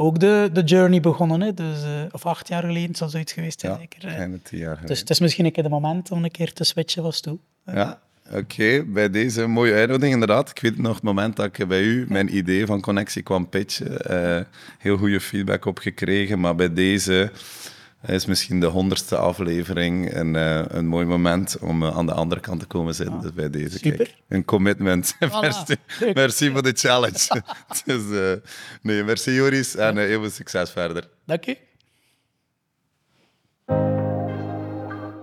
Ook 0.00 0.18
de, 0.18 0.50
de 0.52 0.62
journey 0.62 1.00
begonnen, 1.00 1.40
hè. 1.40 1.54
Dus, 1.54 1.78
of 2.10 2.26
acht 2.26 2.48
jaar 2.48 2.62
geleden 2.62 2.94
zal 2.94 3.08
zoiets 3.08 3.32
geweest 3.32 3.60
zijn. 3.60 3.72
Ja, 3.72 3.78
zeker. 3.78 4.00
tien 4.42 4.58
jaar 4.58 4.68
geleden. 4.68 4.86
Dus 4.86 5.00
het 5.00 5.10
is 5.10 5.20
misschien 5.20 5.44
een 5.44 5.52
keer 5.52 5.62
de 5.62 5.68
moment 5.68 6.10
om 6.10 6.24
een 6.24 6.30
keer 6.30 6.52
te 6.52 6.64
switchen 6.64 7.02
van 7.02 7.12
stoel. 7.12 7.40
Ja, 7.64 8.00
Oké, 8.32 8.84
bij 8.86 9.10
deze 9.10 9.46
mooie 9.46 9.74
uitnodiging 9.74 10.12
inderdaad. 10.12 10.50
Ik 10.50 10.60
weet 10.60 10.78
nog 10.78 10.94
het 10.94 11.02
moment 11.02 11.36
dat 11.36 11.58
ik 11.58 11.68
bij 11.68 11.82
u 11.82 12.06
mijn 12.08 12.36
idee 12.36 12.66
van 12.66 12.80
connectie 12.80 13.22
kwam 13.22 13.48
pitchen. 13.48 13.96
Uh, 14.10 14.40
heel 14.78 14.96
goede 14.96 15.20
feedback 15.20 15.64
op 15.64 15.78
gekregen, 15.78 16.40
maar 16.40 16.54
bij 16.54 16.72
deze 16.72 17.30
is 18.06 18.26
misschien 18.26 18.60
de 18.60 18.66
honderdste 18.66 19.16
aflevering 19.16 20.14
een, 20.14 20.34
uh, 20.34 20.62
een 20.68 20.86
mooi 20.86 21.06
moment 21.06 21.58
om 21.58 21.82
uh, 21.82 21.96
aan 21.96 22.06
de 22.06 22.12
andere 22.12 22.40
kant 22.40 22.60
te 22.60 22.66
komen 22.66 22.94
zitten. 22.94 23.14
Ah, 23.14 23.22
dus 23.22 23.32
bij 23.32 23.50
deze, 23.50 23.78
super. 23.78 23.96
kijk, 23.96 24.14
een 24.28 24.44
commitment. 24.44 25.14
Voilà. 25.14 25.40
merci, 25.40 25.76
merci 26.14 26.50
voor 26.50 26.62
de 26.62 26.72
challenge. 26.72 27.42
dus, 27.84 28.02
nee, 28.82 29.04
merci 29.04 29.32
Joris 29.32 29.76
en 29.76 29.96
heel 29.96 30.20
veel 30.20 30.30
succes 30.30 30.70
verder. 30.70 31.08
Dank 31.24 31.44
je. 31.44 31.56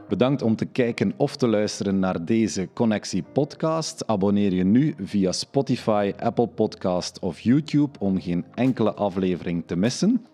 Bedankt 0.08 0.42
om 0.42 0.56
te 0.56 0.66
kijken 0.66 1.14
of 1.18 1.36
te 1.36 1.48
luisteren 1.48 2.00
naar 2.00 2.26
deze 2.26 2.70
Connectie 2.74 3.24
podcast. 3.34 4.08
Abonneer 4.08 4.54
je 4.54 4.64
nu 4.64 4.96
via 5.04 5.32
Spotify, 5.32 6.14
Apple 6.20 6.48
Podcast 6.48 7.20
of 7.20 7.40
YouTube 7.40 8.00
om 8.00 8.22
geen 8.22 8.46
enkele 8.56 8.94
aflevering 8.94 9.64
te 9.66 9.76
missen. 9.76 10.26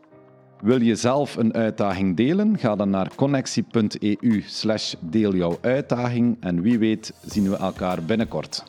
Wil 0.63 0.81
je 0.81 0.95
zelf 0.95 1.35
een 1.35 1.53
uitdaging 1.53 2.15
delen? 2.17 2.57
Ga 2.57 2.75
dan 2.75 2.89
naar 2.89 3.15
connectie.eu 3.15 4.43
slash 4.47 4.93
deel 4.99 5.35
jouw 5.35 5.57
uitdaging 5.61 6.37
en 6.39 6.61
wie 6.61 6.79
weet 6.79 7.13
zien 7.25 7.49
we 7.49 7.55
elkaar 7.55 8.03
binnenkort. 8.03 8.63